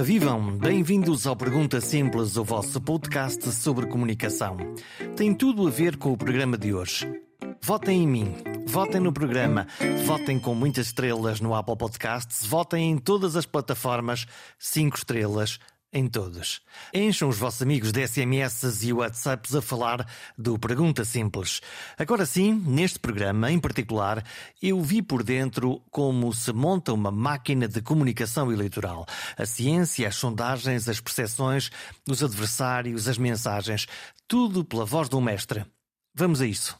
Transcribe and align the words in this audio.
Ora, 0.00 0.06
vivam! 0.06 0.56
Bem-vindos 0.56 1.26
ao 1.26 1.36
Pergunta 1.36 1.78
Simples, 1.78 2.34
o 2.38 2.42
vosso 2.42 2.80
podcast 2.80 3.52
sobre 3.52 3.86
comunicação. 3.86 4.56
Tem 5.14 5.34
tudo 5.34 5.68
a 5.68 5.70
ver 5.70 5.98
com 5.98 6.10
o 6.10 6.16
programa 6.16 6.56
de 6.56 6.72
hoje. 6.72 7.06
Votem 7.62 8.04
em 8.04 8.06
mim, 8.06 8.34
votem 8.66 8.98
no 8.98 9.12
programa, 9.12 9.66
votem 10.06 10.40
com 10.40 10.54
muitas 10.54 10.86
estrelas 10.86 11.38
no 11.38 11.54
Apple 11.54 11.76
Podcasts, 11.76 12.46
votem 12.46 12.92
em 12.92 12.96
todas 12.96 13.36
as 13.36 13.44
plataformas, 13.44 14.26
cinco 14.58 14.96
estrelas 14.96 15.58
em 15.92 16.08
todos. 16.08 16.60
Encham 16.94 17.28
os 17.28 17.38
vossos 17.38 17.62
amigos 17.62 17.92
de 17.92 18.06
SMS 18.06 18.82
e 18.82 18.92
WhatsApps 18.92 19.54
a 19.54 19.62
falar 19.62 20.06
do 20.38 20.58
Pergunta 20.58 21.04
Simples. 21.04 21.60
Agora 21.98 22.24
sim, 22.24 22.52
neste 22.52 22.98
programa 22.98 23.50
em 23.50 23.58
particular, 23.58 24.24
eu 24.62 24.80
vi 24.80 25.02
por 25.02 25.22
dentro 25.22 25.82
como 25.90 26.32
se 26.32 26.52
monta 26.52 26.92
uma 26.92 27.10
máquina 27.10 27.66
de 27.66 27.80
comunicação 27.80 28.52
eleitoral. 28.52 29.04
A 29.36 29.44
ciência, 29.44 30.08
as 30.08 30.16
sondagens, 30.16 30.88
as 30.88 31.00
percepções, 31.00 31.70
os 32.08 32.22
adversários, 32.22 33.08
as 33.08 33.18
mensagens, 33.18 33.86
tudo 34.28 34.64
pela 34.64 34.84
voz 34.84 35.08
do 35.08 35.20
mestre. 35.20 35.64
Vamos 36.14 36.40
a 36.40 36.46
isso. 36.46 36.78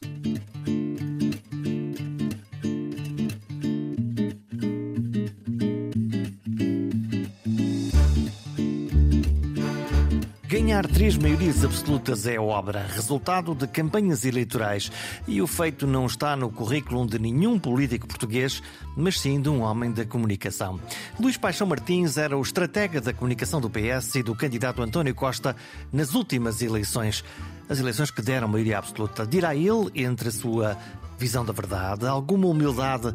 Ganhar 10.70 10.86
três 10.86 11.16
maiorias 11.16 11.64
absolutas 11.64 12.28
é 12.28 12.38
obra, 12.38 12.86
resultado 12.94 13.56
de 13.56 13.66
campanhas 13.66 14.24
eleitorais, 14.24 14.88
e 15.26 15.42
o 15.42 15.46
feito 15.48 15.84
não 15.84 16.06
está 16.06 16.36
no 16.36 16.48
currículo 16.48 17.04
de 17.08 17.18
nenhum 17.18 17.58
político 17.58 18.06
português, 18.06 18.62
mas 18.96 19.18
sim 19.18 19.40
de 19.40 19.48
um 19.48 19.62
homem 19.62 19.90
da 19.90 20.04
comunicação. 20.06 20.78
Luís 21.18 21.36
Paixão 21.36 21.66
Martins 21.66 22.16
era 22.16 22.38
o 22.38 22.40
estratega 22.40 23.00
da 23.00 23.12
comunicação 23.12 23.60
do 23.60 23.68
PS 23.68 24.14
e 24.14 24.22
do 24.22 24.32
candidato 24.32 24.80
António 24.80 25.12
Costa 25.12 25.56
nas 25.92 26.14
últimas 26.14 26.62
eleições. 26.62 27.24
As 27.68 27.80
eleições 27.80 28.12
que 28.12 28.22
deram 28.22 28.46
maioria 28.46 28.78
absoluta. 28.78 29.26
Dirá 29.26 29.56
ele, 29.56 29.90
entre 29.92 30.28
a 30.28 30.32
sua 30.32 30.78
visão 31.18 31.44
da 31.44 31.52
verdade, 31.52 32.06
alguma 32.06 32.46
humildade 32.46 33.12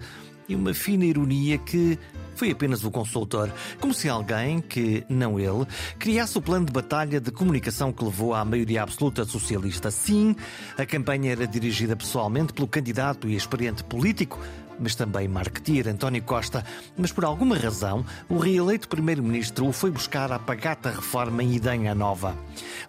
e 0.48 0.56
uma 0.56 0.74
fina 0.74 1.06
ironia 1.06 1.58
que 1.58 1.98
foi 2.36 2.52
apenas 2.52 2.84
o 2.84 2.92
consultor, 2.92 3.52
como 3.80 3.94
se 3.94 4.10
alguém 4.10 4.60
que, 4.60 5.06
não 5.08 5.40
ele, 5.40 5.66
criasse 5.98 6.38
o 6.38 6.42
plano 6.42 6.66
de 6.66 6.74
batalha 6.74 7.20
de 7.20 7.32
comunicação 7.32 7.94
que 7.94 8.04
levou 8.04 8.34
à 8.34 8.44
maioria 8.44 8.84
absoluta 8.84 9.24
socialista. 9.24 9.90
Sim, 9.90 10.36
a 10.78 10.86
campanha 10.86 11.32
era 11.32 11.48
dirigida 11.48 11.96
pessoalmente 11.96 12.54
pelo 12.54 12.68
candidato 12.68 13.28
e 13.30 13.36
experiente 13.36 13.84
político 13.84 14.40
mas 14.80 14.96
também 14.96 15.28
marketeer 15.28 15.88
António 15.88 16.22
Costa, 16.24 16.64
mas 16.98 17.12
por 17.12 17.26
alguma 17.26 17.58
razão 17.58 18.06
o 18.30 18.38
reeleito 18.38 18.88
primeiro-ministro 18.88 19.68
o 19.68 19.72
foi 19.72 19.92
buscar 19.92 20.32
à 20.32 20.40
pagata 20.40 20.90
reforma 20.90 21.44
em 21.44 21.56
Idanha 21.56 21.96
Nova. 21.96 22.36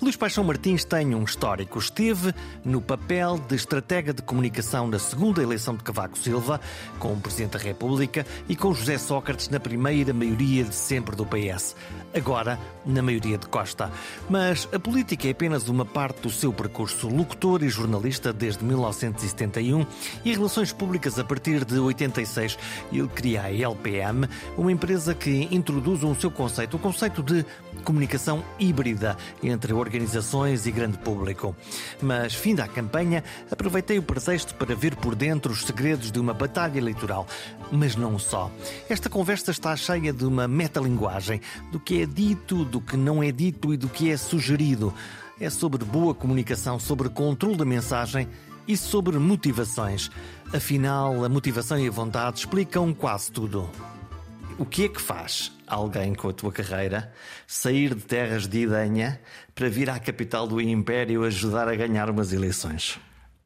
Luís 0.01 0.17
Paixão 0.17 0.45
Martins 0.45 0.85
tem 0.85 1.15
um 1.15 1.25
histórico. 1.25 1.79
Esteve 1.79 2.35
no 2.65 2.81
papel 2.81 3.39
de 3.39 3.55
estratega 3.55 4.13
de 4.13 4.23
comunicação 4.23 4.87
na 4.87 4.99
segunda 4.99 5.43
eleição 5.43 5.75
de 5.75 5.83
Cavaco 5.83 6.19
Silva, 6.19 6.61
com 6.99 7.13
o 7.13 7.21
Presidente 7.21 7.53
da 7.53 7.59
República 7.59 8.27
e 8.49 8.55
com 8.55 8.75
José 8.75 8.99
Sócrates 8.99 9.49
na 9.49 9.61
primeira 9.61 10.13
maioria 10.13 10.65
de 10.65 10.75
sempre 10.75 11.17
do 11.17 11.25
PS. 11.25 11.75
Agora, 12.15 12.59
na 12.85 13.03
maioria 13.03 13.37
de 13.37 13.47
Costa. 13.47 13.91
Mas 14.29 14.69
a 14.73 14.79
política 14.79 15.29
é 15.29 15.31
apenas 15.33 15.69
uma 15.69 15.85
parte 15.85 16.23
do 16.23 16.31
seu 16.31 16.53
percurso. 16.53 17.09
Locutor 17.09 17.63
e 17.63 17.69
jornalista 17.69 18.33
desde 18.33 18.65
1971 18.65 19.87
e 20.25 20.33
relações 20.33 20.73
públicas 20.73 21.19
a 21.19 21.25
partir 21.25 21.65
de 21.65 21.76
de 21.77 21.81
86, 21.81 22.59
ele 22.91 23.09
cria 23.09 23.43
a 23.43 23.53
LPM, 23.53 24.27
uma 24.57 24.73
empresa 24.73 25.15
que 25.15 25.47
introduz 25.51 26.03
o 26.03 26.15
seu 26.15 26.31
conceito, 26.31 26.77
o 26.77 26.81
conceito 26.81 27.23
de 27.23 27.45
comunicação 27.85 28.43
híbrida 28.59 29.17
entre 29.43 29.75
organizações 29.75 30.67
e 30.67 30.73
grande 30.73 30.97
público. 30.99 31.55
Mas, 32.01 32.35
fim 32.35 32.55
da 32.55 32.67
campanha, 32.67 33.23
aproveitei 33.51 33.99
o 33.99 34.03
pretexto 34.03 34.55
para 34.55 34.75
ver 34.75 34.97
por 34.97 35.15
dentro 35.15 35.53
os 35.53 35.65
segredos 35.65 36.11
de 36.11 36.19
uma 36.19 36.33
batalha 36.33 36.79
eleitoral. 36.79 37.27
Mas 37.71 37.95
não 37.95 38.19
só. 38.19 38.51
Esta 38.89 39.11
conversa 39.11 39.51
está 39.51 39.77
cheia 39.77 40.13
de 40.13 40.25
uma 40.25 40.49
metalinguagem, 40.49 41.41
do 41.71 41.79
que 41.79 42.01
é 42.01 42.07
dito, 42.07 42.65
do 42.65 42.81
que 42.81 42.97
não 42.97 43.23
é 43.23 43.31
dito 43.31 43.75
e 43.75 43.77
do 43.77 43.89
que 43.89 44.11
é 44.11 44.17
sugerido. 44.17 44.95
É 45.39 45.51
sobre 45.51 45.85
boa 45.85 46.15
comunicação, 46.15 46.79
sobre 46.79 47.11
controle 47.11 47.59
da 47.59 47.65
mensagem 47.65 48.27
e 48.67 48.77
sobre 48.77 49.19
motivações. 49.19 50.11
Afinal, 50.53 51.25
a 51.25 51.29
motivação 51.29 51.79
e 51.79 51.89
a 51.89 51.91
vontade 51.91 52.39
explicam 52.39 52.93
quase 52.93 53.31
tudo. 53.31 53.71
O 54.59 54.65
que 54.65 54.85
é 54.85 54.89
que 54.89 55.01
faz 55.01 55.53
alguém 55.67 56.15
com 56.15 56.29
a 56.29 56.33
tua 56.33 56.51
carreira 56.51 57.13
sair 57.47 57.95
de 57.95 58.03
terras 58.03 58.47
de 58.47 58.63
Idanha 58.63 59.21
para 59.55 59.69
vir 59.69 59.91
à 59.91 59.99
capital 59.99 60.47
do 60.47 60.61
Império 60.61 61.25
ajudar 61.25 61.69
a 61.69 61.75
ganhar 61.75 62.09
umas 62.09 62.33
eleições? 62.33 62.99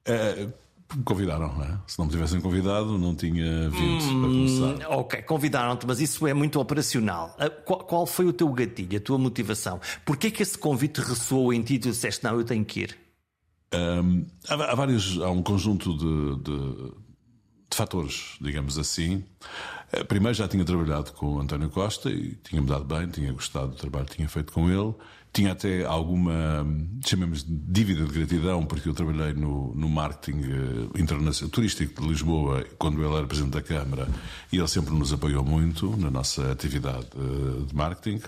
É, 0.04 0.47
me 0.94 1.04
convidaram, 1.04 1.52
não 1.56 1.64
é? 1.64 1.78
Se 1.87 1.98
não 1.98 2.06
me 2.06 2.12
tivessem 2.12 2.41
convidado, 2.41 2.98
não 2.98 3.14
tinha 3.14 3.69
vindo 3.70 4.04
hum, 4.04 4.20
para 4.20 4.28
começar. 4.31 4.91
Ok, 4.91 5.22
convidaram-te, 5.22 5.87
mas 5.87 6.00
isso 6.00 6.26
é 6.26 6.34
muito 6.34 6.60
operacional. 6.60 7.34
Ah, 7.38 7.50
qual, 7.50 7.81
qual, 7.81 8.06
foi 8.06 8.26
o 8.26 8.32
teu 8.32 8.48
gatilho, 8.52 8.97
a 8.97 9.00
tua 9.00 9.19
motivação? 9.19 9.81
Porquê 10.04 10.28
é 10.28 10.31
que 10.31 10.42
esse 10.42 10.58
convite 10.58 11.00
ressoou 11.00 11.52
em 11.52 11.62
ti 11.62 11.75
e 11.75 11.78
tu 11.78 11.91
disseste, 11.91 12.25
não, 12.25 12.37
eu 12.37 12.44
tenho 12.44 12.64
que 12.64 12.81
ir? 12.81 13.09
Um, 13.72 14.26
há, 14.48 14.54
há, 14.54 14.75
vários, 14.75 15.20
há 15.20 15.31
um 15.31 15.42
conjunto 15.42 15.97
de, 15.97 16.42
de, 16.42 16.75
de, 17.70 17.76
fatores, 17.76 18.36
digamos 18.41 18.78
assim. 18.78 19.25
Eh, 19.92 20.03
primeiro 20.03 20.34
já 20.34 20.48
tinha 20.48 20.64
trabalhado 20.64 21.12
com 21.12 21.36
o 21.36 21.41
António 21.41 21.70
Costa 21.70 22.10
e 22.10 22.34
tinha-me 22.42 22.66
dado 22.66 22.84
bem, 22.84 23.08
tinha 23.08 23.32
gostado 23.32 23.69
do 23.69 23.76
trabalho 23.76 24.06
que 24.06 24.16
tinha 24.16 24.28
feito 24.28 24.53
com 24.53 24.69
ele. 24.69 24.94
Tinha 25.32 25.53
até 25.53 25.84
alguma, 25.84 26.66
chamemos 27.06 27.44
de 27.44 27.56
dívida 27.56 28.04
de 28.04 28.12
gratidão, 28.12 28.66
porque 28.66 28.88
eu 28.88 28.94
trabalhei 28.94 29.32
no, 29.32 29.72
no 29.76 29.88
marketing 29.88 30.41
eh, 30.42 31.00
internacional, 31.00 31.50
turístico 31.52 32.02
de 32.02 32.08
Lisboa 32.08 32.66
quando 32.76 33.00
ele 33.04 33.14
era 33.14 33.25
Presidente 33.25 33.52
da 33.52 33.62
Câmara 33.62 34.08
e 34.52 34.58
ele 34.58 34.66
sempre 34.66 34.92
nos 34.92 35.12
apoiou 35.12 35.44
muito 35.44 35.97
na 35.97 36.10
nossa 36.10 36.50
atividade 36.50 37.06
eh, 37.14 37.64
de 37.64 37.75
marketing. 37.76 38.20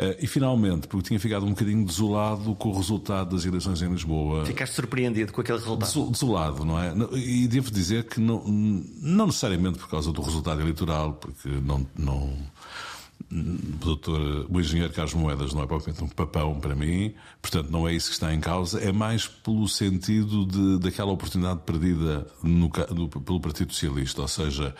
Uh, 0.00 0.14
e 0.20 0.28
finalmente, 0.28 0.86
porque 0.86 1.08
tinha 1.08 1.18
ficado 1.18 1.44
um 1.44 1.50
bocadinho 1.50 1.84
desolado 1.84 2.54
com 2.54 2.68
o 2.68 2.76
resultado 2.76 3.34
das 3.34 3.44
eleições 3.44 3.82
em 3.82 3.90
Lisboa. 3.90 4.46
Ficaste 4.46 4.74
surpreendido 4.74 5.32
com 5.32 5.40
aquele 5.40 5.58
resultado? 5.58 6.10
Desolado, 6.10 6.64
não 6.64 6.80
é? 6.80 6.94
E 7.16 7.48
devo 7.48 7.68
dizer 7.68 8.04
que 8.04 8.20
não, 8.20 8.44
não 8.46 9.26
necessariamente 9.26 9.76
por 9.78 9.88
causa 9.88 10.12
do 10.12 10.22
resultado 10.22 10.60
eleitoral, 10.60 11.14
porque 11.14 11.48
não, 11.48 11.84
não 11.98 12.32
o 13.30 13.76
doutor, 13.84 14.46
o 14.48 14.60
engenheiro 14.60 14.92
Carlos 14.92 15.14
Moedas 15.14 15.52
não 15.52 15.62
é 15.62 15.66
propriamente 15.66 16.02
um 16.02 16.08
papão 16.08 16.58
para 16.58 16.74
mim, 16.74 17.14
portanto 17.42 17.70
não 17.70 17.86
é 17.86 17.92
isso 17.92 18.08
que 18.08 18.14
está 18.14 18.32
em 18.32 18.40
causa, 18.40 18.80
é 18.80 18.90
mais 18.90 19.26
pelo 19.26 19.68
sentido 19.68 20.46
de, 20.46 20.78
daquela 20.78 21.12
oportunidade 21.12 21.60
perdida 21.66 22.26
no, 22.42 22.70
no, 22.94 23.08
pelo 23.08 23.40
Partido 23.40 23.72
Socialista, 23.72 24.22
ou 24.22 24.28
seja, 24.28 24.74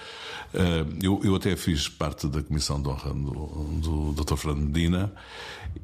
eh, 0.54 0.86
eu, 1.02 1.20
eu 1.22 1.34
até 1.34 1.54
fiz 1.56 1.88
parte 1.88 2.26
da 2.26 2.42
comissão 2.42 2.80
de 2.80 2.88
honra 2.88 3.12
do, 3.12 4.12
do 4.12 4.24
Dr. 4.24 4.36
Fernando 4.36 4.66
Medina 4.66 5.12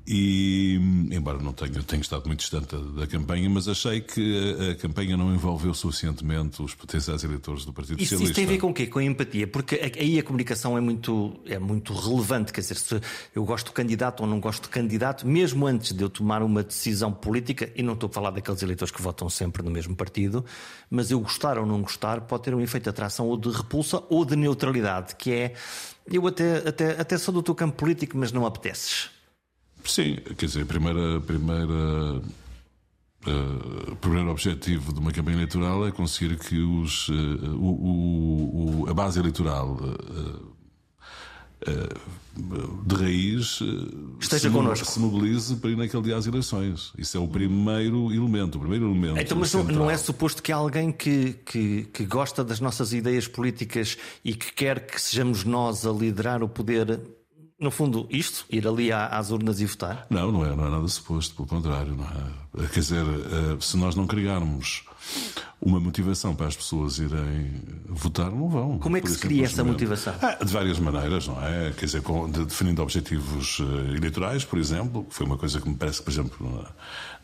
e, 0.06 0.78
embora 1.12 1.38
não 1.38 1.52
tenha, 1.52 1.82
tenha 1.82 2.02
estado 2.02 2.26
muito 2.26 2.40
distante 2.40 2.66
da, 2.66 3.00
da, 3.00 3.06
campanha, 3.06 3.48
mas 3.48 3.68
achei 3.68 4.02
que 4.02 4.56
a, 4.60 4.72
a, 4.72 4.74
campanha 4.74 5.16
não 5.16 5.34
envolveu 5.34 5.72
suficientemente 5.72 6.60
os 6.60 6.74
potenciais 6.74 7.24
eleitores 7.24 7.64
do 7.64 7.72
Partido 7.72 8.00
isso, 8.00 8.10
Socialista. 8.10 8.32
Isso 8.32 8.34
tem 8.34 8.44
a 8.44 8.48
ver 8.48 8.58
com 8.58 8.70
o 8.70 8.74
quê? 8.74 8.86
Com 8.86 8.98
a 8.98 9.04
empatia? 9.04 9.46
Porque 9.46 9.80
aí 9.98 10.18
a 10.18 10.22
comunicação 10.22 10.76
é 10.76 10.80
muito, 10.80 11.40
é 11.46 11.58
muito 11.58 11.94
relevante, 11.94 12.43
quer 12.52 12.60
dizer, 12.60 12.76
se 12.76 13.00
eu 13.34 13.44
gosto 13.44 13.66
do 13.66 13.72
candidato 13.72 14.20
ou 14.20 14.26
não 14.26 14.40
gosto 14.40 14.62
do 14.62 14.68
candidato, 14.68 15.26
mesmo 15.26 15.66
antes 15.66 15.92
de 15.92 16.02
eu 16.02 16.08
tomar 16.08 16.42
uma 16.42 16.62
decisão 16.62 17.12
política, 17.12 17.70
e 17.74 17.82
não 17.82 17.94
estou 17.94 18.08
a 18.08 18.12
falar 18.12 18.30
daqueles 18.30 18.62
eleitores 18.62 18.92
que 18.92 19.00
votam 19.00 19.28
sempre 19.28 19.62
no 19.62 19.70
mesmo 19.70 19.94
partido, 19.94 20.44
mas 20.90 21.10
eu 21.10 21.20
gostar 21.20 21.58
ou 21.58 21.66
não 21.66 21.82
gostar 21.82 22.22
pode 22.22 22.44
ter 22.44 22.54
um 22.54 22.60
efeito 22.60 22.84
de 22.84 22.90
atração 22.90 23.26
ou 23.26 23.36
de 23.36 23.50
repulsa 23.50 24.02
ou 24.08 24.24
de 24.24 24.36
neutralidade, 24.36 25.14
que 25.16 25.32
é 25.32 25.54
eu 26.10 26.26
até, 26.26 26.68
até, 26.68 27.00
até 27.00 27.18
sou 27.18 27.32
do 27.32 27.42
teu 27.42 27.54
campo 27.54 27.76
político, 27.76 28.16
mas 28.16 28.30
não 28.30 28.44
apeteces. 28.44 29.10
Sim, 29.84 30.16
quer 30.36 30.46
dizer, 30.46 30.62
a 30.62 30.66
primeira, 30.66 31.20
primeira 31.20 32.22
Uh, 33.26 33.92
o 33.92 33.96
primeiro 33.96 34.30
objetivo 34.30 34.92
de 34.92 35.00
uma 35.00 35.10
campanha 35.10 35.38
eleitoral 35.38 35.86
é 35.86 35.90
conseguir 35.90 36.36
que 36.36 36.58
os, 36.58 37.08
uh, 37.08 37.56
o, 37.56 38.82
o, 38.82 38.90
a 38.90 38.92
base 38.92 39.18
eleitoral 39.18 39.78
uh, 39.80 40.53
de 42.36 42.94
raiz 42.96 43.60
Esteja 44.20 44.48
se, 44.48 44.50
connosco. 44.50 44.86
se 44.86 44.98
mobilize 44.98 45.56
para 45.56 45.70
ir 45.70 45.76
naquele 45.76 46.02
dia 46.02 46.16
às 46.16 46.26
eleições. 46.26 46.92
Isso 46.98 47.16
é 47.16 47.20
o 47.20 47.28
primeiro 47.28 48.12
elemento, 48.12 48.56
o 48.56 48.60
primeiro 48.60 48.86
elemento. 48.86 49.20
Então, 49.20 49.38
mas 49.38 49.54
não, 49.54 49.64
não, 49.64 49.90
é 49.90 49.96
suposto 49.96 50.42
que 50.42 50.50
alguém 50.50 50.90
que, 50.90 51.34
que, 51.46 51.84
que 51.92 52.04
gosta 52.04 52.42
das 52.42 52.60
nossas 52.60 52.92
ideias 52.92 53.28
políticas 53.28 53.96
e 54.24 54.34
que 54.34 54.52
quer 54.52 54.84
que 54.84 55.00
sejamos 55.00 55.44
nós 55.44 55.86
a 55.86 55.92
liderar 55.92 56.42
o 56.42 56.48
poder 56.48 57.00
no 57.58 57.70
fundo, 57.70 58.06
isto? 58.10 58.44
Ir 58.50 58.66
ali 58.66 58.92
às 58.92 59.30
urnas 59.30 59.60
e 59.60 59.66
votar? 59.66 60.06
Não, 60.10 60.30
não 60.30 60.44
é, 60.44 60.54
não 60.54 60.66
é 60.66 60.70
nada 60.70 60.88
suposto, 60.88 61.34
pelo 61.36 61.48
contrário. 61.48 61.96
Não 61.96 62.04
é? 62.04 62.66
Quer 62.66 62.80
dizer, 62.80 63.04
eh, 63.06 63.56
se 63.60 63.76
nós 63.76 63.94
não 63.94 64.06
criarmos 64.06 64.84
uma 65.64 65.80
motivação 65.80 66.34
para 66.34 66.46
as 66.46 66.54
pessoas 66.54 66.98
irem 66.98 67.52
votar, 67.88 68.30
não 68.30 68.48
vão. 68.50 68.78
Como 68.78 68.98
é 68.98 69.00
que 69.00 69.10
se 69.10 69.18
cria 69.18 69.44
essa 69.44 69.64
motivação? 69.64 70.14
Ah, 70.20 70.44
de 70.44 70.52
várias 70.52 70.78
maneiras, 70.78 71.26
não 71.26 71.42
é? 71.42 71.72
Quer 71.72 71.86
dizer, 71.86 72.02
com, 72.02 72.30
de, 72.30 72.44
definindo 72.44 72.82
objetivos 72.82 73.60
uh, 73.60 73.94
eleitorais, 73.96 74.44
por 74.44 74.58
exemplo, 74.58 75.04
que 75.04 75.14
foi 75.14 75.24
uma 75.24 75.38
coisa 75.38 75.60
que 75.62 75.68
me 75.68 75.74
parece 75.74 75.98
que, 75.98 76.04
por 76.04 76.10
exemplo, 76.10 76.52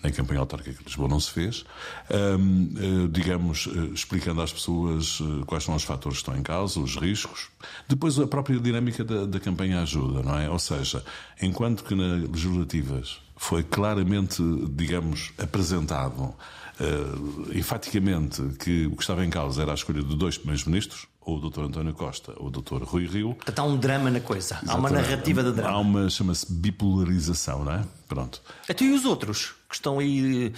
na, 0.03 0.09
na 0.09 0.11
campanha 0.11 0.41
autárquica 0.41 0.79
de 0.79 0.85
Lisboa 0.85 1.09
não 1.09 1.21
se 1.21 1.31
fez. 1.31 1.67
Um, 2.11 3.05
uh, 3.05 3.09
digamos, 3.09 3.67
uh, 3.67 3.93
explicando 3.93 4.41
às 4.41 4.53
pessoas 4.53 5.21
quais 5.47 5.65
são 5.65 5.75
os 5.75 5.83
fatores 5.83 6.19
que 6.19 6.23
estão 6.23 6.39
em 6.39 6.43
causa, 6.43 6.81
os 6.81 6.97
riscos. 6.97 7.49
Depois, 7.87 8.19
a 8.19 8.27
própria 8.27 8.59
dinâmica 8.59 9.05
da, 9.05 9.27
da 9.27 9.39
campanha 9.39 9.83
ajuda, 9.83 10.23
não 10.23 10.39
é? 10.39 10.49
Ou 10.49 10.59
seja, 10.59 11.05
enquanto 11.43 11.85
que 11.85 11.95
nas 11.95 12.27
legislativas 12.31 13.19
foi 13.37 13.63
claramente, 13.63 14.43
digamos, 14.71 15.33
apresentado 15.39 16.35
uh, 16.81 17.57
enfaticamente 17.57 18.43
que 18.59 18.87
o 18.87 18.97
que 18.97 19.03
estava 19.03 19.25
em 19.25 19.31
causa 19.31 19.63
era 19.63 19.73
a 19.73 19.75
escolha 19.75 20.03
de 20.03 20.17
dois 20.17 20.39
primeiros 20.39 20.65
ministros, 20.65 21.07
ou 21.21 21.37
o 21.37 21.51
Dr. 21.51 21.61
António 21.61 21.93
Costa 21.93 22.33
ou 22.39 22.49
o 22.49 22.51
Dr. 22.51 22.83
Rui 22.83 23.07
Rio. 23.07 23.35
Portanto, 23.35 23.59
há 23.59 23.65
um 23.65 23.77
drama 23.77 24.11
na 24.11 24.21
coisa, 24.21 24.55
Exatamente. 24.55 24.75
há 24.75 24.79
uma 24.79 24.91
narrativa 24.91 25.43
de 25.43 25.53
drama. 25.53 25.71
Há 25.71 25.79
uma, 25.79 26.11
chama-se 26.11 26.53
bipolarização, 26.53 27.65
não 27.65 27.73
é? 27.73 27.85
Pronto. 28.09 28.43
Até 28.69 28.85
e 28.85 28.91
os 28.91 29.05
outros, 29.05 29.55
que 29.69 29.75
estão 29.75 29.99
aí 29.99 30.53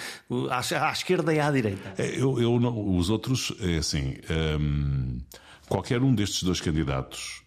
à, 0.50 0.88
à 0.88 0.92
esquerda 0.92 1.34
e 1.34 1.40
à 1.40 1.50
direita? 1.50 1.94
É, 1.98 2.20
eu, 2.20 2.40
eu 2.40 2.60
não, 2.60 2.96
os 2.96 3.10
outros, 3.10 3.52
é 3.60 3.78
assim, 3.78 4.14
um, 4.60 5.20
qualquer 5.68 6.00
um 6.02 6.14
destes 6.14 6.42
dois 6.44 6.60
candidatos 6.60 7.42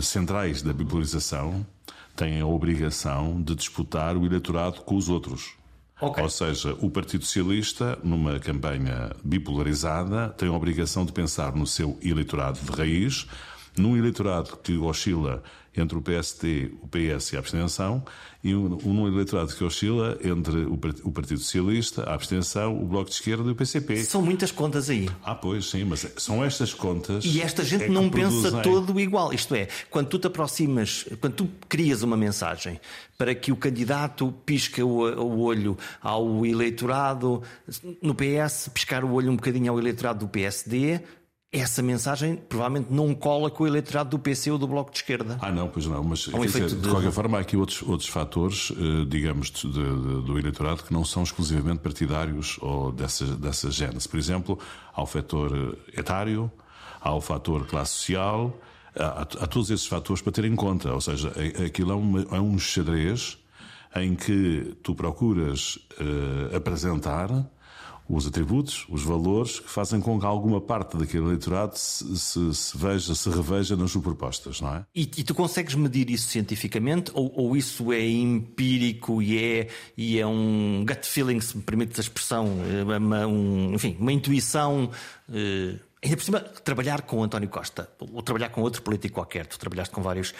centrais 0.00 0.62
da 0.62 0.72
bipolarização 0.72 1.66
tem 2.16 2.40
a 2.40 2.46
obrigação 2.46 3.42
de 3.42 3.54
disputar 3.54 4.16
o 4.16 4.24
eleitorado 4.24 4.82
com 4.82 4.96
os 4.96 5.08
outros. 5.08 5.54
Okay. 6.00 6.22
Ou 6.22 6.28
seja, 6.28 6.76
o 6.80 6.90
Partido 6.90 7.24
Socialista, 7.24 7.98
numa 8.02 8.38
campanha 8.40 9.12
bipolarizada, 9.22 10.30
tem 10.30 10.48
a 10.48 10.52
obrigação 10.52 11.04
de 11.04 11.12
pensar 11.12 11.54
no 11.54 11.66
seu 11.66 11.98
eleitorado 12.02 12.58
de 12.58 12.70
raiz, 12.72 13.26
num 13.76 13.96
eleitorado 13.96 14.56
que 14.56 14.76
oscila 14.76 15.42
entre 15.76 15.98
o 15.98 16.02
PST, 16.02 16.72
o 16.80 16.88
PS 16.88 17.32
e 17.32 17.36
a 17.36 17.38
abstenção, 17.40 18.04
e 18.42 18.54
um, 18.54 18.78
um 18.84 19.08
eleitorado 19.08 19.54
que 19.54 19.64
oscila 19.64 20.18
entre 20.22 20.56
o, 20.64 20.74
o, 20.74 21.12
Partido 21.12 21.40
Socialista, 21.40 22.02
a 22.02 22.14
abstenção, 22.14 22.80
o 22.80 22.86
Bloco 22.86 23.08
de 23.08 23.16
Esquerda 23.16 23.48
e 23.48 23.52
o 23.52 23.54
PCP. 23.54 24.04
São 24.04 24.20
muitas 24.20 24.52
contas 24.52 24.90
aí. 24.90 25.08
Ah, 25.24 25.34
pois, 25.34 25.70
sim, 25.70 25.84
mas 25.84 26.06
são 26.18 26.44
estas 26.44 26.74
contas. 26.74 27.24
E 27.24 27.40
esta 27.40 27.64
gente 27.64 27.84
é 27.84 27.88
não 27.88 28.10
pensa 28.10 28.50
produzem... 28.50 28.62
todo 28.62 29.00
igual. 29.00 29.32
Isto 29.32 29.54
é, 29.54 29.68
quando 29.90 30.08
tu 30.08 30.18
te 30.18 30.26
aproximas, 30.26 31.06
quando 31.20 31.34
tu 31.34 31.48
crias 31.68 32.02
uma 32.02 32.16
mensagem 32.16 32.78
para 33.16 33.34
que 33.34 33.50
o 33.50 33.56
candidato 33.56 34.34
pisque 34.44 34.82
o, 34.82 34.88
o 34.88 35.40
olho 35.40 35.78
ao 36.02 36.44
eleitorado 36.44 37.42
no 38.02 38.14
PS, 38.14 38.68
piscar 38.74 39.04
o 39.04 39.12
olho 39.12 39.30
um 39.30 39.36
bocadinho 39.36 39.72
ao 39.72 39.78
eleitorado 39.78 40.20
do 40.20 40.28
PSD, 40.28 41.00
essa 41.60 41.82
mensagem 41.82 42.36
provavelmente 42.36 42.92
não 42.92 43.14
cola 43.14 43.50
com 43.50 43.62
o 43.62 43.66
eleitorado 43.66 44.10
do 44.10 44.18
PC 44.18 44.50
ou 44.50 44.58
do 44.58 44.66
Bloco 44.66 44.90
de 44.90 44.98
Esquerda. 44.98 45.38
Ah, 45.40 45.52
não, 45.52 45.68
pois 45.68 45.86
não, 45.86 46.02
mas 46.02 46.26
um 46.28 46.40
dizer, 46.40 46.66
de... 46.66 46.76
de... 46.76 46.88
qualquer 46.88 47.12
forma 47.12 47.38
há 47.38 47.40
aqui 47.40 47.56
outros, 47.56 47.82
outros 47.82 48.08
fatores, 48.08 48.72
eh, 48.72 49.04
digamos, 49.06 49.50
de, 49.50 49.70
de, 49.70 50.22
do 50.22 50.38
eleitorado 50.38 50.82
que 50.82 50.92
não 50.92 51.04
são 51.04 51.22
exclusivamente 51.22 51.80
partidários 51.80 52.58
ou 52.60 52.90
dessa, 52.90 53.24
dessa 53.36 53.70
gênese. 53.70 54.08
Por 54.08 54.18
exemplo, 54.18 54.58
há 54.92 55.02
o 55.02 55.06
fator 55.06 55.78
etário, 55.96 56.50
há 57.00 57.14
o 57.14 57.20
fator 57.20 57.66
classe 57.66 57.92
social, 57.92 58.58
há, 58.96 59.22
há 59.22 59.46
todos 59.46 59.70
esses 59.70 59.86
fatores 59.86 60.20
para 60.20 60.32
ter 60.32 60.44
em 60.44 60.56
conta. 60.56 60.92
Ou 60.92 61.00
seja, 61.00 61.32
aquilo 61.64 61.92
é, 61.92 61.94
uma, 61.94 62.20
é 62.32 62.40
um 62.40 62.58
xadrez 62.58 63.38
em 63.94 64.16
que 64.16 64.76
tu 64.82 64.92
procuras 64.94 65.78
uh, 66.00 66.56
apresentar 66.56 67.28
os 68.08 68.26
atributos, 68.26 68.86
os 68.88 69.02
valores 69.02 69.60
que 69.60 69.70
fazem 69.70 70.00
com 70.00 70.20
que 70.20 70.26
alguma 70.26 70.60
parte 70.60 70.96
daquele 70.96 71.24
eleitorado 71.24 71.76
se, 71.76 72.18
se, 72.18 72.54
se 72.54 72.76
veja, 72.76 73.14
se 73.14 73.30
reveja 73.30 73.76
nas 73.76 73.94
propostas, 73.96 74.60
não 74.60 74.76
é? 74.76 74.84
E, 74.94 75.02
e, 75.02 75.24
tu 75.24 75.34
consegues 75.34 75.74
medir 75.74 76.10
isso 76.10 76.28
cientificamente 76.28 77.10
ou, 77.14 77.32
ou, 77.34 77.56
isso 77.56 77.92
é 77.92 78.06
empírico 78.06 79.22
e 79.22 79.38
é, 79.38 79.68
e 79.96 80.18
é 80.18 80.26
um 80.26 80.84
gut 80.86 81.06
feeling, 81.06 81.40
se 81.40 81.56
me 81.56 81.62
permite 81.62 81.98
a 81.98 82.02
expressão, 82.02 82.48
é 82.90 82.98
uma, 82.98 83.26
um, 83.26 83.74
enfim, 83.74 83.96
uma 83.98 84.12
intuição. 84.12 84.90
Eh, 85.32 85.76
ainda 86.02 86.16
por 86.16 86.22
cima, 86.22 86.40
trabalhar 86.40 87.02
com 87.02 87.22
António 87.22 87.48
Costa 87.48 87.88
ou 87.98 88.22
trabalhar 88.22 88.50
com 88.50 88.60
outro 88.60 88.82
político 88.82 89.14
qualquer, 89.14 89.46
tu 89.46 89.58
trabalhaste 89.58 89.94
com 89.94 90.02
vários 90.02 90.34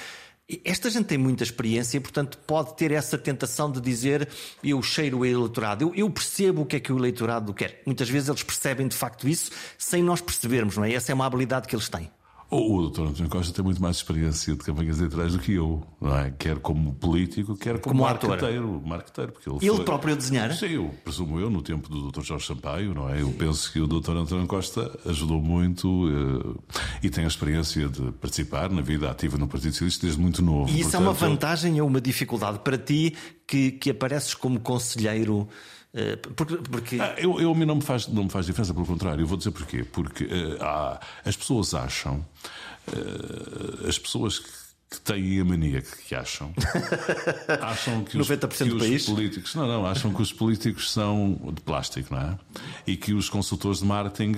esta 0.64 0.91
gente 0.91 1.06
tem 1.06 1.17
muita 1.17 1.43
experiência 1.43 1.96
e, 1.96 2.00
portanto, 2.00 2.37
pode 2.46 2.76
ter 2.76 2.93
essa 2.93 3.17
tentação 3.17 3.70
de 3.70 3.81
dizer 3.81 4.29
eu 4.62 4.82
cheiro 4.82 5.20
o 5.20 5.25
eleitorado, 5.25 5.85
eu, 5.85 5.94
eu, 5.94 6.11
percebo 6.11 6.62
o 6.62 6.67
que 6.67 6.76
é 6.76 6.81
que 6.81 6.93
o 6.93 6.99
eleitorado 6.99 7.55
quer. 7.55 7.82
Muitas 7.87 8.08
vezes 8.08 8.29
eles 8.29 8.43
percebem 8.43 8.87
de 8.87 8.96
facto 8.96 9.26
isso 9.26 9.50
sem 9.79 10.02
nós 10.02 10.20
percebermos, 10.20 10.76
não 10.76 10.85
é? 10.85 10.93
Essa 10.93 11.12
é 11.12 11.14
uma 11.14 11.26
habilidade 11.26 11.67
que 11.67 11.75
eles 11.75 11.88
têm. 11.88 12.11
O 12.56 12.88
Dr. 12.88 13.02
António 13.02 13.28
Costa 13.28 13.52
tem 13.52 13.64
muito 13.64 13.82
mais 13.82 13.96
experiência 13.96 14.54
de 14.54 14.60
campanhas 14.60 14.98
eleitorais 14.98 15.32
do 15.32 15.40
que 15.40 15.54
eu, 15.54 15.82
não 16.00 16.16
é? 16.16 16.30
Quer 16.30 16.60
como 16.60 16.94
político, 16.94 17.56
quer 17.56 17.80
como, 17.80 17.96
como 17.96 18.02
marqueteiro. 18.02 18.82
marqueteiro 18.86 19.32
porque 19.32 19.50
ele 19.50 19.58
ele 19.60 19.76
foi... 19.76 19.84
próprio 19.84 20.14
a 20.14 20.16
desenhar? 20.16 20.52
Sim, 20.52 20.66
eu 20.66 20.94
presumo 21.02 21.40
eu, 21.40 21.50
no 21.50 21.62
tempo 21.62 21.88
do 21.88 22.12
Dr. 22.12 22.22
Jorge 22.22 22.46
Sampaio, 22.46 22.94
não 22.94 23.10
é? 23.10 23.22
Eu 23.22 23.30
penso 23.32 23.72
que 23.72 23.80
o 23.80 23.88
Dr. 23.88 24.12
António 24.12 24.46
Costa 24.46 24.96
ajudou 25.04 25.40
muito 25.40 25.88
uh, 25.88 26.62
e 27.02 27.10
tem 27.10 27.24
a 27.24 27.26
experiência 27.26 27.88
de 27.88 28.12
participar 28.12 28.70
na 28.70 28.82
vida 28.82 29.10
ativa 29.10 29.36
no 29.36 29.48
Partido 29.48 29.72
Socialista 29.72 30.06
desde 30.06 30.20
muito 30.20 30.40
novo. 30.40 30.70
E 30.70 30.74
isso 30.80 30.92
Portanto, 30.92 31.02
é 31.02 31.06
uma 31.06 31.12
vantagem 31.12 31.80
ou 31.80 31.88
uma 31.88 32.00
dificuldade 32.00 32.60
para 32.60 32.78
ti 32.78 33.14
que, 33.46 33.72
que 33.72 33.90
apareces 33.90 34.34
como 34.34 34.60
conselheiro 34.60 35.48
eh, 35.48 35.74
porque, 36.35 36.56
porque... 36.56 37.00
Ah, 37.00 37.14
eu, 37.17 37.41
eu, 37.41 37.55
não 37.55 37.76
me, 37.76 37.82
faz, 37.82 38.08
não 38.08 38.25
me 38.25 38.31
faz 38.31 38.46
diferença, 38.46 38.75
pelo 38.75 38.87
contrário, 38.87 39.23
eu 39.23 39.26
vou 39.26 39.38
dizer 39.38 39.52
porquê. 39.52 39.85
Porque 39.85 40.25
uh, 40.25 40.58
há, 40.61 41.00
as 41.25 41.37
pessoas 41.37 41.73
acham, 41.73 42.25
uh, 42.88 43.88
as 43.88 43.99
pessoas 43.99 44.41
que 44.41 44.63
que 44.94 45.00
têm 45.00 45.41
a 45.41 45.44
mania 45.44 45.82
que 45.82 46.14
acham. 46.14 46.52
acham 47.61 48.05
que 48.05 48.19
os, 48.19 48.29
que 48.29 48.62
os 48.62 49.06
políticos. 49.06 49.55
Não, 49.55 49.67
não, 49.67 49.87
acham 49.87 50.12
que 50.12 50.23
os 50.23 50.32
políticos 50.32 50.93
são 50.93 51.38
de 51.52 51.61
plástico, 51.61 52.14
não 52.14 52.20
é? 52.20 52.38
E 52.87 52.96
que 52.96 53.12
os 53.12 53.29
consultores 53.29 53.81
de 53.81 53.87
marketing 53.87 54.32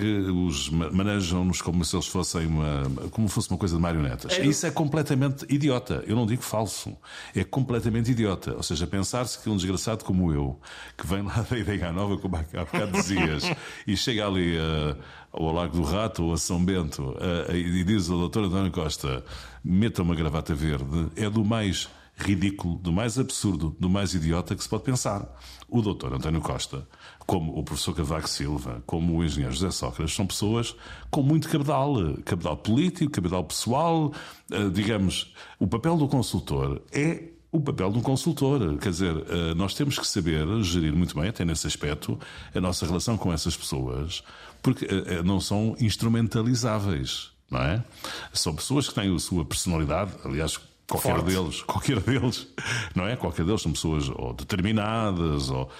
os 0.46 0.68
manejam-nos 0.68 1.60
como 1.60 1.84
se 1.84 1.94
eles 1.94 2.06
fossem 2.06 2.46
uma. 2.46 2.84
como 3.10 3.28
fosse 3.28 3.50
uma 3.50 3.58
coisa 3.58 3.76
de 3.76 3.82
marionetas. 3.82 4.32
É. 4.32 4.44
Isso 4.44 4.66
é 4.66 4.70
completamente 4.70 5.44
idiota. 5.48 6.02
Eu 6.06 6.16
não 6.16 6.26
digo 6.26 6.42
falso. 6.42 6.96
É 7.34 7.44
completamente 7.44 8.10
idiota. 8.10 8.54
Ou 8.56 8.62
seja, 8.62 8.86
pensar-se 8.86 9.38
que 9.38 9.48
um 9.48 9.56
desgraçado 9.56 10.04
como 10.04 10.32
eu, 10.32 10.58
que 10.96 11.06
vem 11.06 11.22
lá 11.22 11.44
da 11.48 11.58
ideia 11.58 11.92
nova, 11.92 12.16
como 12.18 12.36
há 12.36 12.42
bocado 12.42 12.92
dizias, 12.92 13.44
e 13.86 13.96
chega 13.96 14.26
ali 14.26 14.56
a 14.58 14.96
ou 15.36 15.48
ao 15.48 15.54
Lago 15.54 15.76
do 15.76 15.82
Rato 15.82 16.24
ou 16.24 16.32
a 16.32 16.38
São 16.38 16.64
Bento 16.64 17.10
uh, 17.10 17.54
e 17.54 17.84
diz 17.84 18.08
ao 18.08 18.28
Dr. 18.28 18.40
António 18.40 18.72
Costa 18.72 19.22
meta 19.62 20.02
uma 20.02 20.14
gravata 20.14 20.45
verde, 20.54 21.08
é 21.16 21.28
do 21.28 21.44
mais 21.44 21.88
ridículo, 22.16 22.78
do 22.78 22.92
mais 22.92 23.18
absurdo, 23.18 23.76
do 23.78 23.90
mais 23.90 24.14
idiota 24.14 24.56
que 24.56 24.62
se 24.62 24.68
pode 24.68 24.84
pensar. 24.84 25.28
O 25.68 25.82
Dr. 25.82 26.14
António 26.14 26.40
Costa, 26.40 26.88
como 27.26 27.58
o 27.58 27.62
professor 27.62 27.94
Cavaco 27.94 28.28
Silva, 28.28 28.82
como 28.86 29.16
o 29.16 29.24
engenheiro 29.24 29.52
José 29.54 29.70
Sócrates, 29.70 30.14
são 30.14 30.26
pessoas 30.26 30.74
com 31.10 31.22
muito 31.22 31.48
cabedal, 31.48 31.94
cabedal 32.24 32.56
político, 32.56 33.12
cabedal 33.12 33.44
pessoal, 33.44 34.12
uh, 34.50 34.70
digamos, 34.70 35.34
o 35.58 35.66
papel 35.66 35.96
do 35.96 36.08
consultor 36.08 36.80
é 36.90 37.36
o 37.56 37.60
papel 37.60 37.90
de 37.90 37.98
um 37.98 38.02
consultor. 38.02 38.76
Quer 38.78 38.90
dizer, 38.90 39.16
eh, 39.28 39.54
nós 39.54 39.74
temos 39.74 39.98
que 39.98 40.06
saber 40.06 40.46
gerir 40.62 40.94
muito 40.94 41.18
bem, 41.18 41.28
até 41.28 41.44
nesse 41.44 41.66
aspecto, 41.66 42.18
a 42.54 42.60
nossa 42.60 42.84
relação 42.86 43.16
com 43.16 43.32
essas 43.32 43.56
pessoas, 43.56 44.22
porque 44.62 44.84
eh, 44.84 45.04
eh, 45.06 45.22
não 45.22 45.40
são 45.40 45.74
instrumentalizáveis, 45.80 47.32
não 47.50 47.60
é? 47.60 47.84
São 48.32 48.54
pessoas 48.54 48.88
que 48.88 48.94
têm 48.94 49.14
a 49.14 49.18
sua 49.18 49.44
personalidade, 49.44 50.12
aliás, 50.24 50.58
qualquer 50.88 51.16
Forte. 51.16 51.24
deles, 51.26 51.62
qualquer 51.66 52.00
deles, 52.00 52.46
não 52.94 53.06
é? 53.06 53.16
Qualquer 53.16 53.44
deles 53.44 53.62
são 53.62 53.72
pessoas 53.72 54.08
ou 54.08 54.32
determinadas, 54.32 55.50
ou 55.50 55.70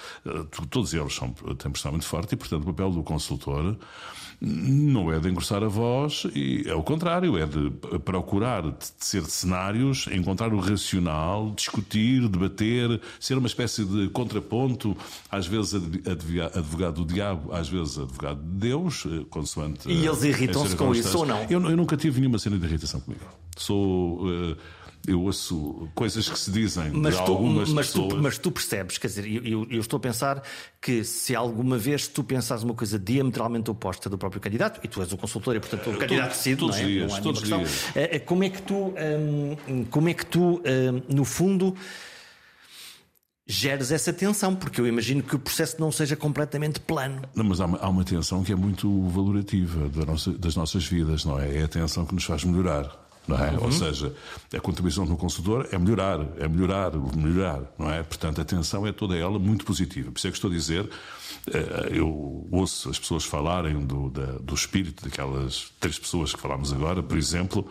todos 0.71 0.93
eles 0.95 1.15
são, 1.15 1.33
têm 1.33 1.71
personalidade 1.71 1.91
muito 1.91 2.07
forte 2.07 2.35
e, 2.35 2.37
portanto, 2.37 2.63
o 2.63 2.67
papel 2.67 2.91
do 2.91 3.03
consultor 3.03 3.77
não 4.40 5.12
é 5.12 5.19
de 5.19 5.28
engrossar 5.28 5.62
a 5.62 5.69
voz, 5.69 6.26
e 6.35 6.64
é 6.66 6.75
o 6.75 6.83
contrário, 6.83 7.38
é 7.38 7.47
de 7.47 7.71
procurar 8.00 8.62
de 8.62 8.87
ser 8.99 9.23
de 9.23 9.31
cenários, 9.31 10.07
encontrar 10.12 10.52
o 10.52 10.59
racional, 10.59 11.52
discutir, 11.57 12.28
debater, 12.28 13.00
ser 13.19 13.38
uma 13.38 13.47
espécie 13.47 13.85
de 13.85 14.09
contraponto, 14.11 14.97
às 15.31 15.47
vezes 15.47 15.75
advogado 16.55 17.05
do 17.05 17.12
diabo, 17.12 17.52
às 17.52 17.69
vezes 17.69 17.99
advogado 17.99 18.40
de 18.40 18.59
Deus, 18.59 19.05
eh, 19.07 19.25
consoante. 19.31 19.88
E 19.88 20.07
eles 20.07 20.23
irritam-se 20.23 20.76
com 20.76 20.95
isso 20.95 21.19
ou 21.19 21.26
não? 21.26 21.43
Eu, 21.45 21.62
eu, 21.71 21.76
nunca 21.76 21.97
tive 21.97 22.21
nenhuma 22.21 22.38
cena 22.38 22.59
de 22.59 22.66
irritação 22.66 23.00
comigo. 23.00 23.25
Sou. 23.57 24.26
Uh, 24.26 24.57
eu 25.07 25.23
ouço 25.23 25.89
coisas 25.95 26.29
que 26.29 26.39
se 26.39 26.51
dizem 26.51 26.91
mas 26.91 27.17
de 27.17 27.25
tu, 27.25 27.33
algumas 27.33 27.69
mas 27.71 27.87
pessoas. 27.87 28.09
Tu, 28.09 28.23
mas 28.23 28.39
tu 28.39 28.51
percebes, 28.51 28.99
quer 28.99 29.07
dizer, 29.09 29.27
eu, 29.27 29.67
eu, 29.71 29.81
estou 29.81 29.97
a 29.99 30.01
pensar 30.01 30.43
que 30.81 31.05
se 31.05 31.35
alguma 31.35 31.79
vez 31.79 32.09
tu 32.09 32.25
pensares 32.25 32.63
uma 32.63 32.75
coisa 32.75 32.99
diametralmente 32.99 33.71
oposta 33.71 34.11
do 34.11 34.19
próprio 34.19 34.41
candidato, 34.41 34.81
e 34.83 34.89
tu 34.89 35.01
és 35.01 35.13
o 35.13 35.17
consultor 35.17 35.57
e 35.57 35.61
portanto 35.61 35.91
o 35.91 35.97
candidato 35.97 36.31
decide, 36.31 36.57
todos 36.57 36.77
não 36.77 36.83
é? 36.83 36.87
dias, 36.87 37.13
não 37.13 37.21
todos 37.23 37.43
os 37.43 37.49
dias. 37.49 37.85
Eh, 37.95 38.17
eh, 38.17 38.19
como 38.19 38.45
é 38.45 38.51
que 38.51 38.63
tu, 38.63 38.95
hum, 39.69 39.85
como 39.91 40.09
é 40.09 40.15
que 40.15 40.27
tu 40.27 40.63
hum, 40.65 41.03
no 41.09 41.25
fundo 41.25 41.75
geres 43.47 43.93
essa 43.93 44.13
tensão, 44.13 44.57
porque 44.57 44.81
eu 44.81 44.87
imagino 44.87 45.23
que 45.23 45.37
o 45.37 45.39
processo 45.39 45.81
não 45.81 45.93
seja 45.93 46.17
completamente 46.17 46.81
plano. 46.81 47.23
Não, 47.33 47.45
mas 47.45 47.61
há 47.61 47.67
uma, 47.67 47.79
há 47.79 47.89
uma 47.89 48.05
tensão 48.05 48.43
que 48.43 48.53
é 48.53 48.57
muito 48.57 49.09
valorativa 49.09 49.89
das 50.37 50.57
nossas 50.57 50.85
vidas, 50.85 51.25
não 51.25 51.39
é? 51.39 51.59
É 51.59 51.63
a 51.63 51.69
tensão 51.69 52.05
que 52.05 52.15
nos 52.15 52.25
faz 52.25 52.43
melhorar. 52.43 53.06
Não 53.26 53.37
é? 53.37 53.50
Uhum. 53.50 53.64
Ou 53.64 53.73
seja, 53.73 54.14
a 54.54 54.61
contribuição 54.61 55.04
do 55.04 55.16
consultor 55.16 55.68
é 55.73 55.78
melhorar, 55.78 56.21
é 56.38 56.47
melhorar, 56.47 56.92
melhorar, 57.16 57.62
não 57.78 57.90
é? 57.90 58.02
Portanto, 58.02 58.40
a 58.40 58.45
tensão 58.45 58.87
é 58.87 58.92
toda 58.92 59.16
ela 59.16 59.38
muito 59.38 59.64
positiva. 59.64 60.12
Por 60.12 60.18
isso 60.18 60.28
é 60.28 60.30
que 60.30 60.37
estou 60.37 60.50
a 60.50 60.54
dizer, 60.54 60.88
eh, 61.52 61.88
eu 61.90 62.47
ouço 62.52 62.88
as 62.88 62.99
pessoas 62.99 63.25
falarem 63.25 63.85
do, 63.85 64.11
da, 64.11 64.26
do 64.38 64.54
espírito 64.54 65.04
daquelas 65.04 65.73
três 65.80 65.99
pessoas 65.99 66.33
que 66.33 66.40
falámos 66.40 66.73
agora, 66.73 67.02
por 67.02 67.18
exemplo, 67.18 67.68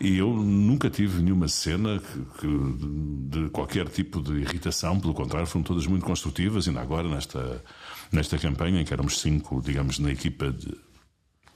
e 0.00 0.18
eu 0.18 0.32
nunca 0.32 0.90
tive 0.90 1.22
nenhuma 1.22 1.46
cena 1.46 2.00
que, 2.00 2.40
que, 2.40 3.38
de 3.38 3.48
qualquer 3.50 3.88
tipo 3.88 4.20
de 4.20 4.32
irritação, 4.40 4.98
pelo 4.98 5.14
contrário, 5.14 5.46
foram 5.46 5.62
todas 5.62 5.86
muito 5.86 6.04
construtivas, 6.04 6.66
ainda 6.66 6.80
agora 6.80 7.08
nesta, 7.08 7.62
nesta 8.10 8.36
campanha, 8.38 8.80
em 8.80 8.84
que 8.84 8.92
éramos 8.92 9.20
cinco, 9.20 9.62
digamos, 9.64 9.98
na 10.00 10.10
equipa 10.10 10.50
de, 10.50 10.76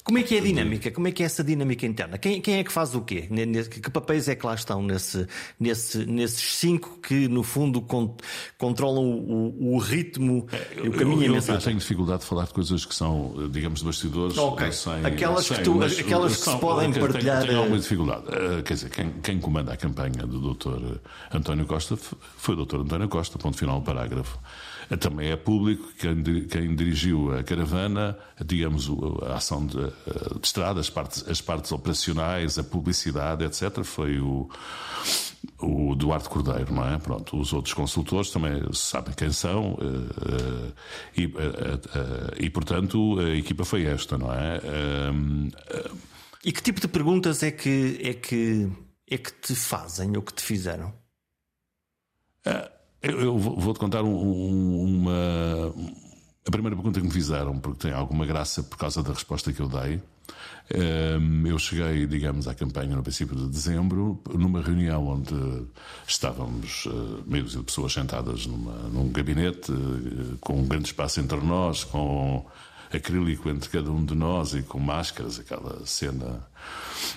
como 0.03 0.19
é 0.19 0.23
que 0.23 0.35
é 0.35 0.39
a 0.39 0.43
dinâmica? 0.43 0.91
Como 0.91 1.09
é 1.09 1.13
que 1.13 1.23
é 1.23 1.27
essa 1.27 1.45
dinâmica 1.45 1.87
interna? 1.87 2.17
Quem, 2.17 2.41
quem 2.41 2.59
é 2.59 2.65
que 2.65 2.73
faz 2.73 2.95
o 2.95 3.03
quê? 3.03 3.29
Que 3.71 3.91
papéis 3.91 4.29
é 4.29 4.35
que 4.35 4.47
lá 4.47 4.55
estão 4.55 4.83
nesse, 4.83 5.27
nesse, 5.59 6.07
nesses 6.07 6.55
cinco 6.57 6.99
que, 6.99 7.29
no 7.29 7.43
fundo, 7.43 7.83
con 7.83 8.17
controlam 8.57 9.05
o, 9.05 9.75
o 9.75 9.79
ritmo 9.79 10.47
e 10.83 10.89
o 10.89 10.93
caminho 10.93 11.23
eu, 11.23 11.27
eu, 11.27 11.33
mensagem? 11.35 11.55
Eu 11.57 11.65
tenho 11.65 11.79
dificuldade 11.79 12.21
de 12.21 12.27
falar 12.27 12.47
de 12.47 12.53
coisas 12.53 12.85
que 12.85 12.95
são, 12.95 13.51
digamos, 13.51 13.81
de 13.81 13.87
bastidores. 13.87 14.37
Okay. 14.37 14.73
Sem, 14.73 15.05
aquelas 15.05 15.47
sem, 15.47 15.57
que, 15.59 15.63
tu, 15.63 15.83
aquelas 15.83 16.37
que 16.37 16.43
são, 16.43 16.55
se 16.55 16.61
podem 16.61 16.93
partilhar. 16.93 17.39
Tenho, 17.39 17.49
tenho 17.49 17.59
alguma 17.59 17.77
eh, 17.77 17.81
dificuldade. 17.81 18.25
Uh, 18.25 18.63
quer 18.63 18.75
dizer, 18.75 18.91
quem, 18.91 19.13
quem 19.23 19.39
comanda 19.39 19.73
a 19.73 19.77
campanha 19.77 20.27
do 20.27 20.55
Dr. 20.55 20.99
António 21.33 21.67
Costa 21.67 21.99
foi 22.37 22.55
o 22.55 22.65
Dr. 22.65 22.77
António 22.77 23.09
Costa, 23.09 23.39
ponto 23.39 23.57
final, 23.57 23.81
parágrafo. 23.83 24.39
Também 24.99 25.31
é 25.31 25.37
público 25.37 25.89
quem, 25.99 26.23
quem 26.49 26.75
dirigiu 26.75 27.33
a 27.33 27.45
caravana, 27.45 28.19
digamos, 28.45 28.91
a 29.23 29.37
ação 29.37 29.65
de, 29.65 29.77
de 29.77 30.47
estrada, 30.47 30.81
as 30.81 30.91
partes, 30.91 31.25
as 31.29 31.41
partes 31.41 31.71
operacionais, 31.71 32.59
a 32.59 32.65
publicidade, 32.65 33.45
etc., 33.45 33.85
foi 33.85 34.19
o, 34.19 34.51
o 35.59 35.95
Duarte 35.95 36.29
Cordeiro, 36.29 36.73
não 36.73 36.87
é? 36.87 36.99
Pronto, 36.99 37.39
os 37.39 37.53
outros 37.53 37.75
consultores 37.75 38.31
também 38.31 38.63
sabem 38.73 39.15
quem 39.15 39.33
são 39.33 39.79
eh, 39.81 40.73
eh, 41.17 41.23
e, 41.23 41.25
eh, 41.25 42.45
e 42.45 42.51
portanto, 42.51 43.19
a 43.19 43.31
equipa 43.37 43.65
foi 43.65 43.85
esta, 43.85 44.17
não 44.19 44.33
é? 44.33 44.61
E 46.45 46.53
que 46.53 46.63
tipo 46.63 46.81
de 46.81 46.89
perguntas 46.89 47.43
é 47.43 47.51
que, 47.51 47.99
é 48.03 48.15
que, 48.15 48.71
é 49.09 49.19
que 49.19 49.33
te 49.33 49.55
fazem 49.55 50.17
ou 50.17 50.23
que 50.23 50.33
te 50.33 50.43
fizeram? 50.43 50.93
Eu, 53.03 53.39
vou-te 53.39 53.81
contar 53.81 54.03
um, 54.03 54.15
um, 54.15 54.85
uma. 54.85 55.75
A 56.47 56.51
primeira 56.51 56.77
pergunta 56.77 57.01
que 57.01 57.07
me 57.07 57.13
fizeram, 57.13 57.59
porque 57.59 57.89
tem 57.89 57.93
alguma 57.93 58.27
graça 58.27 58.63
por 58.63 58.77
causa 58.77 59.03
da 59.03 59.13
resposta 59.13 59.53
que 59.53 59.61
eu 59.61 59.69
dei. 59.69 60.01
Ehm, 60.73 61.47
eu 61.47 61.59
cheguei, 61.59 62.07
digamos, 62.07 62.47
à 62.47 62.55
campanha 62.55 62.95
no 62.95 63.03
princípio 63.03 63.35
de 63.35 63.49
dezembro, 63.49 64.23
numa 64.33 64.63
reunião 64.63 65.07
onde 65.09 65.35
estávamos 66.07 66.85
eh, 66.87 67.23
meio 67.27 67.45
de 67.45 67.59
pessoas 67.63 67.93
sentadas 67.93 68.47
numa, 68.47 68.75
num 68.89 69.11
gabinete, 69.11 69.73
eh, 69.73 70.37
com 70.41 70.61
um 70.61 70.67
grande 70.67 70.87
espaço 70.87 71.21
entre 71.21 71.41
nós, 71.41 71.85
com 71.85 72.47
acrílico 72.93 73.49
entre 73.49 73.69
cada 73.69 73.91
um 73.91 74.05
de 74.05 74.15
nós 74.15 74.55
e 74.55 74.63
com 74.63 74.79
máscaras, 74.79 75.41
aquela 75.41 75.85
cena 75.87 76.47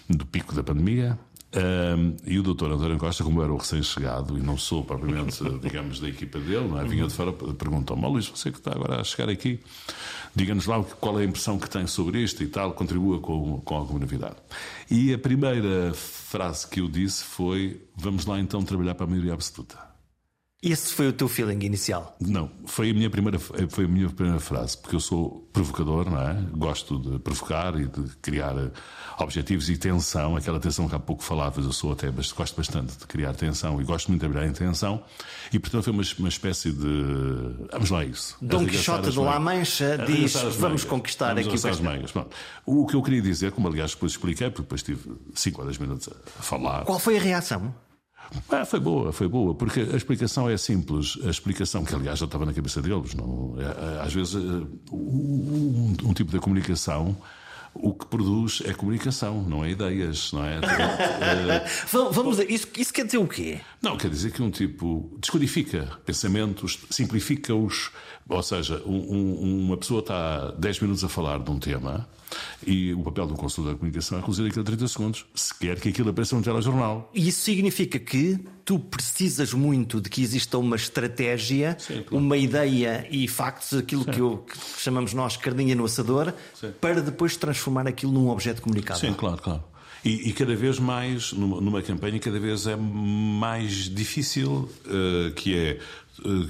do 0.09 0.25
pico 0.25 0.55
da 0.55 0.63
pandemia. 0.63 1.17
Um, 1.55 2.15
e 2.25 2.39
o 2.39 2.43
doutor 2.43 2.71
António 2.71 2.97
Costa, 2.97 3.23
como 3.23 3.43
era 3.43 3.53
o 3.53 3.57
recém-chegado, 3.57 4.37
e 4.37 4.41
não 4.41 4.57
sou 4.57 4.83
propriamente, 4.83 5.43
digamos, 5.61 5.99
da 5.99 6.09
equipa 6.09 6.39
dele, 6.39 6.67
não 6.67 6.81
é? 6.81 6.83
vinha 6.83 7.05
de 7.05 7.13
fora, 7.13 7.31
perguntou-me: 7.31 8.03
oh, 8.05 8.09
Luís, 8.09 8.27
você 8.27 8.51
que 8.51 8.57
está 8.57 8.71
agora 8.71 8.99
a 8.99 9.03
chegar 9.03 9.29
aqui, 9.29 9.59
diga-nos 10.35 10.65
lá 10.65 10.83
qual 10.99 11.19
é 11.19 11.23
a 11.23 11.25
impressão 11.25 11.59
que 11.59 11.69
tem 11.69 11.85
sobre 11.85 12.23
isto 12.23 12.41
e 12.41 12.47
tal, 12.47 12.73
contribua 12.73 13.19
com, 13.19 13.61
com 13.61 13.75
alguma 13.75 13.99
novidade. 13.99 14.35
E 14.89 15.13
a 15.13 15.17
primeira 15.17 15.93
frase 15.93 16.67
que 16.67 16.79
eu 16.79 16.87
disse 16.87 17.23
foi: 17.23 17.79
Vamos 17.95 18.25
lá 18.25 18.39
então 18.39 18.63
trabalhar 18.63 18.95
para 18.95 19.05
a 19.05 19.09
maioria 19.09 19.33
absoluta. 19.33 19.92
Esse 20.63 20.93
foi 20.93 21.09
o 21.09 21.13
teu 21.13 21.27
feeling 21.27 21.65
inicial? 21.65 22.15
Não, 22.21 22.49
foi 22.65 22.91
a 22.91 22.93
minha 22.93 23.09
primeira, 23.09 23.37
foi 23.37 23.83
a 23.83 23.87
minha 23.87 24.09
primeira 24.09 24.39
frase, 24.39 24.77
porque 24.77 24.95
eu 24.95 24.99
sou 25.01 25.45
provocador, 25.51 26.09
não 26.09 26.21
é? 26.21 26.37
Gosto 26.53 26.97
de 26.97 27.19
provocar 27.19 27.75
e 27.75 27.85
de 27.85 28.15
criar 28.21 28.55
objetivos 29.19 29.69
e 29.69 29.75
tensão, 29.75 30.37
aquela 30.37 30.61
tensão 30.61 30.87
que 30.87 30.95
há 30.95 30.99
pouco 30.99 31.21
falavas, 31.21 31.65
eu 31.65 31.73
sou 31.73 31.91
até, 31.91 32.09
gosto 32.09 32.55
bastante 32.55 32.97
de 32.97 33.05
criar 33.05 33.33
tensão 33.33 33.81
e 33.81 33.83
gosto 33.83 34.07
muito 34.07 34.21
de 34.21 34.29
trabalhar 34.29 34.49
em 34.49 34.53
tensão, 34.53 35.03
e 35.51 35.59
portanto 35.59 35.83
foi 35.83 35.91
uma, 35.91 36.03
uma 36.19 36.29
espécie 36.29 36.71
de. 36.71 37.67
Vamos 37.69 37.89
lá, 37.89 38.05
isso. 38.05 38.37
Dom 38.41 38.65
Quixote 38.65 39.11
de 39.11 39.19
La 39.19 39.41
Mancha 39.41 39.97
diz: 39.97 40.33
vamos 40.57 40.85
conquistar 40.85 41.35
vamos 41.35 41.47
aqui 41.47 41.67
o 41.67 41.69
as 41.69 41.79
mangas. 41.81 42.13
O 42.65 42.87
que 42.87 42.95
eu 42.95 43.03
queria 43.03 43.21
dizer, 43.21 43.51
como 43.51 43.67
aliás 43.67 43.93
depois 43.93 44.13
expliquei, 44.13 44.49
porque 44.49 44.61
depois 44.61 44.81
tive 44.81 45.11
5 45.35 45.59
ou 45.59 45.67
10 45.67 45.77
minutos 45.79 46.09
a 46.39 46.41
falar. 46.41 46.85
Qual 46.85 46.99
foi 46.99 47.17
a 47.17 47.21
reação? 47.21 47.75
Ah, 48.49 48.65
foi 48.65 48.79
boa, 48.79 49.11
foi 49.11 49.27
boa, 49.27 49.53
porque 49.53 49.79
a 49.81 49.95
explicação 49.95 50.49
é 50.49 50.57
simples. 50.57 51.17
A 51.25 51.29
explicação, 51.29 51.83
que 51.83 51.93
aliás 51.93 52.19
já 52.19 52.25
estava 52.25 52.45
na 52.45 52.53
cabeça 52.53 52.81
deles, 52.81 53.13
não, 53.13 53.55
é, 53.57 53.63
é, 53.63 54.01
às 54.01 54.13
vezes 54.13 54.35
um, 54.35 55.95
um 56.03 56.13
tipo 56.13 56.31
de 56.31 56.39
comunicação 56.39 57.15
o 57.73 57.93
que 57.93 58.05
produz 58.05 58.61
é 58.65 58.73
comunicação, 58.73 59.41
não 59.41 59.65
é 59.65 59.71
ideias, 59.71 60.31
não 60.31 60.45
é? 60.45 60.59
Vamos 62.11 62.37
dizer, 62.37 62.51
isso, 62.51 62.67
isso 62.77 62.93
quer 62.93 63.05
dizer 63.05 63.17
o 63.17 63.27
quê? 63.27 63.59
Não, 63.81 63.97
quer 63.97 64.09
dizer 64.09 64.31
que 64.31 64.41
um 64.41 64.51
tipo 64.51 65.17
descodifica 65.19 65.89
pensamentos, 66.05 66.79
simplifica-os, 66.89 67.91
ou 68.29 68.43
seja, 68.43 68.81
um, 68.85 69.15
um, 69.15 69.65
uma 69.65 69.77
pessoa 69.77 70.01
está 70.01 70.51
10 70.51 70.81
minutos 70.81 71.03
a 71.03 71.09
falar 71.09 71.39
de 71.39 71.49
um 71.49 71.59
tema 71.59 72.07
e 72.65 72.93
o 72.93 73.03
papel 73.03 73.27
do 73.27 73.35
consultor 73.35 73.73
da 73.73 73.79
comunicação 73.79 74.17
é 74.17 74.21
reduzir 74.21 74.45
aquilo 74.45 74.61
a 74.61 74.65
30 74.65 74.87
segundos, 74.87 75.25
se 75.33 75.53
quer 75.57 75.79
que 75.79 75.89
aquilo 75.89 76.09
apareça 76.09 76.35
no 76.35 76.41
telejornal. 76.41 77.09
E 77.13 77.27
isso 77.27 77.41
significa 77.41 77.99
que 77.99 78.39
tu 78.65 78.79
precisas 78.79 79.53
muito 79.53 79.99
de 79.99 80.09
que 80.09 80.21
exista 80.21 80.57
uma 80.57 80.75
estratégia, 80.75 81.75
Sim, 81.79 82.03
claro. 82.03 82.17
uma 82.17 82.37
ideia 82.37 83.07
e 83.09 83.27
factos, 83.27 83.77
aquilo 83.77 84.05
que, 84.05 84.19
eu, 84.19 84.37
que, 84.37 84.57
chamamos 84.81 85.13
nós 85.13 85.37
carninha 85.37 85.75
no 85.75 85.85
assador, 85.85 86.33
Sim. 86.53 86.71
para 86.79 87.01
depois 87.01 87.35
transformar 87.35 87.87
aquilo 87.87 88.11
num 88.11 88.29
objeto 88.29 88.61
comunicável. 88.61 89.09
Sim, 89.09 89.15
claro, 89.15 89.41
claro. 89.41 89.63
E, 90.03 90.29
e, 90.29 90.33
cada 90.33 90.53
vez 90.53 90.79
mais, 90.79 91.31
numa, 91.31 91.61
numa, 91.61 91.81
campanha, 91.81 92.19
cada 92.19 92.37
vez 92.37 92.67
é 92.67 92.75
mais 92.75 93.89
difícil, 93.89 94.69
uh, 94.85 95.31
que 95.33 95.55
é 95.57 95.79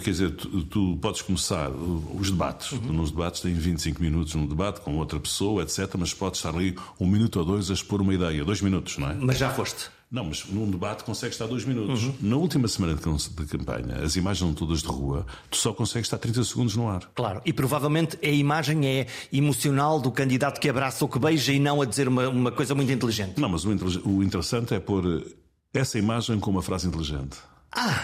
quer 0.03 0.12
dizer, 0.12 0.32
tu, 0.32 0.63
tu, 0.63 0.98
podes 1.01 1.22
começar 1.22 1.70
os 1.70 2.32
debates. 2.32 2.72
Uhum. 2.72 2.94
Nos 2.94 3.12
debates 3.12 3.42
tens 3.42 3.58
25 3.58 4.01
minutos 4.01 4.36
num 4.36 4.46
debate 4.46 4.82
com 4.82 4.98
outra 4.98 5.20
pessoa, 5.20 5.63
etc. 5.63 5.89
Mas 5.98 6.13
podes 6.13 6.39
estar 6.39 6.56
ali 6.56 6.75
um 7.00 7.08
minuto 7.08 7.39
ou 7.39 7.46
dois 7.46 7.70
a 7.70 7.74
expor 7.74 8.01
uma 8.01 8.13
ideia. 8.13 8.44
Dois 8.46 8.62
minutos, 8.62 8.98
não 8.98 9.10
é? 9.10 9.13
Mas 9.13 9.38
já 9.38 9.50
foste. 9.50 9.89
Não, 10.13 10.25
mas 10.25 10.46
num 10.46 10.70
debate 10.70 11.03
consegues 11.03 11.34
estar 11.34 11.48
dois 11.48 11.65
minutos. 11.65 12.03
Uhum. 12.03 12.13
Na 12.22 12.36
última 12.36 12.68
semana 12.68 12.94
de 12.94 13.46
campanha, 13.48 13.96
as 14.03 14.15
imagens 14.15 14.48
são 14.48 14.53
todas 14.53 14.84
de 14.84 14.88
rua, 14.88 15.25
tu 15.50 15.58
só 15.58 15.74
consegues 15.74 16.06
estar 16.06 16.20
30 16.20 16.44
segundos 16.44 16.75
no 16.75 16.88
ar. 16.88 17.10
Claro, 17.15 17.42
e 17.44 17.51
provavelmente 17.51 18.20
a 18.22 18.30
imagem 18.30 18.86
é 18.86 19.08
emocional 19.32 20.00
do 20.00 20.12
candidato 20.12 20.60
que 20.62 20.70
abraça 20.70 21.03
ou 21.03 21.10
que 21.10 21.18
beija 21.18 21.51
e 21.51 21.60
não 21.60 21.82
a 21.82 21.86
dizer 21.86 22.08
uma, 22.08 22.30
uma 22.30 22.51
coisa 22.51 22.75
muito 22.75 22.92
inteligente. 22.92 23.39
Não, 23.39 23.50
mas 23.50 23.65
o, 23.65 23.70
o 24.08 24.22
interessante 24.22 24.75
é 24.75 24.80
pôr 24.80 25.25
essa 25.74 25.98
imagem 25.98 26.39
com 26.39 26.51
uma 26.51 26.62
frase 26.62 26.88
inteligente. 26.88 27.38
Ah, 27.75 28.03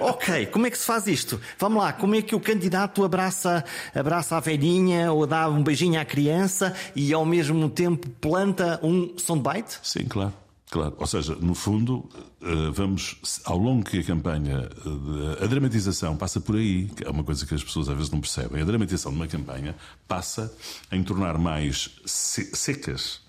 ok. 0.00 0.46
Como 0.46 0.66
é 0.66 0.70
que 0.70 0.78
se 0.78 0.84
faz 0.84 1.06
isto? 1.06 1.40
Vamos 1.58 1.82
lá. 1.82 1.92
Como 1.92 2.14
é 2.14 2.22
que 2.22 2.34
o 2.34 2.40
candidato 2.40 3.02
abraça, 3.02 3.64
abraça 3.94 4.36
a 4.36 4.40
velhinha 4.40 5.10
ou 5.12 5.26
dá 5.26 5.48
um 5.48 5.62
beijinho 5.62 5.98
à 6.00 6.04
criança 6.04 6.74
e 6.94 7.12
ao 7.12 7.24
mesmo 7.24 7.68
tempo 7.70 8.08
planta 8.20 8.78
um 8.82 9.16
soundbite? 9.18 9.78
Sim, 9.82 10.04
claro. 10.04 10.34
Claro, 10.70 10.94
ou 10.98 11.06
seja, 11.06 11.34
no 11.34 11.52
fundo, 11.52 12.08
eh, 12.40 12.70
vamos, 12.72 13.16
ao 13.44 13.58
longo 13.58 13.84
que 13.84 13.98
a 13.98 14.04
campanha, 14.04 14.68
eh, 15.40 15.44
a 15.44 15.46
dramatização 15.48 16.16
passa 16.16 16.40
por 16.40 16.54
aí, 16.54 16.84
que 16.84 17.04
é 17.04 17.10
uma 17.10 17.24
coisa 17.24 17.44
que 17.44 17.52
as 17.52 17.64
pessoas 17.64 17.88
às 17.88 17.96
vezes 17.96 18.12
não 18.12 18.20
percebem. 18.20 18.62
A 18.62 18.64
dramatização 18.64 19.10
de 19.10 19.16
uma 19.16 19.26
campanha 19.26 19.74
passa 20.06 20.54
em 20.92 21.02
tornar 21.02 21.36
mais 21.38 21.90
secas 22.04 23.20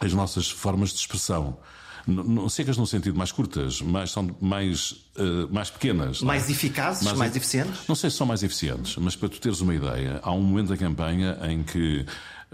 as 0.00 0.14
nossas 0.14 0.48
formas 0.48 0.88
de 0.88 1.00
expressão 1.00 1.58
não, 2.06 2.48
secas 2.48 2.76
no 2.76 2.86
sentido 2.86 3.16
mais 3.16 3.32
curtas, 3.32 3.80
mais, 3.80 4.10
são 4.10 4.34
mais, 4.40 4.92
uh, 5.16 5.48
mais 5.50 5.70
pequenas. 5.70 6.22
É? 6.22 6.24
Mais 6.24 6.48
eficazes, 6.50 7.02
mais, 7.02 7.18
mais 7.18 7.36
eficientes? 7.36 7.80
Não 7.88 7.94
sei 7.94 8.10
se 8.10 8.16
são 8.16 8.26
mais 8.26 8.42
eficientes, 8.42 8.96
mas 8.96 9.16
para 9.16 9.28
tu 9.28 9.40
teres 9.40 9.60
uma 9.60 9.74
ideia, 9.74 10.20
há 10.22 10.32
um 10.32 10.42
momento 10.42 10.68
da 10.68 10.76
campanha 10.76 11.38
em 11.48 11.62
que 11.62 12.04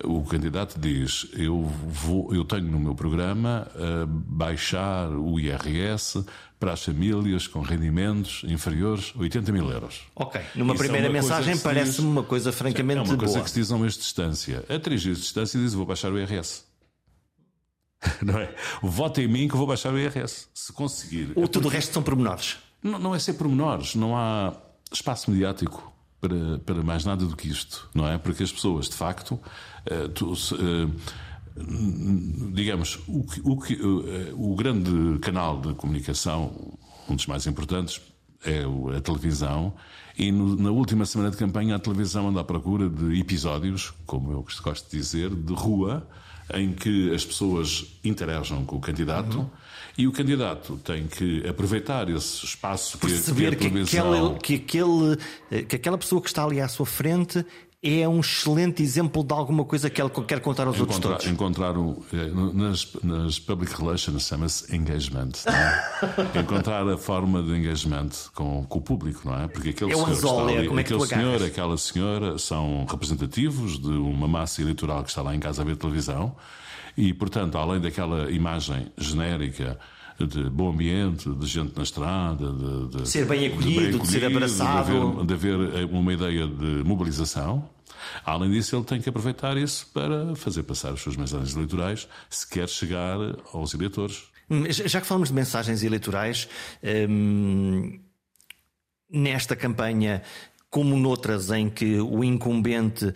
o 0.05 0.23
candidato 0.25 0.79
diz: 0.79 1.27
Eu, 1.33 1.63
vou, 1.87 2.33
eu 2.35 2.45
tenho 2.45 2.65
no 2.65 2.79
meu 2.79 2.95
programa 2.95 3.67
uh, 3.75 4.07
baixar 4.07 5.11
o 5.11 5.39
IRS 5.39 6.25
para 6.59 6.73
as 6.75 6.85
famílias 6.85 7.47
com 7.47 7.61
rendimentos 7.61 8.43
inferiores 8.47 9.13
a 9.17 9.21
80 9.21 9.53
mil 9.53 9.71
euros. 9.71 10.03
Ok. 10.15 10.41
Numa 10.55 10.75
Isso 10.75 10.83
é 10.83 10.87
primeira 10.87 11.07
é 11.09 11.11
mensagem 11.11 11.57
parece-me 11.59 12.09
uma 12.09 12.23
coisa 12.23 12.53
francamente 12.53 12.99
boa. 12.99 13.09
É 13.09 13.11
uma 13.11 13.19
coisa 13.19 13.35
boa. 13.35 13.45
que 13.45 13.51
se 13.51 13.61
diz 13.61 13.73
a 13.73 13.77
um 13.77 13.79
mês 13.79 13.95
de 13.95 14.01
distância. 14.01 14.65
A 14.69 14.79
três 14.79 15.01
dias 15.01 15.17
de 15.17 15.23
distância 15.23 15.59
diz: 15.59 15.75
Vou 15.75 15.87
baixar 15.87 16.13
o 16.13 16.19
IRS. 16.19 16.70
não 18.23 18.39
é? 18.39 18.55
Vota 18.83 19.21
em 19.23 19.29
mim 19.29 19.49
que 19.49 19.55
eu 19.55 19.59
vou 19.59 19.67
baixar 19.67 19.93
o 19.93 19.99
IRS. 19.99 20.49
Se 20.55 20.73
conseguir. 20.73 21.33
Ou 21.37 21.47
tudo 21.47 21.67
o 21.67 21.71
resto 21.71 21.93
são 21.93 22.03
pormenores. 22.03 22.59
Não, 22.83 22.99
não 22.99 23.15
é 23.15 23.19
ser 23.19 23.35
pormenores, 23.35 23.95
não 23.95 24.17
há 24.17 24.55
espaço 24.91 25.31
mediático 25.31 25.93
para, 26.21 26.59
para 26.65 26.83
mais 26.83 27.05
nada 27.05 27.25
do 27.25 27.37
que 27.37 27.49
isto, 27.49 27.89
não 27.95 28.09
é? 28.09 28.19
Porque 28.19 28.43
as 28.43 28.53
pessoas, 28.53 28.89
de 28.89 28.95
facto, 28.95 29.33
uh, 29.33 30.09
tu, 30.15 30.33
uh, 30.33 30.91
digamos, 32.53 32.99
o, 33.07 33.25
o, 33.45 34.53
o, 34.53 34.55
grande 34.55 35.19
canal 35.21 35.61
de 35.61 35.75
comunicação, 35.75 36.79
um 37.09 37.17
dos 37.17 37.27
mais 37.27 37.47
importantes, 37.47 38.01
é 38.45 38.63
a 38.97 39.01
televisão, 39.01 39.75
e 40.17 40.33
no, 40.33 40.57
na 40.57 40.71
última 40.71 41.05
semana 41.05 41.31
de 41.31 41.37
campanha 41.37 41.77
a 41.77 41.79
televisão 41.79 42.29
anda 42.29 42.41
à 42.41 42.45
procura 42.45 42.89
de 42.89 43.21
episódios, 43.21 43.93
como 44.07 44.33
eu 44.33 44.47
gosto 44.63 44.91
de 44.91 44.97
dizer, 44.97 45.29
de 45.35 45.53
rua, 45.53 46.09
em 46.55 46.73
que 46.73 47.15
as 47.15 47.25
pessoas 47.25 47.87
interajam 48.05 48.65
com 48.65 48.77
o 48.77 48.81
candidato 48.81 49.39
uhum. 49.39 49.51
e 49.97 50.07
o 50.07 50.13
candidato 50.13 50.77
tem 50.79 51.07
que 51.07 51.47
aproveitar 51.47 52.09
esse 52.09 52.45
espaço 52.45 52.99
que, 52.99 53.07
Perceber 53.07 53.57
que, 53.57 53.71
que, 53.71 53.99
aquele, 53.99 54.39
que, 54.39 54.55
aquele, 54.55 55.65
que 55.65 55.77
aquela 55.77 55.99
pessoa 55.99 56.21
que 56.21 56.29
está 56.29 56.45
ali 56.45 56.61
à 56.61 56.69
sua 56.69 56.87
frente 56.87 57.45
é 57.83 58.07
um 58.07 58.21
excelente 58.21 58.83
exemplo 58.83 59.25
de 59.25 59.33
alguma 59.33 59.65
coisa 59.65 59.89
que 59.89 60.03
ele 60.03 60.11
quer 60.11 60.41
contar 60.41 60.67
aos 60.67 60.77
encontrar, 60.77 60.95
outros 60.95 60.99
todos. 61.01 61.27
Encontrar 61.27 61.79
o, 61.79 62.05
eh, 62.13 62.31
nas, 62.53 62.93
nas 63.03 63.39
public 63.39 63.75
relations 63.75 64.27
chama-se 64.27 64.77
engagement. 64.77 65.33
É? 65.47 66.37
encontrar 66.41 66.87
a 66.87 66.99
forma 66.99 67.43
de 67.43 67.53
engagement 67.53 68.11
com, 68.35 68.67
com, 68.67 68.79
o 68.79 68.83
público, 68.83 69.23
não 69.25 69.45
é? 69.45 69.49
Porque 69.49 69.71
aquele 69.71 69.93
é 69.93 69.95
senhor, 69.95 70.11
anzol, 70.11 70.49
ali, 70.49 70.69
é, 70.69 70.81
aquele 70.81 71.07
senhor, 71.07 71.43
aquela 71.43 71.79
senhora 71.79 72.39
são 72.39 72.85
representativos 72.85 73.79
de 73.81 73.93
uma 73.93 74.29
massa 74.29 74.61
eleitoral 74.61 75.03
que 75.03 75.09
está 75.09 75.23
lá 75.23 75.35
em 75.35 75.41
casa 75.41 75.63
a 75.63 75.65
ver 75.65 75.77
televisão 75.77 76.37
e, 76.99 77.15
portanto, 77.15 77.57
além 77.57 77.81
daquela 77.81 78.31
imagem 78.31 78.93
genérica 78.99 79.79
de 80.27 80.51
bom 80.51 80.71
ambiente, 80.71 81.29
de 81.29 81.47
gente 81.47 81.77
na 81.77 81.83
estrada, 81.83 82.53
de, 82.53 82.99
de 83.03 83.09
ser 83.09 83.27
bem 83.27 83.47
acolhido, 83.47 83.69
de, 83.69 83.75
bem 83.75 83.89
acolhido, 83.89 83.99
de 84.05 84.09
ser 84.09 84.25
abraçado, 84.25 85.25
de 85.25 85.35
haver, 85.35 85.59
de 85.59 85.77
haver, 85.77 85.85
uma 85.87 86.13
ideia 86.13 86.47
de 86.47 86.85
mobilização. 86.85 87.69
Além 88.25 88.51
disso, 88.51 88.77
ele 88.77 88.85
tem 88.85 89.01
que 89.01 89.09
aproveitar 89.09 89.57
isso 89.57 89.87
para 89.93 90.35
fazer 90.35 90.63
passar 90.63 90.93
as 90.93 91.01
suas 91.01 91.17
mensagens 91.17 91.55
eleitorais, 91.55 92.09
se 92.29 92.49
quer 92.49 92.69
chegar 92.69 93.17
aos 93.53 93.75
eleitores. 93.75 94.25
Já 94.71 95.01
que 95.01 95.07
falamos 95.07 95.29
de 95.29 95.35
mensagens 95.35 95.83
eleitorais, 95.83 96.49
hum, 97.09 98.01
nesta 99.11 99.55
campanha, 99.55 100.23
como 100.71 100.97
noutras 100.97 101.51
em 101.51 101.69
que 101.69 102.01
o 102.01 102.23
incumbente 102.23 103.13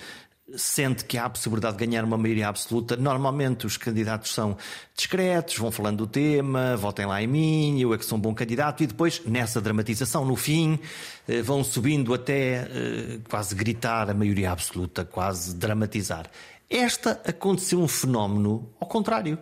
sente 0.57 1.05
que 1.05 1.19
há 1.19 1.25
a 1.27 1.31
possibilidade 1.31 1.77
de 1.77 1.87
ganhar 1.87 2.05
uma 2.05 2.17
maioria 2.17 2.49
absoluta, 2.49 2.97
normalmente 2.97 3.67
os 3.67 3.77
candidatos 3.77 4.33
são 4.33 4.57
discretos, 4.97 5.59
vão 5.59 5.71
falando 5.71 5.99
do 5.99 6.07
tema, 6.07 6.77
votem 6.77 7.07
lá 7.07 7.23
em 7.23 7.27
mim, 7.27 7.81
eu 7.81 7.93
é 7.93 7.99
que 7.99 8.05
sou 8.05 8.19
um 8.19 8.21
bom 8.21 8.35
candidato, 8.35 8.83
e 8.83 8.87
depois, 8.87 9.23
nessa 9.25 9.61
dramatização, 9.61 10.25
no 10.25 10.37
fim, 10.37 10.79
eh, 11.29 11.43
vão 11.43 11.63
subindo 11.65 12.15
até 12.15 12.69
eh, 12.71 13.19
quase 13.29 13.55
gritar 13.55 14.11
a 14.11 14.15
maioria 14.15 14.51
absoluta, 14.51 15.05
quase 15.05 15.55
dramatizar. 15.55 16.31
Esta 16.69 17.21
aconteceu 17.25 17.81
um 17.81 17.89
fenómeno 17.89 18.69
ao 18.81 18.89
contrário. 18.89 19.39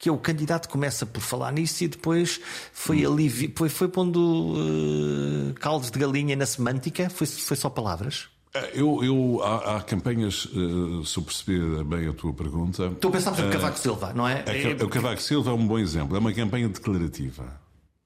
Que 0.00 0.08
é 0.08 0.12
o 0.12 0.18
candidato 0.18 0.68
começa 0.68 1.04
por 1.04 1.20
falar 1.20 1.50
nisso 1.50 1.82
e 1.82 1.88
depois 1.88 2.40
foi 2.72 3.04
ali, 3.04 3.28
foi, 3.28 3.68
foi 3.68 3.88
pondo 3.88 4.54
uh, 4.54 5.54
caldos 5.54 5.90
de 5.90 5.98
galinha 5.98 6.36
na 6.36 6.46
semântica, 6.46 7.10
foi, 7.10 7.26
foi 7.26 7.56
só 7.56 7.68
palavras. 7.68 8.28
É, 8.54 8.80
eu, 8.80 9.04
eu 9.04 9.40
há, 9.42 9.76
há, 9.76 9.82
campanhas, 9.82 10.46
uh, 10.46 11.04
se 11.04 11.18
eu 11.18 11.22
perceber 11.22 11.84
bem 11.84 12.08
a 12.08 12.12
tua 12.12 12.32
pergunta. 12.32 12.90
Tu 13.00 13.10
pensavas 13.10 13.40
no 13.40 13.48
uh, 13.48 13.52
Cavaco 13.52 13.78
Silva, 13.78 14.12
não 14.14 14.26
é? 14.26 14.42
é, 14.46 14.72
é 14.72 14.84
o 14.84 14.88
Cavaco 14.88 15.20
Silva 15.20 15.50
é 15.50 15.54
um 15.54 15.66
bom 15.66 15.78
exemplo. 15.78 16.16
É 16.16 16.18
uma 16.18 16.32
campanha 16.32 16.68
declarativa. 16.68 17.44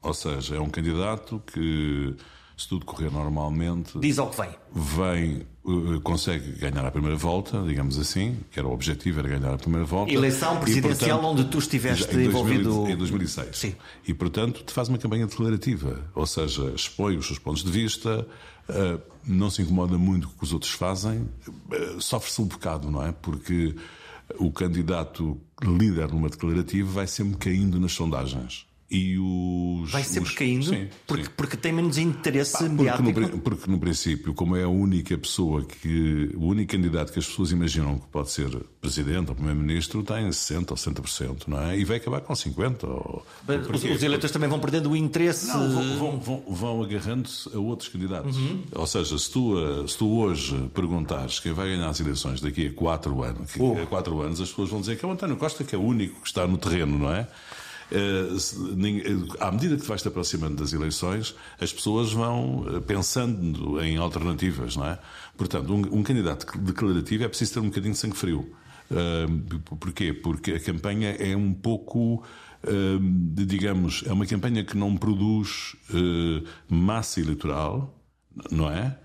Ou 0.03 0.13
seja, 0.13 0.57
é 0.57 0.61
um 0.61 0.69
candidato 0.69 1.41
que, 1.47 2.17
se 2.63 2.69
tudo 2.69 2.87
correr 2.87 3.11
normalmente. 3.11 3.99
Diz 3.99 4.19
ao 4.19 4.31
que 4.31 4.41
vem. 4.41 4.51
Vem, 4.73 5.47
uh, 5.65 6.01
consegue 6.01 6.53
ganhar 6.53 6.85
a 6.87 6.91
primeira 6.91 7.17
volta, 7.17 7.63
digamos 7.63 7.99
assim, 7.99 8.39
que 8.51 8.59
era 8.59 8.69
o 8.69 8.73
objetivo, 8.73 9.19
era 9.19 9.29
ganhar 9.29 9.55
a 9.55 9.59
primeira 9.59 9.85
volta. 9.85 10.13
Eleição 10.13 10.59
presidencial 10.61 11.19
e, 11.19 11.21
portanto, 11.21 11.41
onde 11.41 11.45
tu 11.51 11.59
estiveste 11.59 12.17
em 12.17 12.25
envolvido. 12.25 12.71
2000, 12.71 12.95
em 12.95 12.97
2006. 12.97 13.57
Sim. 13.57 13.75
E, 14.07 14.15
portanto, 14.15 14.63
te 14.65 14.73
faz 14.73 14.89
uma 14.89 14.99
campanha 14.99 15.27
declarativa. 15.27 16.01
Ou 16.15 16.27
seja, 16.27 16.73
expõe 16.75 17.17
os 17.17 17.27
seus 17.27 17.39
pontos 17.39 17.65
de 17.65 17.71
vista 17.71 18.27
uh, 18.69 19.01
não 19.27 19.51
se 19.51 19.63
incomoda 19.63 19.99
muito 19.99 20.29
com 20.29 20.35
o 20.35 20.39
que 20.39 20.45
os 20.45 20.53
outros 20.53 20.73
fazem, 20.73 21.21
uh, 21.21 22.01
sofre-se 22.01 22.41
um 22.41 22.47
bocado, 22.47 22.91
não 22.91 23.05
é? 23.05 23.13
Porque 23.13 23.75
o 24.39 24.51
candidato 24.51 25.39
líder 25.63 26.09
numa 26.09 26.29
declarativa 26.29 26.91
vai 26.91 27.07
sempre 27.07 27.37
caindo 27.39 27.79
nas 27.79 27.93
sondagens 27.93 28.67
e 28.93 29.19
os. 29.19 29.91
Vai 29.91 30.05
sempre 30.05 30.29
os... 30.29 30.35
caindo? 30.37 30.67
Sim, 30.67 30.89
porque, 31.07 31.25
sim. 31.25 31.31
porque 31.35 31.57
tem 31.57 31.73
menos 31.73 31.97
interesse 31.97 32.59
Pá, 32.59 32.69
mediático? 32.69 33.13
Porque 33.13 33.33
no, 33.33 33.39
porque 33.41 33.71
no 33.71 33.79
princípio, 33.79 34.35
como 34.35 34.55
é 34.55 34.65
a 34.65 34.69
única 34.69 35.17
pessoa 35.17 35.65
que. 35.65 36.31
o 36.37 36.45
único 36.45 36.73
candidato 36.73 37.11
que 37.11 37.19
as 37.19 37.27
pessoas 37.27 37.53
imaginam 37.53 37.99
que 37.99 38.07
pode 38.09 38.31
ser 38.31 38.51
presidente 38.83 39.31
ou 39.31 39.35
primeiro-ministro 39.35 40.03
tem 40.03 40.29
60% 40.29 40.71
ou 40.71 40.77
60%, 40.77 41.49
não 41.49 41.63
é? 41.63 41.79
E 41.79 41.85
vai 41.85 41.97
acabar 41.97 42.21
com 42.21 42.35
50%. 42.35 42.85
Ou... 42.85 43.25
Os, 43.73 43.85
os 43.85 44.03
eleitores 44.03 44.31
também 44.31 44.49
vão 44.49 44.61
perdendo 44.61 44.91
o 44.91 44.97
interesse. 44.97 45.47
Não, 45.47 45.71
vão, 45.71 45.99
vão, 45.99 46.21
vão, 46.21 46.45
vão 46.49 46.83
agarrando-se 46.83 47.49
a 47.57 47.59
outros 47.59 47.89
candidatos. 47.89 48.37
Uhum. 48.37 48.63
Ou 48.75 48.87
seja, 48.87 49.19
se 49.19 49.31
tu, 49.31 49.89
se 49.89 49.97
tu 49.97 50.19
hoje 50.19 50.69
perguntares 50.75 51.41
quem 51.41 51.53
vai 51.53 51.69
ganhar 51.69 51.89
as 51.89 51.99
eleições 51.99 52.43
daqui 52.43 52.67
a 52.67 52.73
4 52.73 53.23
anos, 53.23 53.53
oh. 53.59 53.79
a 53.81 53.87
4 53.87 54.21
anos, 54.21 54.41
as 54.41 54.51
pessoas 54.51 54.69
vão 54.69 54.81
dizer 54.81 54.99
que 54.99 55.05
é 55.05 55.09
o 55.09 55.13
António 55.13 55.37
Costa, 55.37 55.65
que 55.65 55.75
é 55.75 55.79
o 55.79 55.83
único 55.83 56.21
que 56.21 56.27
está 56.27 56.47
no 56.47 56.59
terreno, 56.59 56.99
não 56.99 57.11
é? 57.11 57.27
Eh, 57.95 59.37
à 59.39 59.53
medida 59.53 59.77
que 59.77 59.83
te 59.83 59.89
vais 59.89 60.01
te 60.01 60.09
aproximando 60.09 60.57
das 60.57 60.73
eleições, 60.73 61.35
as 61.61 61.71
pessoas 61.71 62.11
vão 62.11 62.65
eh, 62.67 62.81
pensando 62.81 63.79
em 63.83 63.99
alternativas, 63.99 64.77
não 64.77 64.87
é? 64.87 64.99
Portanto, 65.37 65.75
um, 65.75 65.99
um 65.99 66.03
candidato 66.03 66.47
declarativo 66.59 67.25
é 67.25 67.29
preciso 67.29 67.53
ter 67.53 67.61
um 67.61 67.69
bocadinho 67.69 67.93
de 67.93 67.99
sangue 67.99 68.17
frio. 68.17 68.51
Uh, 68.91 69.59
porquê? 69.77 70.13
Porque 70.13 70.53
a 70.53 70.61
campanha 70.61 71.11
é 71.19 71.37
um 71.37 71.53
pouco. 71.53 72.25
Uh, 72.65 72.99
digamos, 73.35 74.05
é 74.07 74.13
uma 74.13 74.25
campanha 74.25 74.65
que 74.65 74.77
não 74.77 74.97
produz 74.97 75.77
uh, 75.91 76.47
massa 76.69 77.21
eleitoral, 77.21 77.95
não 78.51 78.71
é? 78.71 78.97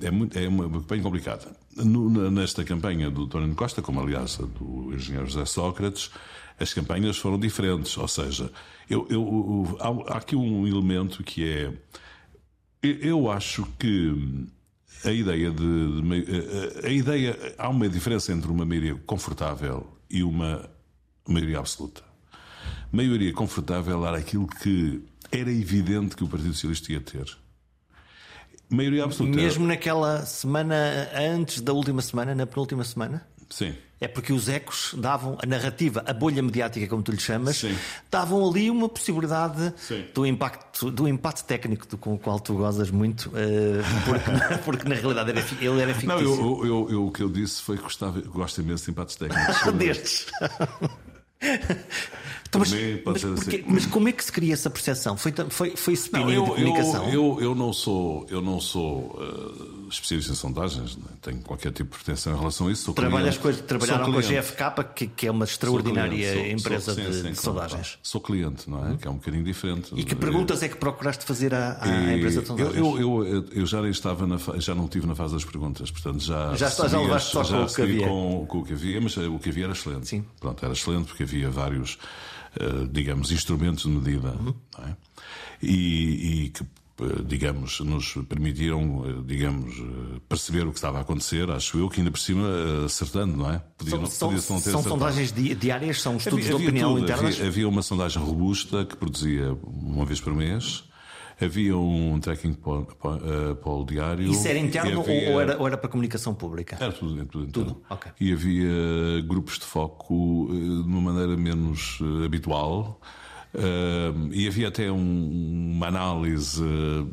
é, 0.00 0.10
muito, 0.10 0.38
é 0.38 0.48
uma 0.48 0.68
campanha 0.70 1.02
complicada. 1.02 1.46
No, 1.76 2.30
nesta 2.30 2.64
campanha 2.64 3.10
do 3.10 3.24
António 3.24 3.54
Costa, 3.54 3.82
como 3.82 4.00
aliás 4.00 4.38
a 4.40 4.46
do 4.46 4.94
engenheiro 4.94 5.26
José 5.26 5.44
Sócrates, 5.44 6.10
as 6.58 6.72
campanhas 6.72 7.16
foram 7.16 7.38
diferentes. 7.38 7.96
Ou 7.96 8.08
seja, 8.08 8.50
eu, 8.88 9.06
eu, 9.10 9.78
há, 9.80 10.14
há 10.14 10.18
aqui 10.18 10.36
um 10.36 10.66
elemento 10.66 11.22
que 11.22 11.48
é. 11.48 11.72
Eu 12.82 13.30
acho 13.30 13.66
que 13.78 14.46
a 15.04 15.10
ideia 15.10 15.50
de, 15.50 16.02
de, 16.02 16.86
a 16.86 16.90
ideia 16.90 17.54
há 17.56 17.68
uma 17.68 17.88
diferença 17.88 18.32
entre 18.32 18.50
uma 18.50 18.64
maioria 18.64 18.94
confortável 19.06 19.86
e 20.10 20.22
uma 20.22 20.68
maioria 21.26 21.58
absoluta. 21.58 22.02
Maioria 22.92 23.32
confortável 23.32 24.06
era 24.06 24.18
aquilo 24.18 24.46
que 24.46 25.02
era 25.32 25.50
evidente 25.50 26.14
que 26.14 26.24
o 26.24 26.28
Partido 26.28 26.52
Socialista 26.52 26.92
ia 26.92 27.00
ter. 27.00 27.36
Maioria 28.70 29.04
absoluta. 29.04 29.36
Mesmo 29.36 29.66
naquela 29.66 30.24
semana 30.24 30.74
antes 31.14 31.60
da 31.60 31.72
última 31.72 32.00
semana, 32.02 32.34
na 32.34 32.46
penúltima 32.46 32.84
semana? 32.84 33.26
Sim. 33.50 33.74
É 34.04 34.08
porque 34.08 34.34
os 34.34 34.50
ecos 34.50 34.94
davam 34.98 35.38
a 35.42 35.46
narrativa, 35.46 36.04
a 36.06 36.12
bolha 36.12 36.42
mediática, 36.42 36.86
como 36.86 37.02
tu 37.02 37.10
lhe 37.10 37.18
chamas, 37.18 37.56
Sim. 37.56 37.74
davam 38.10 38.46
ali 38.46 38.70
uma 38.70 38.86
possibilidade 38.86 39.72
do 40.12 40.26
impacto, 40.26 40.90
do 40.90 41.08
impacto 41.08 41.46
técnico 41.46 41.96
com 41.96 42.12
o 42.12 42.18
qual 42.18 42.38
tu 42.38 42.52
gozas 42.52 42.90
muito, 42.90 43.30
uh, 43.30 43.32
porque, 44.04 44.58
porque, 44.62 44.88
na 44.90 44.94
realidade 44.94 45.30
era, 45.30 45.40
ele 45.58 45.80
era 45.80 45.94
fictício. 45.94 46.06
Não, 46.08 46.20
eu, 46.20 46.66
eu, 46.66 46.90
eu, 46.90 47.06
o 47.06 47.10
que 47.10 47.22
eu 47.22 47.30
disse 47.30 47.62
foi 47.62 47.78
que 47.78 47.82
gostava, 47.82 48.20
gosto 48.20 48.60
imenso 48.60 48.84
de 48.84 48.90
impactos 48.90 49.16
técnicos. 49.16 49.72
Destes. 49.72 50.26
Então, 52.48 52.60
mas, 52.60 52.72
mas, 53.04 53.22
porque, 53.22 53.56
assim. 53.56 53.64
mas, 53.66 53.86
como 53.86 54.08
é 54.08 54.12
que 54.12 54.24
se 54.24 54.30
cria 54.30 54.54
essa 54.54 54.70
percepção? 54.70 55.16
Foi, 55.16 55.32
foi, 55.50 55.76
foi 55.76 55.94
spinning 55.94 56.24
não, 56.24 56.32
eu, 56.32 56.44
de 56.44 56.50
comunicação? 56.50 57.04
Eu, 57.06 57.12
eu, 57.12 57.40
eu, 57.40 57.54
não 57.54 57.72
sou, 57.72 58.26
eu 58.30 58.40
não 58.40 58.60
sou 58.60 59.18
uh, 59.18 59.83
especialista 59.88 60.32
em 60.32 60.34
sondagens, 60.34 60.96
não 60.96 61.16
tenho 61.20 61.40
qualquer 61.42 61.72
tipo 61.72 61.96
de 61.96 62.04
pretensão 62.04 62.34
em 62.34 62.38
relação 62.38 62.68
a 62.68 62.72
isso. 62.72 62.84
Sou 62.84 62.94
Trabalhas 62.94 63.36
cliente, 63.36 63.60
com, 63.60 63.66
trabalharam 63.66 64.12
com 64.12 64.18
a 64.18 64.22
GFK, 64.22 64.84
que, 64.94 65.06
que, 65.06 65.26
é 65.26 65.30
uma 65.30 65.44
extraordinária 65.44 66.32
sou, 66.34 66.46
empresa 66.46 66.94
sou, 66.94 66.94
sim, 66.94 67.10
de, 67.10 67.22
sim, 67.22 67.30
de 67.32 67.40
sondagens. 67.40 67.98
Sou 68.02 68.20
cliente, 68.20 68.68
não 68.68 68.86
é? 68.86 68.90
Hum. 68.90 68.96
Que 68.96 69.08
é 69.08 69.10
um 69.10 69.16
bocadinho 69.16 69.44
diferente. 69.44 69.92
E 69.94 70.04
que 70.04 70.14
perguntas 70.14 70.62
é 70.62 70.68
que 70.68 70.76
procuraste 70.76 71.24
fazer 71.24 71.54
à, 71.54 71.78
à 71.80 72.14
empresa 72.14 72.40
de 72.42 72.46
sondagens? 72.46 72.76
Eu, 72.76 72.98
eu, 72.98 73.48
eu, 73.52 73.66
já 73.66 73.86
estava 73.88 74.26
na, 74.26 74.38
já 74.58 74.74
não 74.74 74.86
estive 74.86 75.06
na 75.06 75.14
fase 75.14 75.34
das 75.34 75.44
perguntas, 75.44 75.90
portanto 75.90 76.20
já. 76.20 76.54
Já, 76.54 76.68
já 76.68 77.00
levaste 77.00 77.32
só 77.32 77.44
com 77.44 77.62
o 77.62 77.66
que 77.66 77.82
havia. 77.82 78.06
Com, 78.06 78.46
com 78.46 78.58
o 78.58 78.64
que 78.64 78.72
havia, 78.72 79.00
mas 79.00 79.16
o 79.16 79.38
que 79.38 79.48
havia 79.48 79.64
era 79.64 79.72
excelente. 79.72 80.08
Sim. 80.08 80.24
Pronto, 80.40 80.64
era 80.64 80.72
excelente 80.72 81.06
porque 81.06 81.22
havia 81.22 81.50
vários 81.50 81.98
eh, 82.60 82.86
digamos, 82.88 83.32
instrumentos 83.32 83.82
de 83.82 83.88
medida, 83.88 84.28
uhum. 84.28 84.54
é? 84.78 84.94
e, 85.60 86.44
e, 86.44 86.48
que 86.50 86.62
eh, 86.62 86.66
digamos, 87.26 87.80
nos 87.80 88.14
permitiram, 88.28 89.04
eh, 89.06 89.22
digamos, 89.26 89.74
perceber 90.28 90.66
o 90.66 90.70
que 90.70 90.78
estava 90.78 90.98
a 90.98 91.00
acontecer, 91.00 91.50
acho 91.50 91.78
eu, 91.78 91.88
que 91.88 92.00
ainda 92.00 92.10
por 92.10 92.20
cima 92.20 92.48
acertando, 92.84 93.36
não 93.36 93.50
é? 93.50 93.60
Podia, 93.76 94.06
são, 94.06 94.28
podia 94.28 94.42
são, 94.42 94.58
são 94.60 94.82
sondagens 94.82 95.32
diárias, 95.32 96.00
são 96.00 96.16
estudos 96.16 96.46
havia, 96.46 96.58
de 96.58 96.64
opinião 96.64 96.94
tudo, 96.94 97.02
internas? 97.02 97.34
Havia, 97.34 97.46
havia, 97.48 97.68
uma 97.68 97.82
sondagem 97.82 98.22
robusta 98.22 98.84
que 98.84 98.96
produzia 98.96 99.56
uma 99.64 100.04
vez 100.04 100.20
por 100.20 100.34
mês, 100.34 100.84
Havia 101.40 101.76
um 101.76 102.20
tracking 102.20 102.52
para, 102.52 103.70
o 103.72 103.84
diário. 103.84 104.30
Isso 104.30 104.46
era 104.46 104.58
interno 104.58 105.00
havia... 105.00 105.30
ou, 105.30 105.40
era, 105.40 105.58
ou, 105.58 105.66
era, 105.66 105.76
para 105.76 105.90
comunicação 105.90 106.32
pública? 106.32 106.76
Era 106.80 106.92
tudo, 106.92 107.26
tudo 107.26 107.44
interno. 107.44 107.72
Tudo, 107.72 107.82
ok. 107.90 108.12
E 108.20 108.32
havia 108.32 109.20
grupos 109.26 109.58
de 109.58 109.64
foco 109.64 110.48
de 110.48 110.88
uma 110.88 111.12
maneira 111.12 111.36
menos 111.36 111.98
habitual. 112.24 113.00
Uh, 113.54 114.32
e 114.32 114.48
havia 114.48 114.66
até 114.66 114.90
um, 114.90 115.70
uma 115.76 115.86
análise 115.86 116.64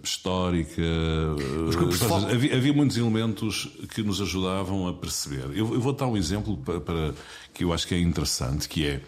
histórica. 0.04 0.82
Uh, 0.82 2.26
havia, 2.32 2.56
havia, 2.56 2.74
muitos 2.74 2.98
elementos 2.98 3.70
que 3.94 4.02
nos 4.02 4.20
ajudavam 4.20 4.88
a 4.88 4.94
perceber. 4.94 5.46
Eu, 5.56 5.72
eu 5.72 5.80
vou 5.80 5.94
dar 5.94 6.08
um 6.08 6.18
exemplo 6.18 6.58
para, 6.58 6.82
para, 6.82 7.14
que 7.54 7.64
eu 7.64 7.72
acho 7.72 7.88
que 7.88 7.94
é 7.94 8.00
interessante, 8.00 8.68
que 8.68 8.88
é 8.88 9.02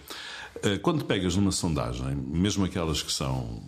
uh, 0.58 0.80
quando 0.84 1.06
pegas 1.06 1.36
numa 1.36 1.52
sondagem, 1.52 2.16
mesmo 2.16 2.66
aquelas 2.66 3.02
que 3.02 3.12
são 3.12 3.64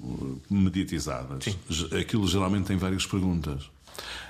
mediatizadas, 0.47 1.45
Sim. 1.45 1.97
aquilo 1.99 2.27
geralmente 2.27 2.65
tem 2.65 2.77
várias 2.77 3.07
perguntas. 3.07 3.63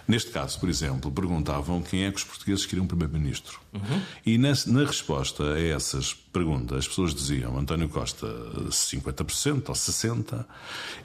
Neste 0.08 0.32
caso, 0.32 0.60
por 0.60 0.70
exemplo, 0.70 1.12
perguntavam 1.12 1.82
quem 1.82 2.06
é 2.06 2.12
que 2.12 2.18
os 2.18 2.24
portugueses 2.24 2.66
queriam 2.66 2.86
primeiro-ministro. 2.86 3.60
Uhum. 3.74 4.02
E 4.26 4.38
na, 4.38 4.54
na, 4.68 4.86
resposta 4.86 5.54
a 5.54 5.60
essas 5.60 6.14
perguntas, 6.14 6.80
as 6.80 6.88
pessoas 6.88 7.14
diziam 7.14 7.58
António 7.58 7.90
Costa 7.90 8.28
50% 8.70 9.70
ou 9.70 9.76
60% 9.76 10.46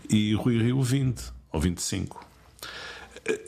e 0.08 0.34
Rui 0.34 0.62
Rio 0.62 0.78
20% 0.78 1.32
ou 1.52 1.60
25%. 1.60 2.16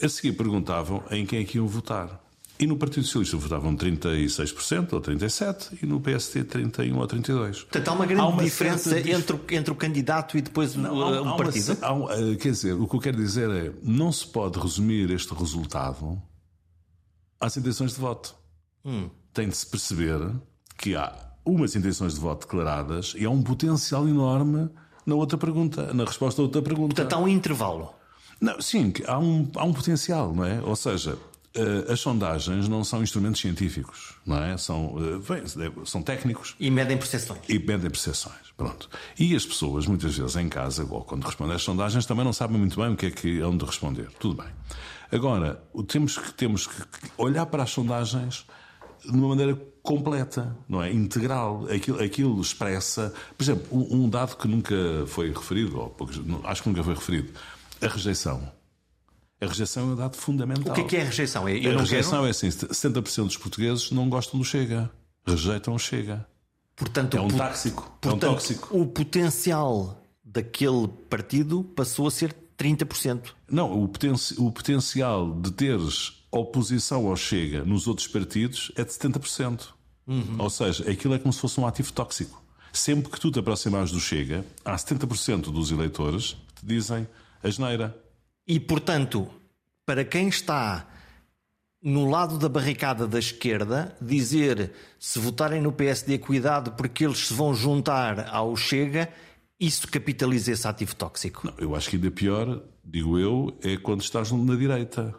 A 0.02 0.08
seguir 0.08 0.32
perguntavam 0.32 1.02
em 1.10 1.26
quem 1.26 1.40
é 1.40 1.44
que 1.44 1.58
iam 1.58 1.66
votar. 1.66 2.21
E 2.62 2.66
no 2.66 2.76
Partido 2.76 3.04
Socialista 3.04 3.36
votavam 3.36 3.74
36% 3.74 4.92
ou 4.92 5.00
37% 5.00 5.82
e 5.82 5.84
no 5.84 6.00
PST 6.00 6.44
31% 6.44 6.96
ou 6.96 7.08
32%. 7.08 7.62
Portanto, 7.62 7.88
há 7.88 7.92
uma 7.92 8.06
grande 8.06 8.22
há 8.22 8.26
uma 8.28 8.44
diferença 8.44 9.00
entre, 9.00 9.34
o, 9.34 9.40
entre 9.50 9.72
o 9.72 9.74
candidato 9.74 10.38
e 10.38 10.40
depois 10.40 10.76
não, 10.76 10.96
o, 10.96 11.28
há, 11.28 11.36
partido? 11.36 11.76
Há 11.82 11.92
uma, 11.92 12.12
há, 12.12 12.36
quer 12.36 12.52
dizer, 12.52 12.74
o 12.74 12.86
que 12.86 12.94
eu 12.94 13.00
quero 13.00 13.16
dizer 13.16 13.50
é 13.50 13.72
não 13.82 14.12
se 14.12 14.24
pode 14.28 14.60
resumir 14.60 15.10
este 15.10 15.34
resultado 15.34 16.22
às 17.40 17.56
intenções 17.56 17.94
de 17.94 17.98
voto. 17.98 18.32
Hum. 18.84 19.10
Tem 19.34 19.48
de 19.48 19.56
se 19.56 19.66
perceber 19.66 20.20
que 20.78 20.94
há 20.94 21.12
umas 21.44 21.74
intenções 21.74 22.14
de 22.14 22.20
voto 22.20 22.46
declaradas 22.46 23.12
e 23.18 23.24
há 23.24 23.30
um 23.30 23.42
potencial 23.42 24.08
enorme 24.08 24.70
na 25.04 25.16
outra 25.16 25.36
pergunta, 25.36 25.92
na 25.92 26.04
resposta 26.04 26.40
a 26.40 26.44
outra 26.44 26.62
pergunta. 26.62 26.94
Portanto, 26.94 27.12
há 27.12 27.18
um 27.18 27.26
intervalo. 27.26 27.92
Não, 28.40 28.60
sim, 28.60 28.92
há 29.08 29.18
um, 29.18 29.50
há 29.56 29.64
um 29.64 29.72
potencial, 29.72 30.32
não 30.32 30.44
é? 30.44 30.62
Ou 30.62 30.76
seja, 30.76 31.16
eh, 31.16 31.31
as 31.88 32.00
sondagens 32.00 32.66
não 32.68 32.82
são 32.82 33.02
instrumentos 33.02 33.40
científicos, 33.40 34.14
não 34.24 34.42
é? 34.42 34.56
São, 34.56 34.96
eh, 34.98 35.70
são 35.84 36.02
técnicos. 36.02 36.56
E 36.58 36.70
medem 36.70 36.96
percepções. 36.96 37.40
E 37.48 37.58
medem 37.58 37.90
percepções, 37.90 38.52
pronto. 38.56 38.88
E 39.18 39.36
as 39.36 39.44
pessoas, 39.44 39.86
muitas 39.86 40.16
vezes 40.16 40.36
em 40.36 40.48
casa, 40.48 40.86
ou 40.88 41.02
quando 41.02 41.24
respondem 41.24 41.54
às 41.54 41.62
sondagens, 41.62 42.06
também 42.06 42.24
não 42.24 42.32
sabem 42.32 42.58
muito 42.58 42.80
bem 42.80 42.92
o 42.92 42.96
que 42.96 43.06
é 43.06 43.10
que 43.10 43.40
hão 43.40 43.56
de 43.56 43.64
responder. 43.64 44.08
Tudo 44.18 44.42
bem. 44.42 44.50
Agora, 45.10 45.62
temos 45.88 46.16
que, 46.16 46.32
temos 46.32 46.66
que 46.66 46.82
olhar 47.18 47.44
para 47.44 47.64
as 47.64 47.70
sondagens 47.70 48.46
de 49.04 49.10
uma 49.10 49.28
maneira 49.28 49.54
completa, 49.82 50.56
não 50.66 50.82
é? 50.82 50.90
Integral. 50.90 51.66
Aquilo, 51.70 52.02
aquilo 52.02 52.40
expressa. 52.40 53.12
Por 53.36 53.42
exemplo, 53.42 53.94
um, 53.94 54.08
dado 54.08 54.36
que 54.36 54.48
nunca 54.48 54.74
foi 55.06 55.30
referido, 55.30 55.78
ou 55.78 55.96
acho 56.44 56.62
que 56.62 56.68
nunca 56.70 56.82
foi 56.82 56.94
referido, 56.94 57.32
a 57.82 57.88
rejeição. 57.88 58.61
A 59.42 59.46
rejeição 59.48 59.90
é 59.90 59.92
um 59.92 59.96
dado 59.96 60.16
fundamental. 60.16 60.72
O 60.72 60.74
que 60.74 60.80
é, 60.80 60.84
que 60.84 60.96
é 60.96 61.02
a 61.02 61.04
rejeição? 61.06 61.48
É, 61.48 61.56
eu 61.56 61.76
a 61.76 61.80
rejeição 61.80 62.12
quero... 62.12 62.26
é 62.26 62.30
assim: 62.30 62.48
60% 62.48 63.24
dos 63.24 63.36
portugueses 63.36 63.90
não 63.90 64.08
gostam 64.08 64.38
do 64.38 64.44
Chega. 64.44 64.88
Rejeitam 65.26 65.74
o 65.74 65.78
Chega. 65.78 66.24
Portanto, 66.76 67.16
é 67.16 67.20
um 67.20 67.28
tóxico. 67.28 67.82
Portanto, 68.00 68.24
é 68.24 68.28
um 68.28 68.32
tóxico. 68.34 68.78
O 68.78 68.86
potencial 68.86 70.00
daquele 70.24 70.86
partido 71.10 71.64
passou 71.64 72.06
a 72.06 72.10
ser 72.10 72.34
30%. 72.56 73.32
Não, 73.50 73.82
o, 73.82 73.88
poten 73.88 74.14
o 74.38 74.52
potencial 74.52 75.34
de 75.34 75.50
teres 75.50 76.22
oposição 76.30 77.08
ao 77.08 77.16
Chega 77.16 77.64
nos 77.64 77.88
outros 77.88 78.06
partidos 78.06 78.70
é 78.76 78.84
de 78.84 78.92
70%. 78.92 79.68
Uhum. 80.06 80.36
Ou 80.38 80.50
seja, 80.50 80.88
aquilo 80.90 81.14
é 81.14 81.18
como 81.18 81.32
se 81.32 81.40
fosse 81.40 81.60
um 81.60 81.66
ativo 81.66 81.92
tóxico. 81.92 82.42
Sempre 82.72 83.10
que 83.10 83.20
tu 83.20 83.30
te 83.30 83.38
aproximares 83.38 83.90
do 83.90 84.00
Chega, 84.00 84.44
há 84.64 84.74
70% 84.76 85.52
dos 85.52 85.70
eleitores 85.70 86.36
que 86.54 86.60
te 86.60 86.66
dizem 86.66 87.06
a 87.42 87.50
geneira. 87.50 87.96
E, 88.46 88.58
portanto, 88.58 89.28
para 89.86 90.04
quem 90.04 90.28
está 90.28 90.88
no 91.82 92.08
lado 92.08 92.38
da 92.38 92.48
barricada 92.48 93.06
da 93.06 93.18
esquerda, 93.18 93.96
dizer 94.00 94.72
se 94.98 95.18
votarem 95.18 95.60
no 95.60 95.72
PSD, 95.72 96.18
cuidado 96.18 96.72
porque 96.72 97.04
eles 97.04 97.26
se 97.26 97.34
vão 97.34 97.54
juntar 97.54 98.28
ao 98.28 98.56
Chega, 98.56 99.08
isso 99.58 99.88
capitaliza 99.88 100.52
esse 100.52 100.66
ativo 100.66 100.94
tóxico. 100.94 101.46
Não, 101.46 101.54
eu 101.58 101.74
acho 101.74 101.90
que 101.90 101.96
ainda 101.96 102.10
pior, 102.10 102.62
digo 102.84 103.18
eu, 103.18 103.56
é 103.62 103.76
quando 103.76 104.00
estás 104.00 104.30
na 104.30 104.54
direita. 104.54 105.14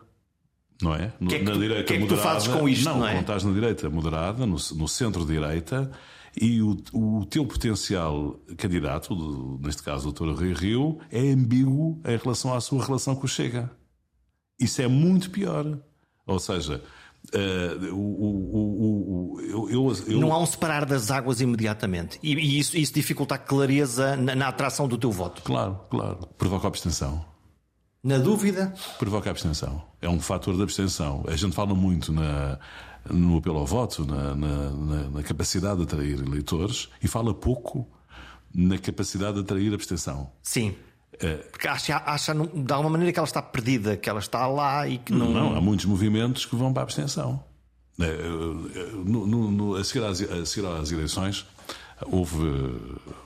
Não 0.81 0.95
é? 0.95 1.13
que 1.29 1.35
é 1.35 1.39
que 1.39 1.45
na 1.45 1.51
tu, 1.51 1.59
direita 1.59 1.83
que 1.83 1.93
é 1.93 1.97
que 1.97 2.03
moderada. 2.03 2.21
tu 2.21 2.33
fazes 2.33 2.47
com 2.47 2.67
isto? 2.67 2.85
Não, 2.85 2.99
não 2.99 3.07
é? 3.07 3.11
quando 3.11 3.21
estás 3.21 3.43
na 3.43 3.53
direita 3.53 3.89
moderada, 3.89 4.45
no, 4.45 4.55
no 4.75 4.87
centro-direita, 4.87 5.91
e 6.39 6.61
o, 6.61 6.77
o 6.93 7.25
teu 7.25 7.45
potencial 7.45 8.39
candidato, 8.57 9.59
neste 9.61 9.83
caso 9.83 10.09
o 10.09 10.11
Dr. 10.11 10.31
Rui 10.31 10.53
Rio, 10.53 10.99
é 11.11 11.19
ambíguo 11.19 12.01
em 12.05 12.17
relação 12.17 12.53
à 12.53 12.61
sua 12.61 12.83
relação 12.83 13.15
com 13.15 13.25
o 13.25 13.27
Chega. 13.27 13.71
Isso 14.59 14.81
é 14.81 14.87
muito 14.87 15.29
pior. 15.29 15.79
Ou 16.25 16.39
seja, 16.39 16.81
Uh, 17.33 17.95
o, 17.95 17.97
o, 17.97 19.35
o, 19.37 19.41
eu, 19.41 19.93
eu... 20.07 20.19
Não 20.19 20.33
há 20.33 20.39
um 20.39 20.45
separar 20.45 20.85
das 20.85 21.09
águas 21.09 21.39
imediatamente. 21.39 22.19
E, 22.21 22.33
e 22.33 22.59
isso, 22.59 22.77
isso, 22.77 22.93
dificulta 22.93 23.35
a 23.35 23.37
clareza 23.37 24.17
na, 24.17 24.35
na, 24.35 24.49
atração 24.49 24.89
do 24.89 24.97
teu 24.97 25.09
voto. 25.09 25.41
Claro, 25.41 25.79
claro. 25.89 26.27
Provoca 26.37 26.67
abstenção. 26.67 27.23
Na 28.03 28.17
dúvida? 28.17 28.73
Provoca 28.99 29.29
abstenção. 29.29 29.81
É 30.01 30.09
um 30.09 30.19
fator 30.19 30.53
de 30.53 30.63
abstenção. 30.63 31.23
A 31.25 31.35
gente 31.37 31.55
fala 31.55 31.73
muito 31.73 32.11
na, 32.11 32.59
no 33.09 33.37
apelo 33.37 33.59
ao 33.59 33.65
voto, 33.65 34.05
na, 34.05 34.35
na, 34.35 35.09
na, 35.09 35.23
capacidade 35.23 35.77
de 35.77 35.83
atrair 35.83 36.19
eleitores 36.19 36.89
e 37.01 37.07
fala 37.07 37.33
pouco 37.33 37.87
na 38.53 38.77
capacidade 38.77 39.35
de 39.35 39.41
atrair 39.41 39.73
abstenção. 39.73 40.31
Sim. 40.41 40.75
É. 41.19 41.35
Porque 41.35 41.67
acha, 41.67 41.97
acha 42.05 42.33
de 42.33 42.73
alguma 42.73 42.91
maneira 42.91 43.11
que 43.11 43.19
ela 43.19 43.27
está 43.27 43.41
perdida, 43.41 43.95
que 43.97 44.09
ela 44.09 44.19
está 44.19 44.47
lá 44.47 44.87
e 44.87 44.97
que 44.97 45.13
não. 45.13 45.31
Não, 45.31 45.55
há 45.55 45.61
muitos 45.61 45.85
movimentos 45.85 46.45
que 46.45 46.55
vão 46.55 46.73
para 46.73 46.81
a 46.81 46.85
abstenção. 46.85 47.43
É, 47.99 48.17
no, 49.05 49.27
no, 49.27 49.51
no, 49.51 49.75
a, 49.75 49.83
seguir 49.83 50.03
às, 50.03 50.21
a 50.21 50.45
seguir 50.45 50.65
às 50.65 50.91
eleições, 50.91 51.45
houve 52.01 52.37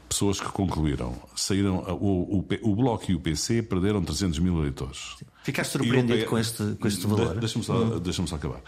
pessoas 0.10 0.40
que 0.40 0.50
concluíram, 0.50 1.16
saíram, 1.36 1.78
o, 2.00 2.40
o, 2.40 2.46
o 2.64 2.76
Bloco 2.76 3.12
e 3.12 3.16
o 3.16 3.20
PC 3.20 3.64
perderam 3.64 4.04
300 4.04 4.40
mil 4.40 4.58
eleitores. 4.60 5.16
Ficaste 5.48 5.72
surpreendido 5.72 6.26
com, 6.26 6.38
este, 6.38 6.76
com 6.76 6.88
este 6.90 7.08
valor? 7.08 7.40
Deixa-me 7.40 7.64
só, 7.64 7.78
uhum. 7.78 8.00
deixa 8.02 8.28
só 8.28 8.36
acabar. 8.36 8.60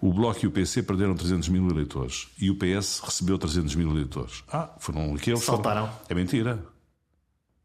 O 0.00 0.12
Bloco 0.12 0.44
e 0.44 0.48
o 0.48 0.50
PC 0.50 0.82
perderam 0.82 1.14
300 1.14 1.48
mil 1.48 1.70
eleitores 1.70 2.26
e 2.40 2.50
o 2.50 2.56
PS 2.56 3.00
recebeu 3.04 3.38
300 3.38 3.76
mil 3.76 3.88
eleitores. 3.92 4.42
Ah, 4.50 4.74
foram 4.80 5.14
aqueles. 5.14 5.44
Saltaram. 5.44 5.88
É 6.08 6.12
mentira. 6.12 6.58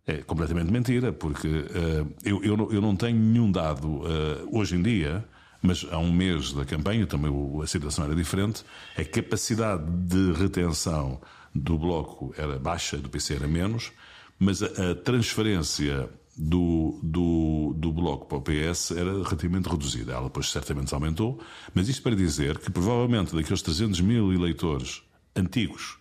É 0.05 0.17
completamente 0.17 0.71
mentira, 0.71 1.11
porque 1.11 1.47
uh, 1.47 2.13
eu, 2.23 2.43
eu, 2.43 2.55
não, 2.55 2.71
eu 2.71 2.79
não 2.79 2.95
tenho 2.95 3.17
nenhum 3.17 3.51
dado 3.51 3.87
uh, 3.87 4.05
hoje 4.51 4.75
em 4.75 4.83
dia 4.83 5.25
mas 5.63 5.85
há 5.91 5.97
um 5.97 6.13
mês 6.13 6.53
da 6.53 6.63
campanha 6.63 7.05
também 7.05 7.29
a 7.61 7.67
situação 7.67 8.05
era 8.05 8.15
diferente. 8.15 8.63
A 8.95 9.03
capacidade 9.03 9.83
de 9.83 10.31
retenção 10.31 11.19
do 11.53 11.77
Bloco 11.77 12.33
era 12.37 12.57
baixa, 12.57 12.97
do 12.97 13.09
PC 13.09 13.33
era 13.33 13.47
menos, 13.47 13.91
mas 14.39 14.63
a 14.63 14.95
transferência 15.03 16.07
do, 16.41 16.97
do, 17.03 17.73
do 17.75 17.91
Bloco 17.91 18.25
para 18.25 18.37
o 18.37 18.41
PS 18.41 18.91
era 18.91 19.11
relativamente 19.11 19.67
reduzida. 19.67 20.13
Ela 20.13 20.23
depois 20.23 20.49
certamente 20.49 20.93
aumentou, 20.93 21.37
mas 21.73 21.89
isto 21.89 22.01
para 22.01 22.15
dizer 22.15 22.57
que 22.59 22.71
provavelmente 22.71 23.35
daqueles 23.35 23.61
300 23.61 23.99
mil 23.99 24.31
eleitores 24.31 25.03
antigos 25.35 25.99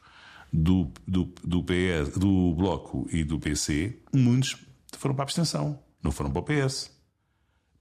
do, 0.52 0.92
do, 1.06 1.24
do, 1.42 1.64
PS, 1.64 2.16
do 2.16 2.54
Bloco 2.54 3.08
e 3.10 3.24
do 3.24 3.40
PC, 3.40 3.98
muitos 4.14 4.56
foram 4.96 5.16
para 5.16 5.24
a 5.24 5.26
abstenção, 5.26 5.76
não 6.00 6.12
foram 6.12 6.30
para 6.30 6.40
o 6.40 6.44
PS. 6.44 6.96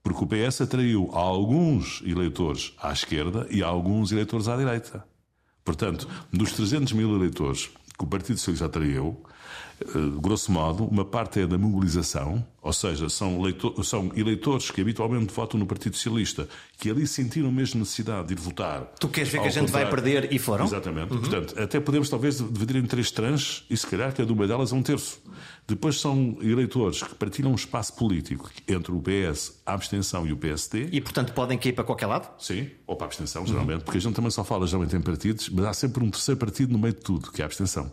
Porque 0.02 0.24
o 0.24 0.26
PS 0.26 0.62
atraiu 0.62 1.10
alguns 1.12 2.02
eleitores 2.04 2.72
à 2.82 2.92
esquerda 2.92 3.46
e 3.50 3.62
alguns 3.62 4.10
eleitores 4.10 4.48
à 4.48 4.56
direita. 4.56 5.04
Portanto, 5.64 6.08
dos 6.32 6.52
300 6.52 6.92
mil 6.92 7.14
eleitores 7.14 7.70
que 7.96 8.04
o 8.04 8.06
Partido 8.06 8.38
Socialista 8.38 8.66
atraiu, 8.66 9.22
grosso 10.20 10.50
modo, 10.52 10.84
uma 10.84 11.04
parte 11.04 11.40
é 11.40 11.46
da 11.46 11.58
mobilização, 11.58 12.44
ou 12.60 12.72
seja, 12.72 13.08
são, 13.08 13.40
leitor, 13.40 13.82
são 13.84 14.10
eleitores 14.14 14.70
que 14.70 14.80
habitualmente 14.80 15.32
votam 15.32 15.58
no 15.58 15.66
Partido 15.66 15.96
Socialista, 15.96 16.48
que 16.76 16.90
ali 16.90 17.06
sentiram 17.06 17.50
mesmo 17.50 17.80
necessidade 17.80 18.28
de 18.28 18.34
ir 18.34 18.38
votar. 18.38 18.82
Tu 18.98 19.08
queres 19.08 19.30
ver 19.30 19.40
que 19.40 19.48
a 19.48 19.50
gente 19.50 19.70
vai 19.70 19.88
perder 19.88 20.32
e 20.32 20.38
foram? 20.38 20.64
Exatamente. 20.64 21.12
Uhum. 21.12 21.20
Portanto, 21.20 21.58
até 21.58 21.80
podemos 21.80 22.10
talvez 22.10 22.38
dividir 22.38 22.76
em 22.76 22.86
três 22.86 23.10
tranches 23.10 23.64
e 23.70 23.76
se 23.76 23.86
calhar 23.86 24.12
cada 24.14 24.32
uma 24.32 24.46
delas 24.46 24.72
é 24.72 24.74
um 24.74 24.82
terço. 24.82 25.20
Depois 25.66 26.00
são 26.00 26.36
eleitores 26.40 27.02
que 27.02 27.14
partilham 27.14 27.52
um 27.52 27.54
espaço 27.54 27.94
político 27.94 28.50
entre 28.66 28.92
o 28.92 29.00
PS, 29.00 29.60
a 29.64 29.74
abstenção 29.74 30.26
e 30.26 30.32
o 30.32 30.36
PSD. 30.36 30.88
E, 30.90 31.00
portanto, 31.00 31.32
podem 31.32 31.58
cair 31.58 31.72
para 31.72 31.84
qualquer 31.84 32.06
lado? 32.06 32.28
Sim, 32.38 32.70
ou 32.86 32.96
para 32.96 33.06
a 33.06 33.08
abstenção, 33.08 33.46
geralmente, 33.46 33.78
uhum. 33.78 33.84
porque 33.84 33.98
a 33.98 34.00
gente 34.00 34.14
também 34.14 34.30
só 34.30 34.42
fala 34.42 34.66
geralmente 34.66 34.96
em 34.96 35.00
partidos, 35.00 35.48
mas 35.50 35.66
há 35.66 35.74
sempre 35.74 36.02
um 36.02 36.10
terceiro 36.10 36.38
partido 36.38 36.72
no 36.72 36.78
meio 36.78 36.94
de 36.94 37.00
tudo, 37.00 37.30
que 37.30 37.40
é 37.40 37.44
a 37.44 37.46
abstenção. 37.46 37.90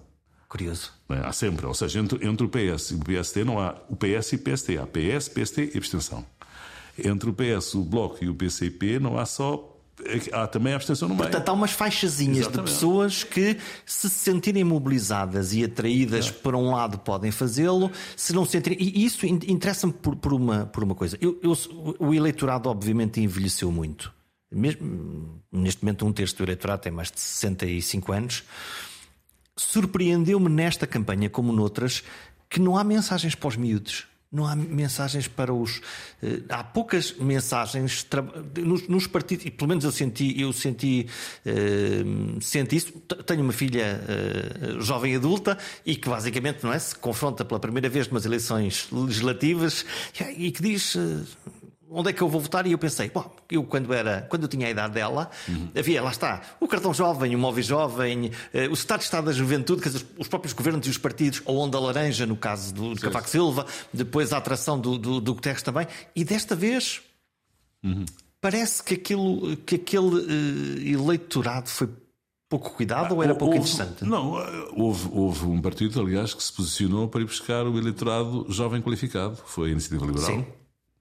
Curioso. 0.56 0.91
É? 1.10 1.20
Há 1.20 1.34
sempre, 1.34 1.65
ou 1.65 1.74
seja, 1.74 2.00
entre, 2.00 2.26
entre 2.26 2.46
o 2.46 2.50
PS 2.50 2.91
e 2.91 2.96
o 2.96 3.00
PST 3.00 3.44
não 3.44 3.60
há 3.60 3.76
o 3.89 3.96
PS 3.96 4.32
e 4.32 4.36
o 4.36 4.39
PST, 4.39 4.78
há 4.78 4.88
PS, 4.88 5.28
PST 5.28 5.72
e 5.74 5.78
abstenção. 5.78 6.26
Entre 6.98 7.30
o 7.30 7.34
PS, 7.34 7.76
o 7.76 7.84
Bloco 7.84 8.24
e 8.24 8.30
o 8.30 8.36
PCP 8.36 9.00
não 9.00 9.18
há 9.18 9.26
só 9.26 9.74
há 10.32 10.48
também 10.48 10.74
a 10.74 10.76
abstenção 10.78 11.08
no 11.08 11.15
meio. 11.15 11.30
Portanto, 11.30 11.50
há 11.50 11.54
umas 11.54 11.72
faixazinhas 11.72 12.39
Exatamente. 12.39 12.68
de 12.68 12.74
pessoas 12.74 13.24
que, 13.24 13.58
se 13.86 14.10
se 14.10 14.20
sentirem 14.20 14.63
mobilizadas 14.63 15.54
e 15.54 15.63
atraídas 15.63 16.28
é. 16.28 16.32
para 16.32 16.58
um 16.58 16.72
lado, 16.72 16.98
podem 17.00 17.32
fazê-lo, 17.32 17.91
se 18.15 18.34
não 18.34 18.46
se 18.46 18.52
sentirem. 18.52 18.78
E 18.82 19.06
isso 19.06 19.26
interessa-me 19.26 19.94
por, 19.94 20.15
por, 20.15 20.34
uma, 20.34 20.65
por 20.65 20.84
uma 20.84 20.96
coisa. 20.96 21.18
Eu, 21.22 21.39
eu, 21.41 21.54
o 22.00 22.13
eleitorado, 22.13 22.70
obviamente, 22.70 23.22
envelheceu 23.22 23.72
muito. 23.72 24.13
Mesmo, 24.52 25.41
neste 25.52 25.84
momento, 25.84 26.06
um 26.06 26.13
terço 26.13 26.38
do 26.38 26.44
eleitorado 26.44 26.82
tem 26.82 26.91
mais 26.91 27.12
de 27.12 27.20
65 27.20 28.12
anos. 28.12 28.44
Surpreendeu-me 29.58 30.50
nesta 30.50 30.86
campanha, 30.86 31.30
como 31.30 31.54
noutras, 31.54 32.04
que 32.50 32.60
não 32.60 32.78
há 32.78 32.84
mensagens 32.84 33.36
para 33.36 33.48
os 33.48 33.58
miúdos 33.58 34.08
não 34.36 34.46
há 34.46 34.56
mensagens 34.56 35.28
para 35.28 35.54
os. 35.54 35.78
Uh, 36.22 36.44
há 36.50 36.63
poucas 36.63 37.13
mensagens 37.18 38.06
nos, 38.58 38.88
nos, 38.88 39.08
partidos, 39.08 39.46
e 39.46 39.52
pelo 39.52 39.70
menos 39.70 39.86
eu 39.86 39.91
senti, 39.91 40.39
eu 40.39 40.52
senti, 40.52 41.08
uh, 41.46 42.41
senti 42.41 42.76
isso. 42.76 42.91
Tenho 43.26 43.41
uma 43.41 43.54
filha 43.54 44.02
uh, 44.78 44.82
jovem 44.82 45.15
adulta 45.15 45.58
e 45.86 45.96
que 45.96 46.10
basicamente 46.10 46.63
não 46.63 46.74
é, 46.74 46.78
se 46.78 46.94
confronta 46.96 47.46
pela 47.46 47.60
primeira 47.60 47.88
vez 47.88 48.08
numas 48.08 48.26
eleições 48.26 48.88
legislativas 48.91 49.86
e 50.38 50.52
que 50.52 50.62
diz 50.62 50.98
onde 51.95 52.10
é 52.10 52.13
que 52.13 52.21
eu 52.21 52.27
vou 52.27 52.41
votar? 52.41 52.67
E 52.67 52.71
eu 52.71 52.77
pensei, 52.77 53.10
bom, 53.10 53.34
eu 53.49 53.63
quando 53.63 53.93
era, 53.93 54.21
quando 54.29 54.43
eu 54.43 54.47
tinha 54.49 54.67
a 54.67 54.69
idade 54.69 54.93
dela, 54.93 55.29
uhum. 55.47 55.69
havia, 55.75 56.01
lá 56.01 56.12
está, 56.12 56.41
o 56.60 56.67
cartão 56.67 56.93
jovem, 56.93 57.36
o 57.36 57.39
móvel 57.39 57.63
jovem, 57.63 58.27
uh, 58.27 58.69
o 58.69 58.73
Estado 58.73 58.99
de 58.99 59.05
Estado 59.05 59.25
da 59.25 59.31
Juventude, 59.31 59.81
quer 59.81 59.89
dizer, 59.89 60.05
os 60.17 60.27
próprios 60.27 60.53
governos 60.53 60.86
e 60.86 60.89
os 60.89 60.97
partidos, 60.97 61.41
a 61.45 61.51
onda 61.51 61.79
laranja, 61.79 62.25
no 62.25 62.36
caso 62.36 62.73
do, 62.73 62.95
Cavaco 62.99 63.29
Silva, 63.29 63.65
depois 63.93 64.34
a 64.34 64.38
atração 64.38 64.79
do, 64.79 64.97
do, 64.97 65.21
do 65.21 65.34
Guterres 65.34 65.62
também, 65.62 65.88
e 66.15 66.23
desta 66.23 66.55
vez 66.55 67.01
uhum. 67.84 68.05
parece 68.41 68.84
que, 68.84 68.95
aquilo, 68.95 69.55
que 69.58 69.75
aquele 69.75 70.15
uh, 70.15 71.01
eleitorado 71.01 71.69
foi 71.69 71.89
pouco 72.49 72.71
cuidado 72.71 73.13
ah, 73.13 73.15
ou 73.15 73.23
era 73.23 73.34
pouco 73.34 73.55
houve, 73.55 73.69
interessante? 73.69 74.05
Não, 74.05 74.39
eh, 74.39 74.69
houve, 74.73 75.10
houve 75.12 75.45
um 75.45 75.60
partido, 75.62 75.99
aliás, 75.99 76.34
que 76.34 76.43
se 76.43 76.53
posicionou 76.53 77.08
para 77.08 77.21
ir 77.21 77.25
buscar 77.25 77.65
o 77.65 77.77
eleitorado 77.77 78.45
jovem 78.49 78.81
qualificado, 78.81 79.36
foi 79.45 79.69
a 79.69 79.71
Iniciativa 79.71 80.05
Liberal. 80.05 80.27
Sim 80.27 80.45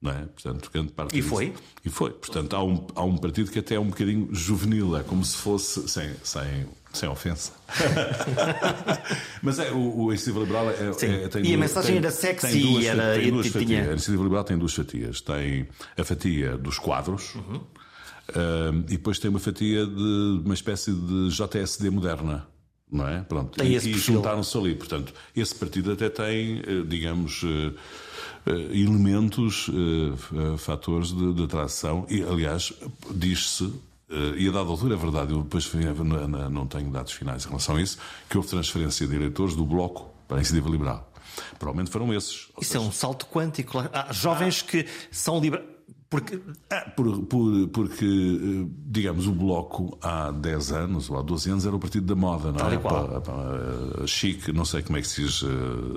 não 0.01 0.11
é? 0.11 0.25
Portanto, 0.25 0.69
grande 0.71 0.91
parte 0.91 1.17
e 1.17 1.21
foi? 1.21 1.53
E 1.83 1.89
foi. 1.89 2.11
Portanto, 2.11 2.55
há 2.55 2.63
um, 2.63 2.87
há 2.95 3.03
um 3.03 3.17
partido 3.17 3.51
que 3.51 3.59
até 3.59 3.75
é 3.75 3.79
um 3.79 3.87
bocadinho 3.87 4.29
juvenil, 4.31 4.95
é 4.97 5.03
como 5.03 5.23
se 5.23 5.37
fosse, 5.37 5.87
sem, 5.87 6.11
sem, 6.23 6.65
sem 6.93 7.09
ofensa. 7.09 7.53
Mas 9.41 9.59
é, 9.59 9.71
o, 9.71 10.05
o 10.05 10.11
Iniciativa 10.11 10.39
Liberal 10.39 10.69
é, 10.69 10.89
é, 10.89 11.27
tem 11.27 11.45
E 11.45 11.53
a 11.53 11.57
mensagem 11.57 11.91
tem, 11.91 11.97
era 11.97 12.11
sexy 12.11 12.59
duas, 12.59 12.85
era, 12.85 13.15
tem 13.15 13.31
duas 13.31 13.51
tinha... 13.51 13.81
A 13.81 13.91
Iniciativa 13.91 14.23
Liberal 14.23 14.43
tem 14.43 14.57
duas 14.57 14.73
fatias. 14.73 15.21
Tem 15.21 15.67
a 15.97 16.03
fatia 16.03 16.57
dos 16.57 16.77
quadros. 16.77 17.35
Uhum. 17.35 17.61
Uh, 18.27 18.79
e 18.87 18.97
depois 18.97 19.19
tem 19.19 19.29
uma 19.29 19.39
fatia 19.39 19.85
de 19.85 20.41
uma 20.43 20.53
espécie 20.53 20.91
de 20.91 21.29
JSD 21.29 21.89
moderna 21.91 22.47
não 22.91 23.07
é? 23.07 23.21
Pronto. 23.21 23.57
Tem 23.57 23.71
e, 23.71 23.75
e 23.75 23.93
juntaram-se 23.93 24.57
ali. 24.57 24.75
Portanto, 24.75 25.13
esse 25.35 25.53
partido 25.55 25.91
até 25.91 26.09
tem, 26.09 26.59
eh, 26.59 26.83
digamos, 26.85 27.41
eh, 27.43 27.73
elementos, 28.45 29.69
fatores 30.57 31.11
de, 31.11 31.33
de 31.33 31.43
atração. 31.43 32.05
E, 32.09 32.21
aliás, 32.23 32.73
diz-se 33.11 33.73
e 34.37 34.47
a 34.47 34.51
dada 34.51 34.69
altura 34.69 34.93
é 34.93 34.97
verdade, 34.97 35.33
eu 35.33 35.41
depois 35.41 35.69
não 36.51 36.67
tenho 36.67 36.91
dados 36.91 37.11
finais 37.11 37.43
em 37.43 37.47
relação 37.47 37.75
a 37.75 37.81
isso, 37.81 37.97
que 38.29 38.37
houve 38.37 38.47
transferência 38.47 39.07
de 39.07 39.15
eleitores 39.15 39.55
do 39.55 39.65
Bloco 39.65 40.09
para 40.27 40.37
a 40.37 40.39
Iniciativa 40.39 40.69
Liberal. 40.69 41.11
Provavelmente 41.57 41.91
foram 41.91 42.13
esses. 42.13 42.49
Isso 42.61 42.71
seja... 42.71 42.77
é 42.77 42.87
um 42.87 42.91
salto 42.91 43.25
quântico. 43.25 43.79
Há 43.91 44.13
jovens 44.13 44.63
ah. 44.65 44.71
que 44.71 44.85
são 45.11 45.39
liberais 45.39 45.74
porque, 46.15 46.39
ah, 46.69 46.89
por, 46.95 47.23
por, 47.23 47.67
porque, 47.67 48.05
eh, 48.05 48.67
digamos, 48.87 49.27
o 49.27 49.33
Bloco 49.33 49.97
há 50.01 50.31
10 50.31 50.71
anos 50.71 51.09
ou 51.09 51.19
há 51.19 51.21
12 51.21 51.49
anos 51.49 51.65
era 51.65 51.75
o 51.75 51.79
partido 51.79 52.05
da 52.05 52.15
moda, 52.15 52.53
não 52.53 52.69
é? 52.69 52.75
E 52.75 52.77
qual. 52.77 53.07
Pa, 53.07 53.21
pa, 53.21 54.07
chique, 54.07 54.53
não 54.53 54.63
sei 54.63 54.81
como 54.81 54.97
é 54.97 55.01
que 55.01 55.07
se 55.09 55.23
diz. 55.23 55.43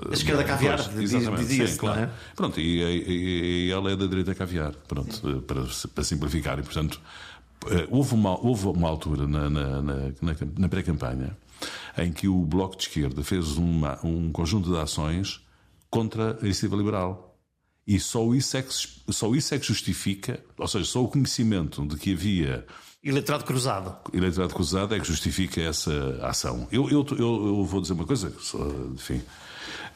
A 0.09 0.13
esquerda 0.13 0.43
caviar, 0.43 0.77
dizia-se, 0.89 1.77
claro. 1.77 2.01
É? 2.01 2.09
Pronto, 2.35 2.59
e, 2.59 3.67
e, 3.67 3.71
ela 3.71 3.91
é 3.91 3.95
da 3.95 4.07
direita 4.07 4.35
caviar, 4.35 4.73
pronto, 4.89 5.41
para, 5.43 5.63
para 5.95 6.03
simplificar. 6.03 6.59
E, 6.59 6.63
portanto, 6.63 6.99
eh, 7.67 7.87
houve 7.89 8.13
uma, 8.13 8.37
houve 8.45 8.67
uma 8.67 8.89
altura 8.89 9.25
na, 9.25 9.49
na, 9.49 9.81
na, 9.81 9.95
na 10.57 10.69
pré-campanha 10.69 11.37
em 11.97 12.11
que 12.11 12.27
o 12.27 12.41
Bloco 12.45 12.75
de 12.75 12.83
Esquerda 12.83 13.23
fez 13.23 13.55
uma, 13.55 13.97
um 14.05 14.31
conjunto 14.33 14.69
de 14.69 14.77
ações 14.77 15.41
contra 15.89 16.37
a 16.41 16.45
iniciativa 16.45 16.75
liberal. 16.75 17.28
E 17.89 17.99
só 17.99 18.31
isso, 18.35 18.55
é 18.55 18.61
que, 18.61 18.71
só 19.11 19.33
isso 19.33 19.55
é 19.55 19.57
que 19.57 19.65
justifica, 19.65 20.39
ou 20.59 20.67
seja, 20.67 20.85
só 20.85 21.03
o 21.03 21.07
conhecimento 21.07 21.83
de 21.87 21.97
que 21.97 22.13
havia. 22.13 22.63
Eleitorado 23.03 23.43
cruzado. 23.43 23.97
Eleitorado 24.13 24.53
cruzado 24.53 24.93
é 24.93 24.99
que 24.99 25.07
justifica 25.07 25.59
essa 25.59 26.19
ação. 26.21 26.67
Eu, 26.71 26.87
eu, 26.87 27.03
eu, 27.17 27.17
eu 27.17 27.65
vou 27.65 27.81
dizer 27.81 27.93
uma 27.93 28.05
coisa, 28.05 28.31
enfim, 28.93 29.23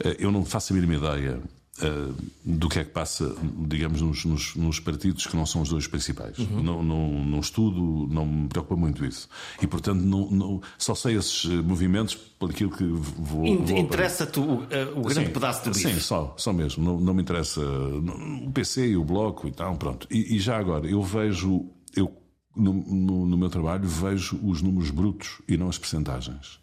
eh, 0.04 0.16
eu 0.18 0.32
não 0.32 0.44
faço 0.44 0.74
a 0.74 0.76
mínima 0.76 0.96
ideia 0.96 1.40
Uh, 1.82 2.14
do 2.46 2.70
que 2.70 2.78
é 2.78 2.84
que 2.84 2.92
passa, 2.92 3.36
digamos, 3.68 4.00
nos, 4.00 4.26
nos, 4.26 4.56
nos, 4.56 4.80
partidos 4.80 5.26
que 5.26 5.36
não 5.36 5.44
são 5.44 5.64
os 5.64 5.70
dois 5.70 5.88
principais. 5.88 6.38
Uhum. 6.38 6.62
Não, 6.62 6.84
não, 6.84 7.26
não, 7.26 7.40
estudo, 7.40 8.08
não 8.14 8.28
me 8.28 8.48
preocupa 8.48 8.76
muito 8.76 9.04
isso. 9.04 9.28
E, 9.60 9.66
portanto, 9.66 10.00
não, 10.00 10.30
não 10.30 10.62
só 10.78 10.94
sei 10.94 11.18
esses 11.18 11.46
eh, 11.46 11.64
movimentos 11.64 12.14
por 12.14 12.52
aquilo 12.52 12.70
que 12.70 12.84
vou. 12.84 13.48
Interessa-te 13.48 14.40
o, 14.40 14.44
uh, 14.44 14.66
o 14.96 15.02
grande 15.02 15.28
sim, 15.28 15.34
pedaço 15.34 15.64
do 15.64 15.72
bife? 15.72 15.94
Sim, 15.94 16.00
só, 16.00 16.36
só 16.38 16.54
mesmo. 16.54 16.84
Não, 16.84 17.00
não 17.00 17.14
me 17.14 17.24
interessa 17.24 17.60
o 17.60 18.52
PC 18.52 18.90
e 18.90 18.96
o 18.96 19.04
Bloco 19.04 19.48
e 19.48 19.52
tal, 19.52 19.76
pronto. 19.76 20.08
E, 20.12 20.36
e 20.36 20.40
já 20.40 20.60
agora, 20.60 20.86
eu 20.86 21.02
vejo, 21.02 21.72
eu 21.96 22.16
no, 22.56 22.72
no, 22.72 23.26
no 23.26 23.38
meu 23.38 23.50
trabalho, 23.50 23.88
vejo 23.88 24.40
os 24.44 24.62
números 24.62 24.92
brutos 24.92 25.42
e 25.48 25.58
não 25.58 25.70
as 25.70 25.78
percentagens. 25.78 26.60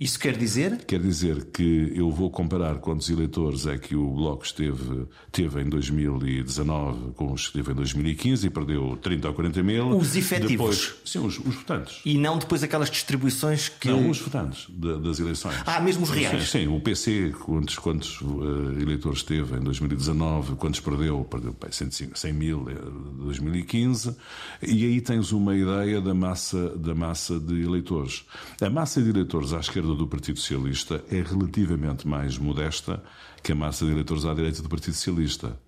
Isso 0.00 0.16
quer 0.16 0.36
dizer? 0.36 0.84
Quer 0.86 1.00
dizer 1.00 1.46
que 1.46 1.92
eu 1.92 2.08
vou 2.08 2.30
comparar 2.30 2.76
quantos 2.76 3.10
eleitores 3.10 3.66
é 3.66 3.76
que 3.76 3.96
o 3.96 4.08
Bloco 4.12 4.44
esteve, 4.44 5.06
teve 5.32 5.60
em 5.60 5.68
2019 5.68 7.14
com 7.14 7.32
os 7.32 7.48
que 7.48 7.54
teve 7.54 7.72
em 7.72 7.74
2015 7.74 8.46
e 8.46 8.50
perdeu 8.50 8.96
30 9.02 9.26
ou 9.26 9.34
40 9.34 9.62
mil. 9.64 9.96
Os 9.96 10.14
efetivos? 10.14 10.50
Depois, 10.50 10.94
sim, 11.04 11.18
os, 11.18 11.38
os 11.40 11.54
votantes. 11.56 12.00
E 12.04 12.16
não 12.16 12.38
depois 12.38 12.62
aquelas 12.62 12.88
distribuições 12.90 13.68
que. 13.68 13.88
Não, 13.88 14.08
os 14.08 14.20
votantes 14.20 14.66
de, 14.68 15.00
das 15.00 15.18
eleições. 15.18 15.56
Ah, 15.66 15.80
mesmo 15.80 16.04
os 16.04 16.10
reais? 16.10 16.48
Sim, 16.48 16.60
sim 16.60 16.68
o 16.68 16.78
PC, 16.80 17.34
quantos, 17.44 17.76
quantos 17.76 18.20
uh, 18.20 18.80
eleitores 18.80 19.24
teve 19.24 19.56
em 19.56 19.60
2019, 19.60 20.54
quantos 20.54 20.78
perdeu? 20.78 21.24
Perdeu 21.24 21.56
bem, 21.60 21.72
100, 21.72 22.10
100 22.14 22.32
mil 22.32 22.66
em 22.70 23.24
2015. 23.24 24.16
E 24.62 24.84
aí 24.84 25.00
tens 25.00 25.32
uma 25.32 25.56
ideia 25.56 26.00
da 26.00 26.14
massa, 26.14 26.68
da 26.76 26.94
massa 26.94 27.40
de 27.40 27.62
eleitores. 27.62 28.24
A 28.60 28.70
massa 28.70 29.02
de 29.02 29.10
eleitores 29.10 29.52
à 29.52 29.58
esquerda 29.58 29.87
esquerda 29.88 29.94
do 29.94 30.06
Partido 30.06 30.38
Socialista 30.38 31.04
é 31.10 31.22
relativamente 31.22 32.06
mais 32.06 32.36
modesta 32.36 33.02
que 33.42 33.52
a 33.52 33.54
massa 33.54 33.84
de 33.84 33.92
eleitores 33.92 34.24
à 34.24 34.34
direita 34.34 34.62
do 34.62 34.68
Partido 34.68 34.94
Socialista. 34.94 35.58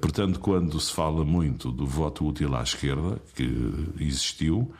Portanto, 0.00 0.40
quando 0.40 0.78
se 0.80 0.92
fala 0.92 1.24
muito 1.24 1.70
do 1.70 1.86
voto 1.86 2.26
útil 2.26 2.54
à 2.56 2.62
esquerda, 2.62 3.20
que 3.34 3.44
existiu, 4.00 4.72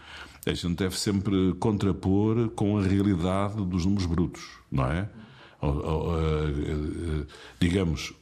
a 0.45 0.53
gente 0.53 0.75
deve 0.75 0.99
sempre 0.99 1.55
contrapor 1.61 2.49
com 2.51 2.79
a 2.79 2.83
realidade 2.83 3.65
dos 3.65 3.85
números 3.85 4.07
brutos, 4.07 4.43
não 4.71 4.87
é? 4.87 5.09
Digamos, 7.61 8.13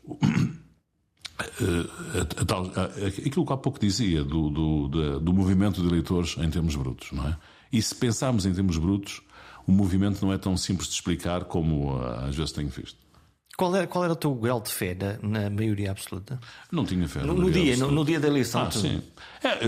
aquilo 3.25 3.46
que 3.46 3.53
há 3.53 3.57
pouco 3.57 3.81
dizia 3.81 4.23
do, 4.23 4.51
do, 4.51 5.20
do 5.20 5.33
movimento 5.33 5.81
de 5.81 5.88
eleitores 5.88 6.37
em 6.37 6.51
termos 6.51 6.77
brutos, 6.77 7.12
não 7.12 7.27
é? 7.27 7.37
E 7.73 7.81
se 7.81 7.94
pensarmos 7.94 8.44
em 8.44 8.53
termos 8.53 8.77
brutos, 8.77 9.23
o 9.66 9.73
movimento 9.73 10.25
não 10.25 10.33
é 10.33 10.38
tão 10.38 10.57
simples 10.57 10.88
de 10.88 10.94
explicar 10.94 11.44
como 11.44 11.96
uh, 11.96 12.27
às 12.29 12.35
vezes 12.35 12.53
tenho 12.53 12.68
visto. 12.68 12.99
Qual 13.57 13.75
era, 13.77 13.87
qual 13.87 14.05
era 14.05 14.12
o 14.14 14.16
teu 14.16 14.35
grau 14.35 14.61
de 14.61 14.70
fé 14.70 14.94
na, 14.94 15.40
na 15.42 15.51
maioria 15.51 15.90
absoluta? 15.90 16.40
Não 16.73 16.85
tinha 16.85 17.07
fé. 17.07 17.23
No, 17.23 17.35
no 17.35 17.51
dia, 17.51 17.77
no, 17.77 17.90
no, 17.90 18.05
dia 18.05 18.18
da 18.18 18.29
eleição. 18.29 18.62
Ah, 18.62 18.70
sim. 18.70 19.03
É, 19.42 19.59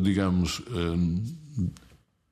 digamos. 0.00 0.60
Uh, 0.60 1.20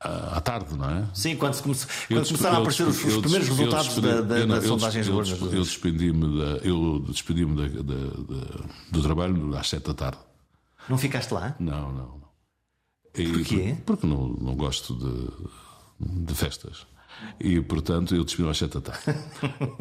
à 0.02 0.40
tarde, 0.40 0.74
não 0.76 0.88
é? 0.88 1.06
Sim, 1.12 1.36
quando, 1.36 1.54
se 1.54 1.62
come... 1.62 1.76
quando 2.08 2.26
começaram 2.26 2.56
a 2.56 2.60
aparecer 2.60 2.84
os, 2.84 3.04
os 3.04 3.16
primeiros 3.18 3.48
resultados 3.48 3.98
da, 3.98 4.20
da, 4.22 4.46
das 4.46 4.64
sondagens 4.64 5.06
eu, 5.06 5.22
eu, 5.22 5.52
eu 5.52 5.62
despedi-me 5.62 6.38
da, 6.38 6.66
eu 6.66 7.04
despedi-me 7.06 7.54
da, 7.56 7.82
da, 7.82 8.64
do 8.90 9.02
trabalho 9.02 9.56
às 9.56 9.68
sete 9.68 9.88
da 9.88 9.94
tarde. 9.94 10.18
Não 10.88 10.96
ficaste 10.96 11.32
lá? 11.32 11.54
Não, 11.58 11.92
não. 11.92 12.06
não. 12.06 12.30
E, 13.14 13.28
Porquê? 13.28 13.76
Porque 13.84 14.06
não, 14.06 14.28
não 14.28 14.54
gosto 14.54 14.94
de, 14.94 16.24
de 16.24 16.34
festas. 16.34 16.86
E, 17.38 17.60
portanto, 17.60 18.14
eu 18.14 18.24
despedi-me 18.24 18.50
às 18.50 18.58
sete 18.58 18.78
da 18.78 18.80
tarde. 18.80 19.18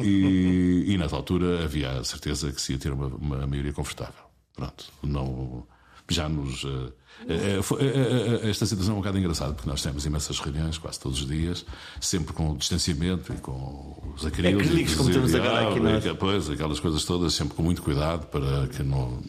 E, 0.00 0.84
e, 0.86 0.98
nessa 0.98 1.16
altura 1.16 1.64
havia 1.64 1.90
a 1.90 2.04
certeza 2.04 2.50
que 2.52 2.60
se 2.60 2.72
ia 2.72 2.78
ter 2.78 2.92
uma, 2.92 3.06
uma 3.06 3.46
maioria 3.46 3.72
confortável. 3.72 4.24
Pronto. 4.54 4.86
Não, 5.02 5.66
já 6.08 6.28
nos. 6.28 6.64
Uh, 6.64 6.92
uh, 7.28 8.48
esta 8.48 8.66
situação 8.66 8.94
é 8.94 8.96
um 8.96 9.00
bocado 9.00 9.18
engraçada, 9.18 9.52
porque 9.52 9.68
nós 9.68 9.82
temos 9.82 10.04
imensas 10.06 10.38
reuniões 10.40 10.78
quase 10.78 10.98
todos 11.00 11.20
os 11.20 11.26
dias, 11.26 11.64
sempre 12.00 12.32
com 12.32 12.52
o 12.52 12.56
distanciamento 12.56 13.32
e 13.32 13.36
com 13.36 14.14
os 14.14 14.24
acrílicos. 14.24 14.66
Acrílicos, 14.66 14.94
como 14.94 15.10
temos 15.10 15.34
agora 15.34 15.70
aqui 15.70 15.80
nós. 15.80 16.04
Pois, 16.18 16.50
aquelas 16.50 16.80
coisas 16.80 17.04
todas, 17.04 17.34
sempre 17.34 17.54
com 17.54 17.62
muito 17.62 17.82
cuidado 17.82 18.26
para 18.26 18.68
que 18.68 18.82
não, 18.82 19.22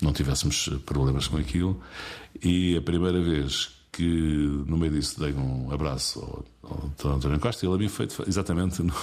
não 0.00 0.12
tivéssemos 0.12 0.68
problemas 0.84 1.26
com 1.26 1.36
aquilo. 1.36 1.80
E 2.42 2.76
a 2.76 2.82
primeira 2.82 3.20
vez 3.20 3.79
que 3.92 4.64
no 4.66 4.76
meio 4.76 4.92
disso 4.92 5.18
dei 5.18 5.32
um 5.32 5.72
abraço 5.72 6.20
ao, 6.62 6.80
ao 7.04 7.16
António 7.16 7.38
Costa 7.40 7.64
e 7.64 7.68
ele 7.68 7.74
havia 7.74 7.90
feito 7.90 8.24
exatamente 8.26 8.82
no, 8.82 8.94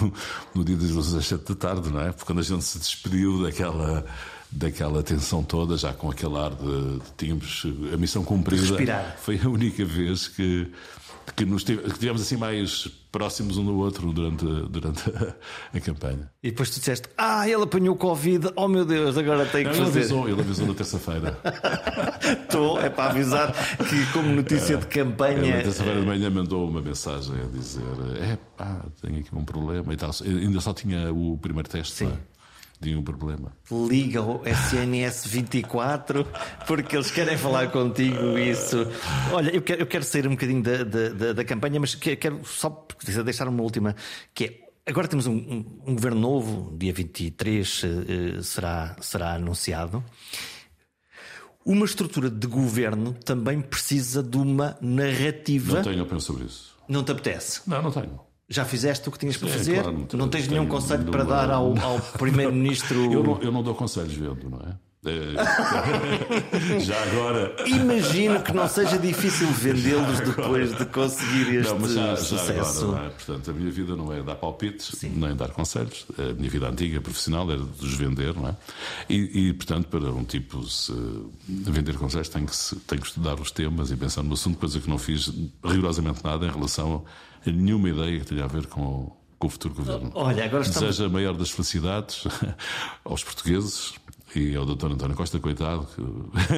no 0.55 0.63
dia 0.63 0.75
das 0.75 0.89
17 0.89 1.43
da 1.43 1.55
tarde, 1.55 1.89
não 1.89 2.01
é? 2.01 2.11
Porque 2.11 2.25
quando 2.25 2.39
a 2.39 2.43
gente 2.43 2.63
se 2.63 2.79
despediu 2.79 3.43
daquela 3.43 4.05
daquela 4.51 5.03
tensão 5.03 5.43
toda, 5.43 5.75
já 5.75 5.93
com 5.93 6.09
aquele 6.09 6.37
ar 6.37 6.51
de, 6.51 6.99
de 6.99 7.11
tínhamos 7.17 7.63
a 7.93 7.97
missão 7.97 8.23
cumprida. 8.23 8.61
Respirar. 8.61 9.17
Foi 9.19 9.39
a 9.43 9.49
única 9.49 9.83
vez 9.83 10.27
que 10.27 10.71
que 11.35 11.45
nos 11.45 11.63
tivemos 11.63 12.21
assim 12.21 12.37
mais 12.37 12.87
próximos 13.11 13.57
um 13.57 13.65
do 13.65 13.77
outro 13.77 14.13
durante, 14.13 14.45
durante 14.45 15.09
a, 15.09 15.35
a, 15.77 15.79
campanha. 15.79 16.29
E 16.41 16.51
depois 16.51 16.69
tu 16.69 16.79
disseste: 16.79 17.09
Ah, 17.17 17.47
ele 17.47 17.63
apanhou 17.63 17.95
Covid, 17.95 18.51
oh 18.55 18.67
meu 18.67 18.85
Deus, 18.85 19.17
agora 19.17 19.45
tem 19.45 19.65
que 19.65 19.77
Não, 19.77 19.85
fazer. 19.85 19.99
Ele 19.99 20.05
avisou, 20.05 20.29
ele 20.29 20.41
avisou 20.41 20.67
na 20.67 20.73
terça-feira. 20.73 21.37
Estou, 22.43 22.79
é 22.79 22.89
para 22.89 23.11
avisar 23.11 23.51
que, 23.51 24.11
como 24.13 24.29
notícia 24.29 24.77
de 24.77 24.87
campanha. 24.87 25.39
Ele, 25.39 25.51
na 25.51 25.63
terça-feira 25.63 25.99
de 25.99 26.05
manhã 26.05 26.29
mandou 26.29 26.67
uma 26.67 26.81
mensagem 26.81 27.35
a 27.41 27.47
dizer: 27.47 27.83
É 28.21 28.37
pá, 28.57 28.85
tenho 29.01 29.19
aqui 29.19 29.35
um 29.35 29.43
problema 29.43 29.93
e 29.93 29.97
tal. 29.97 30.11
Ainda 30.23 30.61
só 30.61 30.73
tinha 30.73 31.11
o 31.11 31.37
primeiro 31.37 31.69
teste. 31.69 31.93
Sim. 31.93 32.07
É? 32.07 32.36
Nenhum 32.81 33.03
problema. 33.03 33.53
Liga 33.71 34.21
o 34.21 34.41
SNS 34.45 35.27
24 35.27 36.27
porque 36.65 36.95
eles 36.95 37.11
querem 37.11 37.37
falar 37.37 37.71
contigo 37.71 38.37
isso. 38.37 38.87
Olha, 39.31 39.49
eu 39.51 39.61
quero, 39.61 39.81
eu 39.81 39.87
quero 39.87 40.03
sair 40.03 40.27
um 40.27 40.31
bocadinho 40.31 40.61
da, 40.61 40.83
da, 40.83 41.33
da 41.33 41.43
campanha, 41.43 41.79
mas 41.79 41.95
quero 41.95 42.45
só 42.45 42.85
deixar 43.23 43.47
uma 43.47 43.63
última, 43.63 43.95
que 44.33 44.45
é 44.45 44.67
agora 44.87 45.07
temos 45.07 45.27
um, 45.27 45.35
um, 45.35 45.65
um 45.87 45.95
governo 45.95 46.19
novo, 46.19 46.75
dia 46.77 46.93
23 46.93 47.83
uh, 47.83 48.43
será, 48.43 48.95
será 49.01 49.33
anunciado. 49.33 50.03
Uma 51.65 51.85
estrutura 51.85 52.29
de 52.29 52.47
governo 52.47 53.11
também 53.13 53.59
precisa 53.59 54.23
de 54.23 54.37
uma 54.37 54.77
narrativa. 54.79 55.75
Não 55.75 55.83
tenho 55.83 56.01
opinião 56.03 56.19
sobre 56.21 56.45
isso. 56.45 56.73
Não 56.87 57.03
te 57.03 57.11
apetece? 57.11 57.61
Não, 57.67 57.81
não 57.81 57.91
tenho. 57.91 58.26
Já 58.49 58.63
fizeste 58.63 59.07
o 59.09 59.11
que 59.11 59.19
tinhas 59.19 59.35
para 59.35 59.49
fazer? 59.49 59.81
Claro, 59.81 60.07
não, 60.13 60.29
tens 60.29 60.47
nenhum 60.47 60.67
conselho 60.67 61.03
para 61.11 61.23
dar 61.25 61.51
ao, 61.51 61.77
ao 61.79 61.99
Primeiro-Ministro? 62.17 63.11
eu, 63.11 63.21
não, 63.21 63.41
eu 63.41 63.51
não 63.51 63.61
dou 63.61 63.75
conselhos 63.75 64.13
vendo, 64.13 64.49
não 64.49 64.59
é? 64.59 64.73
é 65.05 66.79
já 66.79 67.01
agora. 67.03 67.55
Imagino 67.65 68.41
que 68.41 68.53
não 68.53 68.65
seja 68.69 68.97
difícil 68.97 69.47
vendê-los 69.51 70.21
depois 70.21 70.77
de 70.77 70.85
conseguir 70.85 71.55
este 71.57 71.73
não, 71.73 71.79
mas 71.79 71.91
já, 71.91 72.15
sucesso. 72.15 72.79
Já 72.79 72.85
agora, 72.87 73.05
é? 73.07 73.09
Portanto, 73.09 73.51
a 73.51 73.53
minha 73.53 73.69
vida 73.69 73.97
não 73.97 74.13
é 74.13 74.23
dar 74.23 74.35
palpites, 74.35 74.91
Sim. 74.97 75.09
nem 75.09 75.35
dar 75.35 75.49
conselhos. 75.49 76.05
A 76.17 76.33
minha 76.33 76.49
vida 76.49 76.69
antiga, 76.69 77.01
profissional, 77.01 77.51
era 77.51 77.61
de 77.61 77.85
os 77.85 77.95
vender, 77.95 78.33
não 78.33 78.47
é? 78.47 78.55
E, 79.09 79.49
e 79.49 79.53
portanto, 79.53 79.87
para 79.89 80.09
um 80.09 80.23
tipo 80.23 80.63
se 80.63 80.93
vender 81.47 81.97
conselhos, 81.97 82.29
tem 82.29 82.45
que, 82.45 82.55
se, 82.55 82.77
tem 82.77 82.97
que 82.97 83.07
estudar 83.07 83.39
os 83.41 83.51
temas 83.51 83.91
e 83.91 83.97
pensar 83.97 84.23
no 84.23 84.33
assunto, 84.33 84.57
coisa 84.57 84.79
que 84.79 84.89
não 84.89 84.97
fiz 84.97 85.33
rigorosamente 85.65 86.23
nada 86.23 86.45
em 86.45 86.49
relação 86.49 87.03
nenhuma 87.51 87.89
ideia 87.89 88.19
que 88.19 88.25
tenha 88.25 88.43
a 88.43 88.47
ver 88.47 88.67
com, 88.67 89.11
com 89.37 89.47
o 89.47 89.49
futuro 89.49 89.75
governo. 89.75 90.11
Olha, 90.13 90.45
agora 90.45 90.63
estamos... 90.63 90.89
Desejo 90.89 91.05
a 91.05 91.09
maior 91.09 91.35
das 91.35 91.49
felicidades 91.51 92.23
aos 93.03 93.23
portugueses 93.23 93.93
e 94.35 94.55
ao 94.55 94.65
Dr. 94.65 94.91
António 94.91 95.15
Costa, 95.15 95.39
coitado, 95.39 95.87
que 95.95 96.01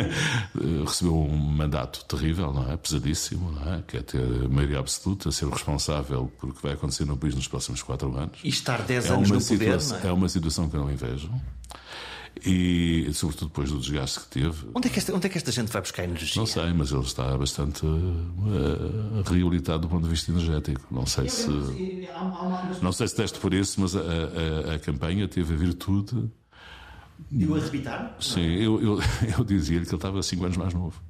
recebeu 0.86 1.16
um 1.16 1.38
mandato 1.38 2.04
terrível, 2.06 2.52
não 2.52 2.72
é? 2.72 2.76
Pesadíssimo, 2.76 3.52
não 3.52 3.74
é? 3.74 3.84
Que 3.88 3.98
é 3.98 4.02
ter 4.02 4.50
maioria 4.50 4.80
absoluta, 4.80 5.32
ser 5.32 5.46
o 5.46 5.50
responsável 5.50 6.32
por 6.40 6.50
o 6.50 6.54
que 6.54 6.64
vai 6.64 6.74
acontecer 6.74 7.06
no 7.06 7.16
país 7.16 7.36
nos 7.36 7.48
próximos 7.48 7.82
quatro 7.84 8.16
anos. 8.18 8.40
E 8.44 8.50
estar 8.50 8.82
dez 8.82 9.06
é 9.06 9.14
anos 9.14 9.30
no 9.30 9.42
poder, 9.42 9.78
é? 10.04 10.08
é? 10.08 10.12
uma 10.12 10.28
situação 10.28 10.68
que 10.70 10.76
eu 10.76 10.82
não 10.82 10.92
invejo 10.92 11.30
e 12.46 13.10
sobretudo 13.14 13.50
depois 13.50 13.72
do 13.72 13.80
desgaste 13.80 14.22
que 14.22 14.28
teve. 14.28 14.68
Onde 14.74 14.88
é 14.88 14.92
que 14.92 15.00
esta, 15.00 15.14
onde 15.14 15.28
é 15.28 15.30
que 15.30 15.38
esta 15.38 15.52
gente 15.52 15.72
vai 15.72 15.82
buscar 15.82 16.04
energia? 16.04 16.40
Não 16.40 16.46
sei, 16.46 16.72
mas 16.74 16.92
ele 16.92 17.02
está 17.02 17.38
bastante 17.38 17.86
uh, 17.86 19.22
reabilitado 19.26 19.80
do 19.80 19.90
ponto 19.90 20.04
de 20.04 20.10
vista 20.10 20.32
energético. 20.32 20.82
Não 20.92 21.06
sei 21.06 21.30
se 21.30 21.50
não 22.82 22.92
sei 22.92 23.08
se 23.08 23.16
teste 23.16 23.40
por 23.40 23.54
isso, 23.54 23.82
mas 23.82 23.96
a, 23.96 24.00
a, 24.00 24.76
a 24.76 24.80
campanha 24.80 25.28
teve 25.28 25.54
a 25.54 25.58
virtude 25.58 26.30
de 27.30 27.46
o 27.46 27.56
arrebitar? 27.56 28.16
Sim, 28.20 28.42
eu, 28.42 28.82
eu, 28.82 29.00
eu 29.38 29.44
dizia-lhe 29.44 29.86
que 29.86 29.92
ele 29.92 29.98
estava 29.98 30.24
5 30.24 30.44
anos 30.46 30.58
mais 30.58 30.74
novo. 30.74 31.02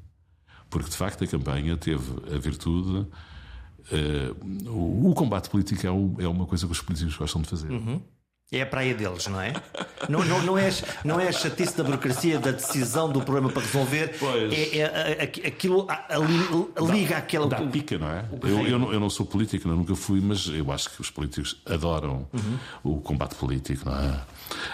Porque 0.69 0.89
de 0.89 0.95
facto 0.95 1.23
a 1.23 1.27
campanha 1.27 1.77
teve 1.77 2.11
a 2.33 2.37
virtude. 2.37 3.07
Uh, 3.91 4.69
o, 4.69 5.09
o, 5.09 5.13
combate 5.15 5.49
político 5.49 5.85
é, 5.85 5.89
o, 5.89 6.15
é, 6.19 6.27
uma 6.27 6.45
coisa 6.45 6.65
que 6.67 6.71
os 6.71 6.81
políticos 6.81 7.15
gostam 7.15 7.41
de 7.41 7.47
fazer. 7.49 7.71
Uhum. 7.71 8.01
É 8.51 8.63
a 8.63 8.65
praia 8.65 8.95
deles, 8.95 9.27
não 9.27 9.39
é? 9.39 9.53
Não, 10.09 10.25
não, 10.25 10.41
não, 10.41 10.57
é, 10.57 10.71
não 11.05 11.19
é 11.19 11.27
a 11.27 11.31
chatice 11.31 11.77
da 11.77 11.83
burocracia, 11.83 12.39
da 12.39 12.49
decisão 12.49 13.07
do 13.11 13.21
problema 13.21 13.47
para 13.49 13.61
resolver. 13.61 14.15
Pois. 14.19 14.51
É, 14.51 14.77
é, 14.79 15.31
é 15.43 15.47
aquilo 15.47 15.85
ali, 15.87 16.91
liga 16.91 17.17
aquela. 17.17 17.47
Dá 17.47 17.61
pica, 17.61 17.99
não 17.99 18.09
é? 18.09 18.25
Eu, 18.41 18.67
eu, 18.67 18.79
não, 18.79 18.91
eu 18.91 18.99
não 18.99 19.07
sou 19.07 19.23
político, 19.23 19.67
nunca 19.67 19.95
fui, 19.95 20.19
mas 20.19 20.47
eu 20.47 20.71
acho 20.71 20.89
que 20.89 20.99
os 20.99 21.11
políticos 21.11 21.61
adoram 21.63 22.27
uhum. 22.33 22.57
o 22.83 23.01
combate 23.01 23.35
político, 23.35 23.87
não 23.87 23.95
é? 23.95 24.19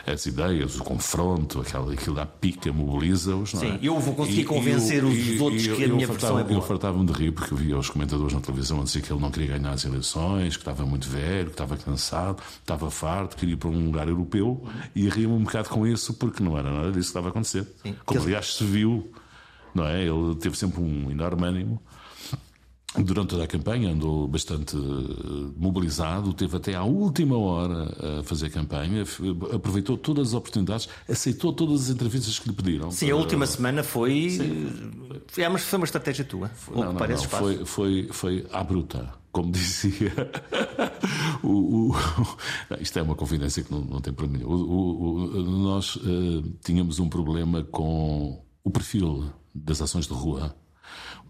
As 0.05 0.25
ideias, 0.25 0.79
o 0.79 0.83
confronto, 0.83 1.61
aquilo, 1.61 1.91
aquilo 1.91 2.15
dá 2.15 2.25
pica, 2.25 2.71
mobiliza-os. 2.71 3.51
Sim, 3.51 3.73
é? 3.73 3.79
eu 3.81 3.99
vou 3.99 4.13
conseguir 4.15 4.41
e, 4.41 4.45
convencer 4.45 5.03
os 5.03 5.15
e, 5.15 5.39
outros 5.39 5.67
que 5.67 5.83
a 5.83 5.87
minha 5.87 6.07
versão 6.07 6.39
é 6.39 6.43
boa. 6.43 6.57
Eu 6.57 6.61
fartava-me 6.61 7.05
de 7.05 7.13
rir 7.13 7.31
porque 7.31 7.53
eu 7.53 7.57
via 7.57 7.77
os 7.77 7.89
comentadores 7.89 8.33
na 8.33 8.41
televisão 8.41 8.81
a 8.81 8.83
dizer 8.83 9.01
que 9.01 9.11
ele 9.11 9.21
não 9.21 9.31
queria 9.31 9.57
ganhar 9.57 9.71
as 9.71 9.85
eleições, 9.85 10.55
que 10.55 10.61
estava 10.61 10.85
muito 10.85 11.09
velho, 11.09 11.45
que 11.45 11.51
estava 11.51 11.77
cansado, 11.77 12.41
estava 12.59 12.89
farto, 12.91 13.35
queria 13.35 13.57
para 13.57 13.69
um 13.69 13.85
lugar 13.85 14.07
europeu 14.07 14.63
e 14.95 15.09
ria-me 15.09 15.33
um 15.33 15.43
bocado 15.43 15.69
com 15.69 15.85
isso 15.85 16.13
porque 16.13 16.43
não 16.43 16.57
era 16.57 16.71
nada 16.71 16.87
disso 16.87 17.01
que 17.01 17.07
estava 17.07 17.27
a 17.27 17.31
acontecer. 17.31 17.67
Sim. 17.83 17.95
Como 18.05 18.21
aliás 18.21 18.55
se 18.55 18.63
viu, 18.63 19.11
não 19.73 19.85
é? 19.85 20.03
Ele 20.03 20.35
teve 20.35 20.57
sempre 20.57 20.81
um 20.81 21.11
enorme 21.11 21.45
ânimo. 21.45 21.81
Durante 22.97 23.29
toda 23.29 23.43
a 23.43 23.47
campanha 23.47 23.91
andou 23.91 24.27
bastante 24.27 24.75
eh, 24.75 25.51
mobilizado, 25.57 26.33
teve 26.33 26.55
até 26.55 26.75
à 26.75 26.83
última 26.83 27.37
hora 27.37 28.19
a 28.19 28.23
fazer 28.23 28.49
campanha, 28.49 29.03
aproveitou 29.53 29.97
todas 29.97 30.29
as 30.29 30.33
oportunidades, 30.33 30.87
aceitou 31.09 31.51
todas 31.51 31.85
as 31.85 31.89
entrevistas 31.89 32.39
que 32.39 32.49
lhe 32.49 32.55
pediram. 32.55 32.91
Sim, 32.91 33.07
para... 33.07 33.15
a 33.15 33.17
última 33.17 33.47
semana 33.47 33.83
foi. 33.83 34.29
Sim. 34.29 34.91
Foi, 35.27 35.43
é, 35.43 35.57
foi 35.57 35.77
uma 35.77 35.85
estratégia 35.85 36.23
tua. 36.23 36.51
Não, 36.73 36.93
não, 36.93 36.93
não, 36.93 37.17
foi, 37.17 37.65
foi, 37.65 38.07
foi 38.11 38.47
à 38.51 38.63
bruta 38.63 39.13
como 39.35 39.51
dizia, 39.51 40.13
o, 41.43 41.91
o, 41.91 41.95
isto 42.79 42.97
é 42.97 43.01
uma 43.01 43.15
confidência 43.15 43.61
que 43.61 43.69
não, 43.69 43.81
não 43.81 43.99
tem 43.99 44.13
problema 44.13 44.45
nenhum. 44.45 45.43
nós 45.61 45.97
uh, 45.97 46.41
tínhamos 46.63 46.99
um 46.99 47.09
problema 47.09 47.61
com 47.61 48.41
o 48.63 48.71
perfil 48.71 49.25
das 49.53 49.81
ações 49.81 50.07
de 50.07 50.13
rua, 50.13 50.55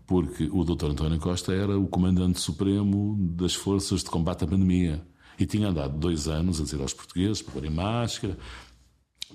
porque 0.06 0.50
o 0.52 0.64
Dr. 0.64 0.92
António 0.92 1.20
Costa 1.20 1.54
era 1.54 1.78
o 1.78 1.88
comandante 1.88 2.40
supremo 2.40 3.18
das 3.20 3.54
forças 3.54 4.04
de 4.04 4.10
combate 4.10 4.44
à 4.44 4.48
pandemia. 4.48 5.04
E 5.38 5.46
tinha 5.46 5.68
andado 5.68 5.98
dois 5.98 6.28
anos 6.28 6.60
a 6.62 6.64
dizer 6.64 6.80
aos 6.82 6.94
portugueses 6.94 7.42
para 7.42 7.54
porem 7.54 7.72
máscara, 7.72 8.38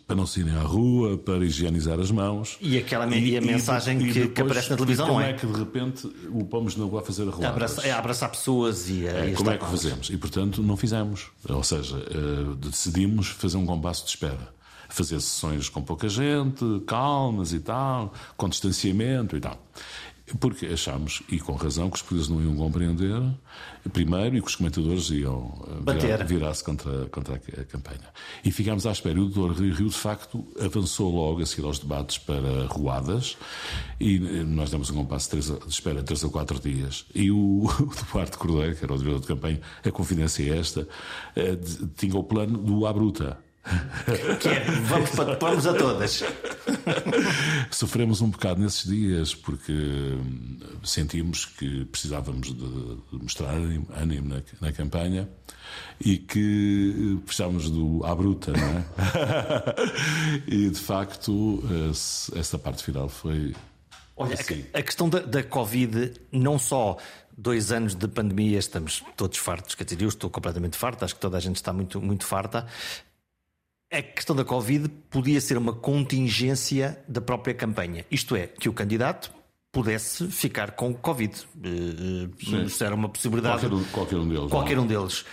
para 0.06 0.16
não 0.16 0.26
se 0.26 0.40
irem 0.40 0.54
à 0.54 0.62
rua, 0.62 1.18
para 1.18 1.44
higienizar 1.44 2.00
as 2.00 2.10
mãos. 2.10 2.56
E 2.60 2.78
aquela 2.78 3.06
e, 3.14 3.30
e 3.30 3.36
a 3.36 3.40
mensagem 3.40 3.98
e, 3.98 4.12
que, 4.12 4.12
depois, 4.12 4.34
que, 4.34 4.40
aparece 4.40 4.70
na 4.70 4.76
televisão, 4.76 5.06
não 5.08 5.20
é? 5.20 5.32
Como 5.32 5.34
é 5.34 5.38
que 5.38 5.46
de 5.46 5.58
repente 5.58 6.12
o 6.30 6.44
pomos 6.44 6.74
rua 6.74 7.00
a 7.00 7.04
fazer 7.04 7.28
a 7.28 7.48
Abraçar, 7.48 7.86
é 7.86 7.92
abraçar 7.92 8.30
pessoas 8.30 8.88
e, 8.88 9.06
é, 9.06 9.32
Como 9.32 9.50
é 9.50 9.58
que 9.58 9.64
fazemos? 9.64 10.10
E 10.10 10.16
portanto 10.16 10.62
não 10.62 10.76
fizemos. 10.76 11.28
Ou 11.48 11.62
seja, 11.62 11.96
uh, 11.96 12.54
decidimos 12.56 13.28
fazer 13.28 13.56
um 13.56 13.66
compasso 13.66 14.04
de 14.04 14.10
espera. 14.10 14.60
Fazer 14.88 15.20
sessões 15.20 15.68
com 15.68 15.80
pouca 15.80 16.08
gente, 16.08 16.64
calmas 16.84 17.52
e 17.52 17.60
tal, 17.60 18.12
com 18.36 18.48
distanciamento 18.48 19.36
e 19.36 19.40
tal. 19.40 19.64
Porque 20.38 20.66
achamos, 20.66 21.22
e 21.28 21.38
com 21.38 21.54
razão, 21.54 21.90
que 21.90 21.96
os 21.96 22.02
polícias 22.02 22.28
não 22.28 22.42
iam 22.42 22.54
compreender, 22.54 23.20
primeiro, 23.92 24.36
e 24.36 24.40
que 24.40 24.46
os 24.46 24.56
comentadores 24.56 25.10
iam 25.10 25.52
eh, 25.88 26.24
virar-se 26.24 26.62
contra, 26.62 27.06
contra 27.06 27.34
a 27.34 27.64
campanha. 27.64 28.08
E 28.44 28.50
ficámos 28.50 28.86
à 28.86 28.92
espera. 28.92 29.18
E 29.18 29.22
o 29.22 29.26
doutor 29.26 29.56
Rio, 29.58 29.74
Rio, 29.74 29.88
de 29.88 29.96
facto, 29.96 30.46
avançou 30.60 31.12
logo 31.14 31.42
a 31.42 31.46
seguir 31.46 31.64
aos 31.64 31.78
debates 31.78 32.18
para 32.18 32.66
ruadas, 32.66 33.36
e 33.98 34.16
eh, 34.16 34.42
nós 34.44 34.70
demos 34.70 34.90
um 34.90 34.94
compasso 34.94 35.36
de, 35.36 35.42
de 35.42 35.68
espera 35.68 36.02
três 36.02 36.22
ou 36.22 36.30
quatro 36.30 36.60
dias. 36.60 37.06
E 37.14 37.30
o, 37.30 37.64
o 37.66 37.90
Duarte 38.12 38.38
Cordeiro, 38.38 38.76
que 38.76 38.84
era 38.84 38.94
o 38.94 38.98
diretor 38.98 39.20
de 39.20 39.26
campanha, 39.26 39.60
a 39.84 39.90
confidência 39.90 40.42
é 40.42 40.58
esta, 40.58 40.86
eh, 41.34 41.58
tinha 41.96 42.16
o 42.16 42.22
plano 42.22 42.58
do 42.58 42.86
à 42.86 42.92
bruta 42.92 43.38
que 44.40 44.48
é, 44.48 44.60
vamos, 44.82 45.10
vamos 45.38 45.66
a 45.66 45.74
todas. 45.74 46.24
Sofremos 47.70 48.20
um 48.20 48.30
bocado 48.30 48.60
nesses 48.60 48.88
dias 48.88 49.34
porque 49.34 49.72
hum, 49.72 50.58
sentimos 50.82 51.44
que 51.44 51.84
precisávamos 51.84 52.54
de 52.54 52.98
mostrar 53.12 53.50
ânimo 53.50 54.28
na, 54.28 54.42
na 54.60 54.72
campanha 54.72 55.28
e 56.00 56.16
que 56.16 56.94
hum, 56.96 57.22
precisávamos 57.24 57.70
do 57.70 58.04
à 58.04 58.14
bruta, 58.14 58.52
não 58.52 58.78
é? 58.78 58.84
e 60.48 60.70
de 60.70 60.80
facto, 60.80 61.62
essa 62.34 62.58
parte 62.58 62.82
final 62.82 63.08
foi 63.08 63.54
Olha, 64.16 64.34
assim. 64.34 64.64
a, 64.72 64.78
a, 64.78 64.82
questão 64.82 65.08
da, 65.08 65.20
da 65.20 65.42
Covid, 65.42 66.14
não 66.32 66.58
só 66.58 66.96
dois 67.36 67.72
anos 67.72 67.94
de 67.94 68.06
pandemia, 68.06 68.58
estamos 68.58 69.02
todos 69.16 69.38
fartos, 69.38 69.74
quer 69.74 69.84
dizer, 69.84 70.02
eu 70.02 70.08
estou 70.08 70.28
completamente 70.28 70.76
farto, 70.76 71.04
acho 71.04 71.14
que 71.14 71.20
toda 71.20 71.38
a 71.38 71.40
gente 71.40 71.56
está 71.56 71.72
muito, 71.72 72.00
muito 72.00 72.24
farta. 72.26 72.66
A 73.92 74.02
questão 74.02 74.36
da 74.36 74.44
Covid 74.44 74.88
podia 75.10 75.40
ser 75.40 75.58
uma 75.58 75.72
contingência 75.72 77.02
da 77.08 77.20
própria 77.20 77.54
campanha. 77.54 78.04
Isto 78.10 78.36
é, 78.36 78.46
que 78.46 78.68
o 78.68 78.72
candidato 78.72 79.32
pudesse 79.72 80.28
ficar 80.28 80.72
com 80.72 80.94
Covid. 80.94 81.34
Uh, 81.56 82.64
Isso 82.64 82.84
era 82.84 82.94
uma 82.94 83.08
possibilidade. 83.08 83.66
Qualquer, 83.66 83.90
qualquer 83.90 84.16
um 84.16 84.28
deles. 84.28 84.50
Qualquer 84.50 84.78
um 84.78 84.86
deles. 84.86 85.24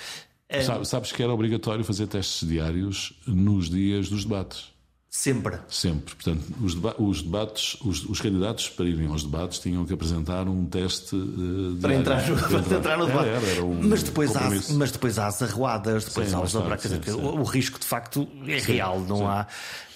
Sabes 0.86 1.12
que 1.12 1.22
era 1.22 1.32
obrigatório 1.32 1.84
fazer 1.84 2.08
testes 2.08 2.48
diários 2.48 3.14
nos 3.28 3.70
dias 3.70 4.10
dos 4.10 4.24
debates. 4.24 4.72
Sempre. 5.18 5.58
Sempre. 5.68 6.14
Portanto, 6.14 6.44
os, 6.62 6.76
deba 6.76 6.96
os 7.00 7.24
debates, 7.24 7.76
os, 7.84 8.06
os, 8.06 8.22
candidatos 8.22 8.70
para 8.70 8.86
irem 8.86 9.08
aos 9.08 9.24
debates 9.24 9.58
tinham 9.58 9.84
que 9.84 9.92
apresentar 9.92 10.48
um 10.48 10.64
teste 10.64 11.16
uh, 11.16 11.76
para, 11.82 11.96
entrar 11.96 12.30
no, 12.30 12.38
para, 12.38 12.60
entrar. 12.60 12.78
entrar 12.78 12.98
no 13.00 13.08
debate. 13.08 13.30
Era, 13.30 13.48
era 13.48 13.66
um 13.66 13.82
mas, 13.82 14.04
depois 14.04 14.36
há, 14.36 14.48
mas 14.76 14.92
depois 14.92 15.18
há 15.18 15.26
as 15.26 15.42
arruadas, 15.42 16.06
depois 16.06 16.30
sim, 16.30 16.36
há 16.36 16.40
os 16.40 16.56
abracas. 16.56 16.92
O, 17.16 17.40
o, 17.40 17.44
risco 17.44 17.80
de 17.80 17.86
facto 17.88 18.28
é 18.46 18.60
sim, 18.60 18.74
real, 18.74 19.00
não 19.00 19.18
sim. 19.18 19.24
há. 19.24 19.48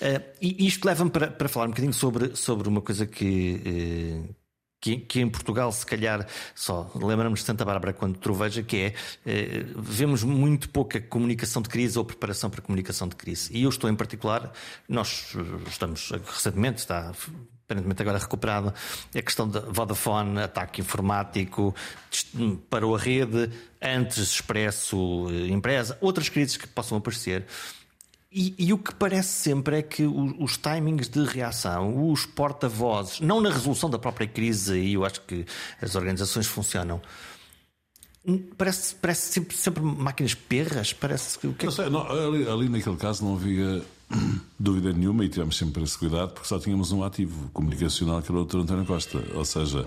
Uh, 0.01 0.23
e 0.41 0.65
isto 0.65 0.83
leva-me 0.85 1.11
para, 1.11 1.27
para 1.27 1.47
falar 1.47 1.67
um 1.67 1.69
bocadinho 1.69 1.93
sobre, 1.93 2.35
sobre 2.35 2.67
uma 2.67 2.81
coisa 2.81 3.05
que. 3.05 4.25
Uh, 4.27 4.40
que, 4.81 4.97
que, 4.97 5.21
em 5.21 5.29
Portugal, 5.29 5.71
se 5.71 5.85
calhar, 5.85 6.27
só 6.55 6.91
lembramos 6.95 7.41
de 7.41 7.45
Santa 7.45 7.63
Bárbara 7.63 7.93
quando 7.93 8.17
troveja, 8.17 8.63
que 8.63 8.77
é 8.77 8.93
eh, 9.25 9.63
vemos 9.77 10.23
muito 10.23 10.67
pouca 10.69 10.99
comunicação 10.99 11.61
de 11.61 11.69
crise 11.69 11.99
ou 11.99 12.03
preparação 12.03 12.49
para 12.49 12.61
comunicação 12.61 13.07
de 13.07 13.15
crise. 13.15 13.51
E 13.53 13.63
eu 13.63 13.69
estou 13.69 13.89
em 13.89 13.95
particular, 13.95 14.51
nós 14.89 15.35
estamos 15.67 16.11
recentemente, 16.25 16.79
está 16.79 17.13
aparentemente 17.71 18.01
agora 18.01 18.17
recuperado, 18.17 18.73
a 19.15 19.21
questão 19.21 19.47
da 19.47 19.61
Vodafone, 19.61 20.41
ataque 20.41 20.81
informático, 20.81 21.73
parou 22.69 22.95
a 22.95 22.99
rede, 22.99 23.49
antes 23.81 24.17
Expresso, 24.17 25.27
empresa, 25.49 25.97
outras 26.01 26.27
crises 26.27 26.57
que 26.57 26.67
possam 26.67 26.97
aparecer. 26.97 27.45
E, 28.33 28.55
e, 28.57 28.71
o 28.71 28.77
que 28.77 28.95
parece 28.95 29.27
sempre 29.27 29.79
é 29.79 29.81
que 29.81 30.03
os, 30.03 30.33
os 30.39 30.57
timings 30.57 31.09
de 31.09 31.21
reação, 31.25 32.09
os 32.09 32.25
porta-vozes, 32.25 33.19
não 33.19 33.41
na 33.41 33.49
resolução 33.49 33.89
da 33.89 33.99
própria 33.99 34.25
crise, 34.25 34.79
e 34.79 34.93
eu 34.93 35.03
acho 35.03 35.19
que 35.21 35.45
as 35.81 35.95
organizações 35.95 36.47
funcionam. 36.47 37.01
Parece, 38.57 38.95
parece 38.95 39.33
sempre, 39.33 39.57
sempre 39.57 39.83
máquinas 39.83 40.33
perras. 40.33 40.93
Parece 40.93 41.39
que, 41.39 41.47
o 41.47 41.53
que, 41.53 41.65
é... 41.65 41.71
sei, 41.71 41.89
não, 41.89 42.09
ali, 42.09 42.47
ali, 42.47 42.69
naquele 42.69 42.95
caso 42.95 43.25
não 43.25 43.33
havia 43.33 43.83
dúvida 44.57 44.93
nenhuma 44.93 45.25
e 45.25 45.29
tivemos 45.29 45.57
sempre 45.57 45.83
esse 45.83 45.97
cuidado 45.97 46.31
porque 46.31 46.47
só 46.47 46.57
tínhamos 46.57 46.93
um 46.93 47.03
ativo 47.03 47.49
comunicacional 47.51 48.21
que 48.21 48.31
era 48.31 48.39
o 48.39 48.45
Dr. 48.45 48.59
António 48.59 48.85
Costa. 48.85 49.21
Ou 49.33 49.43
seja, 49.43 49.85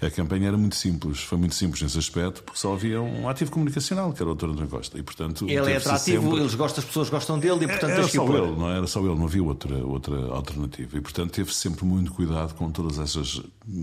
a 0.00 0.10
campanha 0.10 0.48
era 0.48 0.56
muito 0.56 0.76
simples, 0.76 1.20
foi 1.20 1.36
muito 1.38 1.54
simples 1.54 1.82
nesse 1.82 1.98
aspecto, 1.98 2.42
porque 2.44 2.58
só 2.58 2.72
havia 2.72 3.00
um 3.00 3.28
ativo 3.28 3.50
comunicacional, 3.50 4.12
que 4.12 4.22
era 4.22 4.30
o 4.30 4.34
Dr. 4.34 4.46
António 4.46 4.68
Costa. 4.68 4.96
E, 4.96 5.02
portanto, 5.02 5.44
ele 5.48 5.72
é 5.72 5.76
atrativo, 5.76 6.22
sempre... 6.22 6.40
eles 6.40 6.54
gostam, 6.54 6.82
as 6.82 6.86
pessoas 6.86 7.10
gostam 7.10 7.38
dele 7.38 7.64
e, 7.64 7.68
portanto, 7.68 7.90
era 7.90 8.06
só 8.06 8.24
ele, 8.24 8.56
não 8.56 8.70
era 8.70 8.86
só 8.86 9.00
ele, 9.00 9.14
não 9.14 9.24
havia 9.24 9.42
outra, 9.42 9.76
outra 9.84 10.16
alternativa. 10.32 10.96
E, 10.96 11.00
portanto, 11.00 11.32
teve 11.32 11.52
sempre 11.52 11.84
muito 11.84 12.12
cuidado 12.12 12.54
com 12.54 12.70
todas 12.70 12.98
essas 12.98 13.42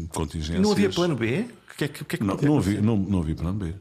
contingências. 0.10 0.62
Não 0.62 0.72
havia 0.72 0.90
plano 0.90 1.16
B? 1.16 1.48
Que 1.78 1.84
é, 1.84 1.88
que, 1.90 2.06
que 2.06 2.16
é 2.16 2.18
que 2.20 2.24
não, 2.24 2.38
não, 2.38 2.58
havia, 2.58 2.82
não, 2.82 2.96
não 2.96 3.20
havia 3.20 3.36
plano 3.36 3.60
B. 3.60 3.74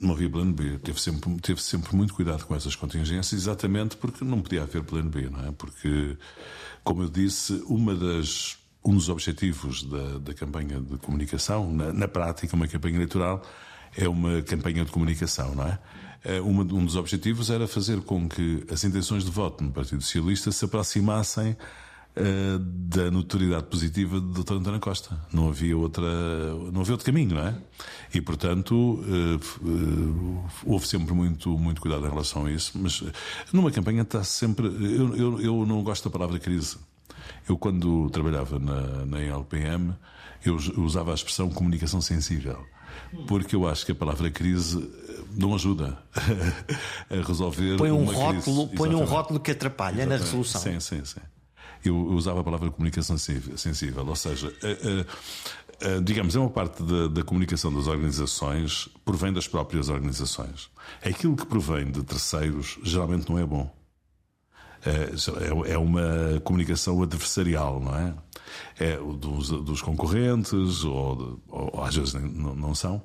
Não 0.00 0.14
havia 0.14 0.28
plano 0.28 0.52
B. 0.52 0.78
Teve 0.78 1.00
sempre, 1.00 1.32
teve 1.40 1.62
sempre 1.62 1.94
muito 1.94 2.12
cuidado 2.12 2.44
com 2.44 2.56
essas 2.56 2.74
contingências, 2.74 3.40
exatamente 3.40 3.96
porque 3.96 4.24
não 4.24 4.40
podia 4.40 4.64
haver 4.64 4.82
plano 4.82 5.08
B, 5.08 5.30
não 5.30 5.46
é? 5.46 5.52
Porque, 5.52 6.16
como 6.82 7.04
eu 7.04 7.08
disse, 7.08 7.62
uma 7.68 7.94
das 7.94 8.56
um 8.84 8.94
dos 8.94 9.08
objetivos 9.08 9.84
da, 9.84 10.18
da 10.18 10.34
campanha 10.34 10.80
de 10.80 10.96
comunicação, 10.98 11.72
na, 11.72 11.92
na, 11.92 12.08
prática, 12.08 12.54
uma 12.56 12.66
campanha 12.66 12.96
eleitoral 12.96 13.42
é 13.96 14.08
uma 14.08 14.42
campanha 14.42 14.84
de 14.84 14.90
comunicação, 14.90 15.54
não 15.54 15.66
é? 15.66 15.78
Eh, 16.24 16.40
uma, 16.40 16.62
um 16.62 16.84
dos 16.84 16.96
objetivos 16.96 17.50
era 17.50 17.66
fazer 17.66 18.00
com 18.00 18.28
que 18.28 18.64
as 18.70 18.84
intenções 18.84 19.24
de 19.24 19.30
voto 19.30 19.62
no 19.62 19.70
Partido 19.70 20.02
Socialista 20.02 20.50
se 20.50 20.64
aproximassem 20.64 21.56
uh, 22.16 22.58
da 22.58 23.10
notoriedade 23.10 23.64
positiva 23.64 24.20
do 24.20 24.42
Dr. 24.42 24.54
António 24.54 24.80
Costa. 24.80 25.18
Não 25.32 25.48
havia 25.48 25.76
outra, 25.76 26.02
não 26.72 26.80
havia 26.80 26.92
outro 26.92 27.04
caminho, 27.04 27.34
não 27.34 27.46
é? 27.46 27.54
E 28.14 28.20
portanto 28.20 28.72
uh, 28.72 29.66
uh, 29.66 30.44
houve 30.64 30.86
sempre 30.86 31.12
muito 31.12 31.50
muito 31.58 31.80
cuidado 31.80 32.06
em 32.06 32.10
relação 32.10 32.46
a 32.46 32.52
isso. 32.52 32.72
Mas 32.76 33.02
numa 33.52 33.70
campanha 33.70 34.02
está 34.02 34.22
sempre, 34.22 34.66
eu, 34.66 35.16
eu, 35.16 35.40
eu 35.40 35.66
não 35.66 35.82
gosto 35.82 36.04
da 36.04 36.10
palavra 36.10 36.38
crise. 36.38 36.76
Eu, 37.48 37.56
quando 37.56 38.08
trabalhava 38.10 38.58
na, 38.58 39.06
na 39.06 39.20
LPM, 39.20 39.94
eu 40.44 40.56
usava 40.76 41.12
a 41.12 41.14
expressão 41.14 41.48
comunicação 41.50 42.00
sensível, 42.00 42.64
porque 43.26 43.54
eu 43.54 43.68
acho 43.68 43.86
que 43.86 43.92
a 43.92 43.94
palavra 43.94 44.30
crise 44.30 44.78
eh, 45.08 45.20
não 45.36 45.54
ajuda 45.54 45.98
a 47.10 47.26
resolver 47.26 47.76
põe 47.76 47.90
um 47.90 48.04
rótulo, 48.04 48.66
crise. 48.66 48.76
Põe 48.76 48.94
um 48.94 49.04
rótulo 49.04 49.40
que 49.40 49.50
atrapalha 49.50 50.02
Exatamente. 50.02 50.18
na 50.20 50.24
resolução. 50.24 50.60
Sim, 50.60 50.80
sim, 50.80 51.04
sim. 51.04 51.20
Eu 51.84 51.96
usava 51.96 52.40
a 52.40 52.44
palavra 52.44 52.70
comunicação 52.70 53.18
sensível, 53.18 54.06
ou 54.06 54.14
seja, 54.14 54.52
digamos, 56.04 56.36
é 56.36 56.38
uma 56.38 56.50
parte 56.50 56.82
da, 56.82 57.08
da, 57.08 57.22
comunicação 57.24 57.72
das 57.72 57.88
organizações 57.88 58.88
provém 59.04 59.32
das 59.32 59.48
próprias 59.48 59.88
organizações. 59.88 60.70
Aquilo 61.04 61.36
que 61.36 61.44
provém 61.44 61.90
de 61.90 62.02
terceiros 62.04 62.78
geralmente 62.84 63.28
não 63.28 63.38
é 63.38 63.44
bom. 63.44 63.68
É, 64.84 65.10
é, 65.68 65.72
é 65.72 65.78
uma 65.78 66.40
comunicação 66.42 67.02
adversarial, 67.02 67.80
não 67.80 67.94
é? 67.94 68.14
É 68.78 68.96
dos, 68.96 69.48
dos 69.48 69.80
concorrentes, 69.80 70.84
ou, 70.84 71.40
ou, 71.48 71.82
às 71.82 71.94
vezes 71.94 72.14
não, 72.14 72.54
não 72.54 72.74
são. 72.74 73.02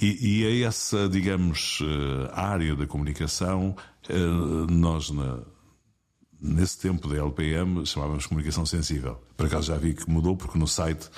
E, 0.00 0.42
e 0.42 0.44
é 0.44 0.66
essa, 0.66 1.08
digamos, 1.08 1.78
eh, 1.82 2.30
área 2.34 2.74
da 2.74 2.86
comunicação, 2.86 3.74
eh, 4.08 4.14
nós 4.68 5.10
na, 5.10 5.38
nesse 6.40 6.78
tempo 6.78 7.08
da 7.08 7.16
LPM 7.16 7.84
chamávamos 7.84 8.26
comunicação 8.26 8.64
sensível. 8.64 9.20
Por 9.36 9.46
acaso 9.46 9.68
já 9.68 9.76
vi 9.76 9.94
que 9.94 10.08
mudou, 10.08 10.36
porque 10.36 10.58
no 10.58 10.66
site 10.66 11.08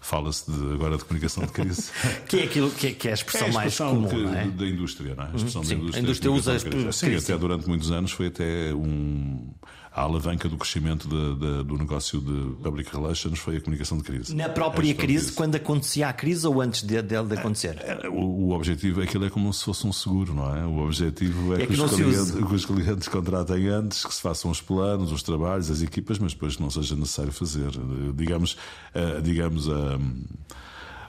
fala-se 0.00 0.50
agora 0.72 0.96
de 0.96 1.04
comunicação 1.04 1.44
de 1.44 1.52
crise. 1.52 1.90
que 2.28 2.40
é 2.40 2.44
aquilo 2.44 2.70
que 2.70 2.88
é, 2.88 2.92
que 2.92 3.08
é 3.08 3.10
a 3.12 3.14
expressão, 3.14 3.42
é 3.42 3.44
a 3.44 3.50
expressão 3.50 4.00
mais 4.00 4.12
comum, 4.12 4.30
que, 4.30 4.36
é? 4.36 4.46
da 4.46 4.66
indústria, 4.66 5.14
não 5.14 5.24
é? 5.24 5.26
A 5.32 5.36
expressão 5.36 5.62
Sim, 5.62 5.68
da 5.68 5.74
indústria. 5.74 6.00
A 6.00 6.02
indústria 6.02 6.32
usa 6.32 6.52
a 6.88 6.92
Sim, 6.92 7.14
até 7.14 7.38
durante 7.38 7.68
muitos 7.68 7.90
anos 7.90 8.12
foi 8.12 8.26
até 8.26 8.74
um 8.74 9.48
a 9.96 10.02
alavanca 10.02 10.46
do 10.46 10.58
crescimento 10.58 11.08
de, 11.08 11.34
de, 11.36 11.64
do 11.64 11.78
negócio 11.78 12.20
de 12.20 12.54
public 12.62 12.94
relations 12.94 13.38
foi 13.38 13.56
a 13.56 13.60
comunicação 13.62 13.96
de 13.96 14.04
crise. 14.04 14.36
Na 14.36 14.46
própria 14.46 14.94
crise, 14.94 15.32
quando 15.32 15.54
acontecia 15.54 16.10
a 16.10 16.12
crise 16.12 16.46
ou 16.46 16.60
antes 16.60 16.82
de, 16.82 17.00
de, 17.00 17.22
de 17.22 17.34
acontecer? 17.34 17.78
É, 17.80 18.06
o, 18.06 18.12
o, 18.12 18.50
objetivo, 18.52 19.00
aquilo 19.00 19.24
é 19.24 19.30
como 19.30 19.50
se 19.54 19.64
fosse 19.64 19.86
um 19.86 19.92
seguro, 19.94 20.34
não 20.34 20.54
é? 20.54 20.66
O 20.66 20.84
objetivo 20.84 21.54
é, 21.54 21.62
é 21.62 21.66
que, 21.66 21.74
que, 21.74 21.80
os 21.80 21.90
clientes, 21.94 22.30
que, 22.30 22.54
os 22.54 22.66
clientes, 22.66 23.08
contratem 23.08 23.68
antes, 23.68 24.04
que 24.04 24.12
se 24.12 24.20
façam 24.20 24.50
os 24.50 24.60
planos, 24.60 25.10
os 25.10 25.22
trabalhos, 25.22 25.70
as 25.70 25.80
equipas, 25.80 26.18
mas 26.18 26.34
depois 26.34 26.58
não 26.58 26.68
seja 26.68 26.94
necessário 26.94 27.32
fazer. 27.32 27.70
Digamos, 28.14 28.52
uh, 28.94 29.22
digamos 29.22 29.66
a. 29.66 29.98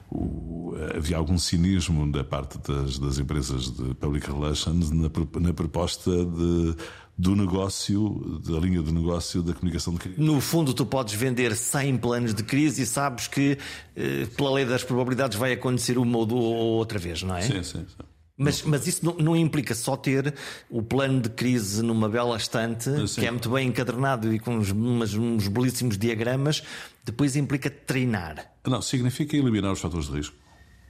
O, 0.09 0.73
havia 0.95 1.17
algum 1.17 1.37
cinismo 1.37 2.09
da 2.09 2.23
parte 2.23 2.57
das, 2.59 2.97
das 2.97 3.19
empresas 3.19 3.69
de 3.69 3.93
public 3.95 4.25
relations 4.31 4.89
na, 4.89 5.09
na 5.41 5.53
proposta 5.53 6.09
de 6.09 6.77
do 7.17 7.35
negócio, 7.35 8.39
da 8.45 8.59
linha 8.59 8.81
de 8.83 8.91
negócio 8.91 9.41
da 9.41 9.53
comunicação 9.53 9.93
de 9.93 9.99
crise. 9.99 10.21
No 10.21 10.39
fundo, 10.39 10.73
tu 10.73 10.85
podes 10.85 11.15
vender 11.15 11.55
100 11.55 11.97
planos 11.97 12.33
de 12.33 12.43
crise 12.43 12.83
e 12.83 12.85
sabes 12.85 13.27
que, 13.27 13.57
eh, 13.95 14.27
pela 14.37 14.51
lei 14.51 14.65
das 14.65 14.83
probabilidades, 14.83 15.37
vai 15.37 15.53
acontecer 15.53 15.97
uma 15.97 16.17
ou 16.19 16.27
outra 16.33 16.99
vez, 16.99 17.23
não 17.23 17.35
é? 17.35 17.41
Sim, 17.41 17.63
sim. 17.63 17.85
sim. 17.87 18.03
Mas, 18.39 18.61
mas 18.61 18.85
isso 18.85 19.03
não, 19.03 19.15
não, 19.15 19.35
implica 19.35 19.73
só 19.73 19.97
ter 19.97 20.31
o 20.69 20.83
plano 20.83 21.19
de 21.21 21.29
crise 21.29 21.81
numa 21.81 22.07
bela 22.07 22.37
estante, 22.37 22.87
que 23.15 23.25
é 23.25 23.31
muito 23.31 23.49
bem 23.49 23.69
encadernado 23.69 24.31
e 24.31 24.37
com 24.37 24.57
uns, 24.57 24.69
umas, 24.69 25.15
uns 25.15 25.47
belíssimos 25.47 25.97
diagramas, 25.97 26.61
depois 27.03 27.35
implica 27.35 27.67
treinar. 27.67 28.53
Não, 28.63 28.79
significa 28.79 29.35
eliminar 29.35 29.71
os 29.71 29.79
fatores 29.79 30.05
de 30.05 30.11
risco, 30.11 30.35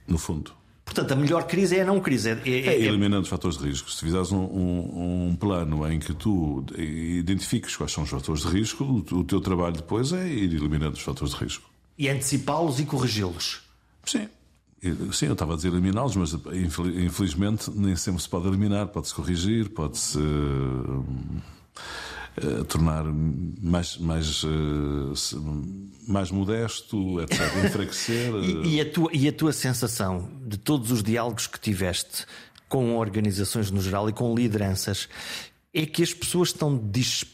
no 0.06 0.18
fundo. 0.18 0.57
Portanto, 0.88 1.12
a 1.12 1.16
melhor 1.16 1.46
crise 1.46 1.76
é 1.76 1.82
a 1.82 1.84
não 1.84 2.00
crise. 2.00 2.30
É, 2.30 2.40
é, 2.46 2.50
é 2.50 2.82
eliminando 2.82 3.22
os 3.22 3.28
fatores 3.28 3.58
de 3.58 3.68
risco. 3.68 3.90
Se 3.90 4.00
fizeres 4.00 4.32
um, 4.32 4.38
um, 4.38 5.28
um, 5.28 5.36
plano 5.36 5.86
em 5.86 5.98
que 5.98 6.14
tu 6.14 6.64
identifiques 6.76 7.76
quais 7.76 7.92
são 7.92 8.04
os 8.04 8.10
fatores 8.10 8.40
de 8.40 8.48
risco, 8.48 8.84
o, 8.84 9.18
o 9.18 9.24
teu 9.24 9.38
trabalho 9.40 9.74
depois 9.74 10.12
é 10.14 10.26
ir 10.26 10.54
eliminando 10.54 10.96
os 10.96 11.02
fatores 11.02 11.34
de 11.34 11.44
risco. 11.44 11.68
E 11.98 12.08
antecipá-los 12.08 12.80
e 12.80 12.86
corrigi-los. 12.86 13.60
Sim. 14.02 14.28
Sim, 15.12 15.26
eu 15.26 15.32
estava 15.34 15.52
a 15.52 15.56
dizer 15.56 15.68
eliminá-los, 15.68 16.16
mas 16.16 16.32
infelizmente 16.94 17.70
nem 17.74 17.94
sempre 17.94 18.22
se 18.22 18.28
pode 18.28 18.48
eliminar. 18.48 18.86
Pode-se 18.86 19.14
corrigir, 19.14 19.68
pode-se. 19.68 20.18
Tornar 22.68 23.04
mais, 23.04 23.96
mais, 23.98 24.42
uh, 24.44 25.12
mais 26.06 26.30
modesto, 26.30 27.20
etc. 27.20 27.40
Enfraquecer. 27.64 28.34
e, 28.42 28.76
e, 28.76 28.80
a 28.80 28.90
tua, 28.90 29.10
e 29.12 29.28
a 29.28 29.32
tua 29.32 29.52
sensação 29.52 30.30
de 30.46 30.56
todos 30.56 30.90
os 30.90 31.02
diálogos 31.02 31.46
que 31.46 31.58
tiveste 31.58 32.26
com 32.68 32.96
organizações 32.96 33.70
no 33.70 33.80
geral 33.80 34.08
e 34.08 34.12
com 34.12 34.34
lideranças 34.34 35.08
é 35.72 35.86
que 35.86 36.02
as 36.02 36.12
pessoas 36.12 36.48
estão, 36.48 36.76
dis, 36.76 37.24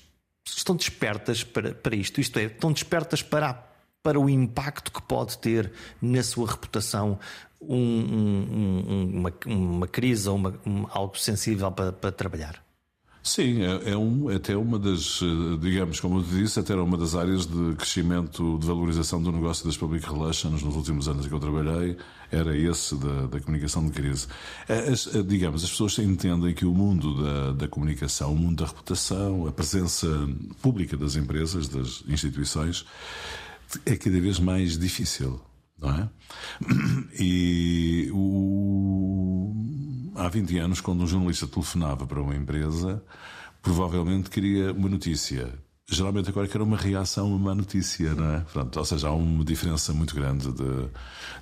estão 0.46 0.76
despertas 0.76 1.42
para, 1.42 1.74
para 1.74 1.96
isto, 1.96 2.20
isto 2.20 2.38
é, 2.38 2.44
estão 2.44 2.72
despertas 2.72 3.22
para 3.22 3.74
para 4.04 4.20
o 4.20 4.28
impacto 4.28 4.92
que 4.92 5.00
pode 5.00 5.38
ter 5.38 5.72
na 6.00 6.22
sua 6.22 6.46
reputação 6.50 7.18
um, 7.60 7.76
um, 7.76 9.10
uma, 9.14 9.32
uma, 9.46 9.88
crise 9.88 10.28
ou 10.28 10.36
uma, 10.36 10.60
algo 10.90 11.18
sensível 11.18 11.72
para, 11.72 11.90
para 11.90 12.12
trabalhar? 12.12 12.63
Sim, 13.26 13.62
é, 13.62 13.92
é, 13.92 13.96
um, 13.96 14.30
é 14.30 14.34
até 14.36 14.54
uma 14.54 14.78
das, 14.78 15.22
eh, 15.22 15.56
digamos, 15.58 15.98
como 15.98 16.18
eu 16.18 16.22
disse, 16.22 16.60
até 16.60 16.74
uma 16.74 16.98
das 16.98 17.14
áreas 17.14 17.46
de 17.46 17.74
crescimento, 17.74 18.58
de 18.58 18.66
valorização 18.66 19.20
do 19.22 19.32
negócio 19.32 19.64
das 19.64 19.78
public 19.78 20.06
relations 20.06 20.62
nos 20.62 20.76
últimos 20.76 21.08
anos 21.08 21.26
que 21.26 21.32
eu 21.32 21.40
trabalhei, 21.40 21.96
era 22.30 22.54
esse 22.54 22.94
da, 22.96 23.26
da 23.28 23.40
comunicação 23.40 23.86
de 23.86 23.92
crise. 23.92 24.26
As, 24.68 25.06
eh, 25.14 25.22
digamos, 25.22 25.64
as 25.64 25.70
pessoas 25.70 25.98
entendem 26.00 26.52
que 26.52 26.66
o 26.66 26.74
mundo 26.74 27.22
da, 27.22 27.52
da 27.52 27.66
comunicação, 27.66 28.30
o 28.30 28.36
mundo 28.36 28.56
da 28.62 28.66
reputação, 28.66 29.46
a 29.46 29.52
presença 29.52 30.06
pública 30.60 30.94
das 30.94 31.16
empresas, 31.16 31.66
das 31.66 32.04
instituições, 32.06 32.84
é 33.86 33.96
cada 33.96 34.20
vez 34.20 34.38
mais 34.38 34.76
difícil, 34.76 35.40
não 35.80 35.90
é? 35.90 36.08
E 37.18 38.10
o 38.12 39.23
há 40.14 40.28
20 40.28 40.58
anos, 40.58 40.80
quando 40.80 41.02
um 41.02 41.06
jornalista 41.06 41.46
telefonava 41.46 42.06
para 42.06 42.20
uma 42.20 42.34
empresa, 42.34 43.02
provavelmente 43.62 44.30
queria 44.30 44.72
uma 44.72 44.88
notícia. 44.88 45.52
Geralmente 45.86 46.30
agora 46.30 46.48
quer 46.48 46.62
uma 46.62 46.78
reação 46.78 47.30
a 47.30 47.36
uma 47.36 47.54
notícia, 47.54 48.14
não 48.14 48.36
é? 48.36 48.40
Pronto, 48.40 48.78
ou 48.78 48.84
seja, 48.86 49.08
há 49.08 49.12
uma 49.12 49.44
diferença 49.44 49.92
muito 49.92 50.14
grande 50.14 50.50
de, 50.50 50.88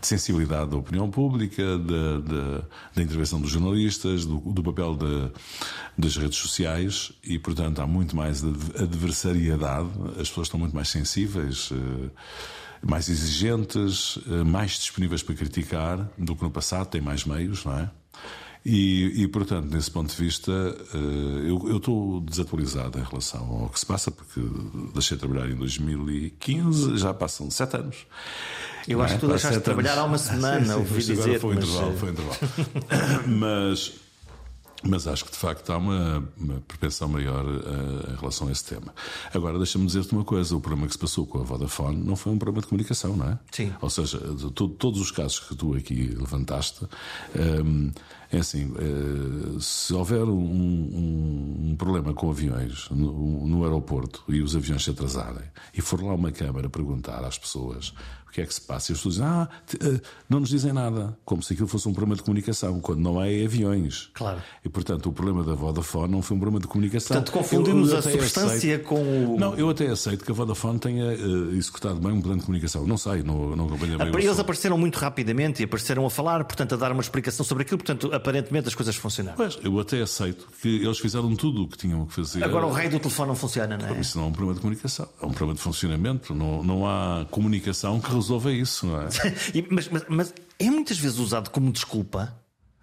de 0.01 0.07
sensibilidade 0.07 0.71
da 0.71 0.77
opinião 0.77 1.09
pública, 1.09 1.63
da 1.79 3.01
intervenção 3.01 3.41
dos 3.41 3.51
jornalistas, 3.51 4.27
do, 4.27 4.41
do 4.41 4.63
papel 4.63 4.97
de, 4.97 5.31
das 5.97 6.17
redes 6.17 6.39
sociais 6.39 7.13
e, 7.23 7.39
portanto, 7.39 7.81
há 7.81 7.87
muito 7.87 8.17
mais 8.17 8.43
adversariedade. 8.43 9.89
As 10.21 10.29
pessoas 10.29 10.49
estão 10.49 10.59
muito 10.59 10.75
mais 10.75 10.89
sensíveis 10.89 11.71
eh, 11.73 12.11
mais 12.85 13.09
exigentes, 13.09 14.19
eh, 14.27 14.43
mais 14.43 14.73
disponíveis 14.73 15.23
para 15.23 15.37
criticar 15.37 16.11
do 16.19 16.35
que 16.35 16.43
no 16.43 16.51
passado, 16.51 16.89
têm 16.89 17.01
mais 17.01 17.25
meios, 17.25 17.65
não 17.65 17.79
é? 17.79 17.91
E, 18.65 19.23
e, 19.23 19.29
portanto, 19.29 19.69
nesse 19.73 19.91
ponto 19.91 20.15
de 20.15 20.17
vista, 20.17 20.53
eh, 20.53 21.49
eu 21.49 21.77
estou 21.77 22.21
desatualizado 22.21 22.97
em 22.97 23.03
relação 23.03 23.63
ao 23.63 23.69
que 23.69 23.81
se 23.81 23.85
passa, 23.85 24.11
porque 24.11 24.41
deixei 24.95 25.17
de 25.17 25.21
trabalhar 25.21 25.51
em 25.51 25.57
2015, 25.57 26.97
já 26.97 27.13
passam 27.13 27.51
sete 27.51 27.77
anos. 27.77 28.07
Eu 28.87 29.03
acho 29.03 29.15
é? 29.15 29.17
que 29.17 29.21
tu 29.21 29.29
deixaste 29.29 29.59
de 29.59 29.65
trabalhar 29.65 29.99
há 29.99 30.05
uma 30.05 30.19
semana, 30.19 30.77
ouvi 30.77 31.03
dizer. 31.03 31.41
Foi 31.41 31.57
um 31.57 31.59
intervalo, 31.59 31.97
foi 31.97 32.09
um 32.11 32.13
intervalo. 32.13 32.39
mas 33.27 33.93
mas 34.85 35.07
acho 35.07 35.25
que 35.25 35.31
de 35.31 35.37
facto 35.37 35.71
há 35.73 35.79
uma, 35.79 36.29
uma 36.37 36.61
propensão 36.61 37.09
maior 37.09 37.45
uh, 37.45 38.13
em 38.13 38.17
relação 38.17 38.49
a 38.49 38.53
esse 38.53 38.65
tema. 38.65 38.95
Agora, 39.33 39.57
deixa-me 39.57 39.87
dizer-te 39.87 40.13
uma 40.13 40.25
coisa: 40.25 40.57
o 40.57 40.61
problema 40.61 40.87
que 40.87 40.93
se 40.93 40.99
passou 40.99 41.27
com 41.27 41.39
a 41.39 41.43
Vodafone 41.43 42.03
não 42.03 42.17
foi 42.17 42.33
um 42.33 42.39
problema 42.39 42.63
de 42.63 42.69
comunicação, 42.69 43.17
não 43.17 43.29
é? 43.29 43.39
Sim. 43.51 43.73
Ou 43.81 43.91
seja, 43.91 44.19
to, 44.55 44.69
todos 44.69 45.01
os 45.01 45.11
casos 45.11 45.41
que 45.41 45.55
tu 45.55 45.75
aqui 45.75 46.15
levantaste, 46.19 46.87
um, 47.65 47.91
é 48.31 48.39
assim: 48.39 48.73
uh, 48.73 49.61
se 49.61 49.95
houver 49.95 50.25
um, 50.25 50.33
um, 50.33 51.71
um, 51.71 51.77
problema 51.77 52.13
com 52.13 52.31
aviões 52.31 52.89
no, 52.91 53.47
no 53.47 53.65
aeroporto 53.65 54.25
e 54.29 54.43
os 54.43 54.57
aviões 54.57 54.83
se 54.83 54.91
atrasarem, 54.91 55.45
e 55.75 55.81
for 55.81 56.03
lá 56.03 56.15
uma 56.15 56.33
câmara 56.33 56.69
perguntar 56.69 57.25
às 57.25 57.39
pessoas 57.39 57.95
que 58.33 58.41
é 58.41 58.47
que 58.47 58.55
se 58.55 58.63
passa? 58.63 58.91
E 58.91 58.95
as 58.95 58.99
pessoas 58.99 59.15
dizem, 59.17 59.29
ah, 59.29 59.49
eh, 59.81 60.01
não 60.29 60.41
nos 60.41 60.49
dizem 60.49 60.73
nada, 60.73 61.17
como 61.25 61.43
se 61.43 61.53
aquilo 61.53 61.69
fosse 61.69 61.87
um 61.87 61.93
problema 61.93 62.17
de 62.17 62.23
comunicação, 62.23 62.81
quando 62.81 63.01
não 63.01 63.23
é 63.23 63.45
aviões. 63.45 64.11
Claro. 64.15 64.43
E 64.65 64.69
portanto, 64.71 65.11
o 65.11 65.13
problema 65.13 65.45
da 65.45 65.55
Vodafone 65.55 66.11
não 66.11 66.23
foi 66.23 66.37
um 66.37 66.41
problema 66.41 66.59
de 66.59 66.67
comunicação. 66.67 67.15
Portanto, 67.15 67.31
confundimos 67.31 67.93
a 67.93 68.01
substância 68.01 68.57
aceito, 68.57 68.85
com 68.85 69.35
o. 69.35 69.39
Não, 69.39 69.55
eu 69.55 69.69
até 69.69 69.87
aceito 69.87 70.25
que 70.25 70.31
a 70.31 70.35
Vodafone 70.35 70.79
tenha 70.79 71.05
uh, 71.05 71.55
executado 71.55 72.01
bem 72.01 72.13
um 72.13 72.23
plano 72.23 72.39
de 72.39 72.47
comunicação. 72.47 72.87
Não 72.87 72.97
sei, 72.97 73.23
não, 73.23 73.55
não 73.55 73.67
acompanhei 73.67 73.99
bem. 73.99 74.09
Eles 74.09 74.39
apareceram 74.39 74.79
muito 74.79 74.97
rapidamente 74.99 75.61
e 75.61 75.65
apareceram 75.65 76.07
a 76.07 76.11
falar, 76.11 76.43
portanto, 76.45 76.75
a 76.75 76.79
dar 76.79 76.93
uma 76.93 77.03
explicação 77.03 77.45
sobre 77.45 77.65
aquilo, 77.65 77.79
portanto, 77.79 78.15
aparentemente 78.15 78.69
as 78.69 78.75
coisas 78.75 78.97
funcionaram. 78.97 79.37
Pois, 79.37 79.59
eu 79.63 79.79
até 79.79 80.01
aceito 80.01 80.49
que 80.61 80.83
eles 80.83 80.99
fizeram 80.99 81.35
tudo 81.37 81.65
o 81.65 81.69
que 81.69 81.77
tinham 81.77 82.07
que 82.07 82.15
fazer. 82.15 82.43
Agora 82.43 82.67
o 82.67 82.73
rei 82.73 82.89
do 82.89 82.99
telefone 82.99 83.29
não 83.29 83.37
funciona, 83.37 83.77
não 83.77 83.89
é? 83.89 84.01
Isso 84.01 84.17
não 84.17 84.27
é 84.27 84.29
um 84.29 84.33
problema 84.33 84.55
de 84.55 84.61
comunicação, 84.61 85.09
é 85.21 85.27
um 85.27 85.31
problema 85.31 85.55
de 85.55 85.61
funcionamento. 85.61 86.35
Não, 86.35 86.63
não 86.63 86.87
há 86.87 87.27
comunicação 87.31 88.01
que 88.01 88.11
resolva 88.23 88.53
isso, 88.53 88.87
não 88.87 89.03
é? 89.03 89.05
É? 89.05 89.65
mas, 89.71 89.89
mas, 89.89 90.05
mas, 90.09 90.35
é 90.59 90.71
muitas 90.71 90.99
vezes 90.99 91.19
usado 91.19 91.51
como 91.51 91.71
desculpa. 91.71 92.35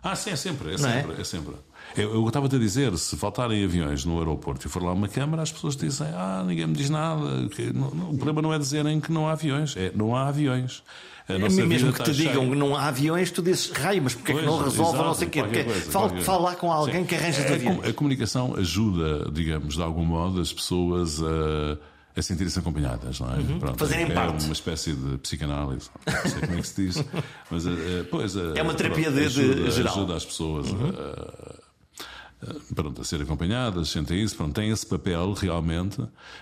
Ah, 0.01 0.15
sim, 0.15 0.29
é 0.29 0.35
sempre, 0.35 0.71
é, 0.71 0.73
é? 0.75 0.77
sempre, 0.77 1.17
é? 1.17 1.21
é 1.21 1.23
sempre. 1.23 1.55
Eu, 1.97 2.13
eu 2.13 2.27
estava 2.27 2.45
a 2.45 2.49
dizer, 2.49 2.95
se 2.97 3.17
faltarem 3.17 3.63
aviões 3.63 4.05
no 4.05 4.19
aeroporto 4.19 4.67
e 4.67 4.69
for 4.69 4.83
lá 4.83 4.93
uma 4.93 5.07
câmara, 5.07 5.41
as 5.41 5.51
pessoas 5.51 5.75
dizem, 5.75 6.07
ah, 6.13 6.43
ninguém 6.45 6.67
me 6.67 6.73
diz 6.73 6.89
nada. 6.89 7.49
Que, 7.49 7.73
não, 7.73 7.89
não, 7.91 8.09
o 8.11 8.15
problema 8.15 8.41
não 8.41 8.53
é 8.53 8.59
dizerem 8.59 8.99
que 8.99 9.11
não 9.11 9.27
há 9.27 9.33
aviões, 9.33 9.75
é 9.75 9.91
não 9.93 10.15
há 10.15 10.27
aviões. 10.27 10.83
A 11.27 11.33
é 11.33 11.37
mesmo 11.37 11.93
que 11.93 12.03
te 12.03 12.11
digam 12.11 12.49
que 12.49 12.55
não 12.55 12.75
há 12.75 12.87
aviões, 12.87 13.29
tu 13.29 13.43
dizes, 13.43 13.69
raio, 13.69 14.01
mas 14.01 14.15
porque 14.15 14.31
é 14.31 14.35
que 14.35 14.41
não 14.41 14.57
resolve, 14.57 14.93
exato, 14.93 15.05
não 15.05 15.13
sei 15.13 15.27
o 15.27 15.29
quê. 15.29 15.43
Fala, 15.91 16.21
fala 16.21 16.55
com 16.55 16.71
alguém 16.71 17.01
Sim. 17.01 17.05
que 17.05 17.15
arranja 17.15 17.43
de 17.43 17.53
aviões. 17.53 17.85
A, 17.85 17.89
a 17.89 17.93
comunicação 17.93 18.55
ajuda, 18.55 19.29
digamos, 19.31 19.75
de 19.75 19.81
algum 19.81 20.03
modo, 20.03 20.41
as 20.41 20.51
pessoas 20.51 21.21
a 21.21 21.77
a 22.15 22.21
sentirem-se 22.21 22.59
acompanhadas, 22.59 23.19
não 23.19 23.31
é? 23.33 23.37
Uhum. 23.37 23.59
Pronto, 23.59 23.77
Fazerem 23.79 24.05
é 24.05 24.13
parte. 24.13 24.43
uma 24.43 24.53
espécie 24.53 24.93
de 24.93 25.17
psicanálise, 25.19 25.89
não 26.05 26.31
sei 26.31 26.41
como 26.41 26.53
é 26.53 26.61
que 26.61 26.67
se 26.67 26.85
diz, 26.85 27.05
mas 27.49 27.65
uh, 27.65 27.69
pois, 28.09 28.35
uh, 28.35 28.53
é 28.55 28.61
uma 28.61 28.73
terapia 28.73 29.11
pronto, 29.11 29.19
de, 29.19 29.25
ajuda, 29.25 29.71
geral. 29.71 29.93
ajuda 29.93 30.15
as 30.15 30.25
pessoas 30.25 30.69
uhum. 30.71 30.89
a, 30.89 32.73
pronto, 32.75 33.01
a 33.01 33.03
ser 33.03 33.21
acompanhadas, 33.21 33.89
sentem 33.89 34.21
isso, 34.21 34.35
pronto, 34.35 34.53
tem 34.53 34.69
esse 34.69 34.85
papel 34.85 35.33
realmente, 35.33 36.01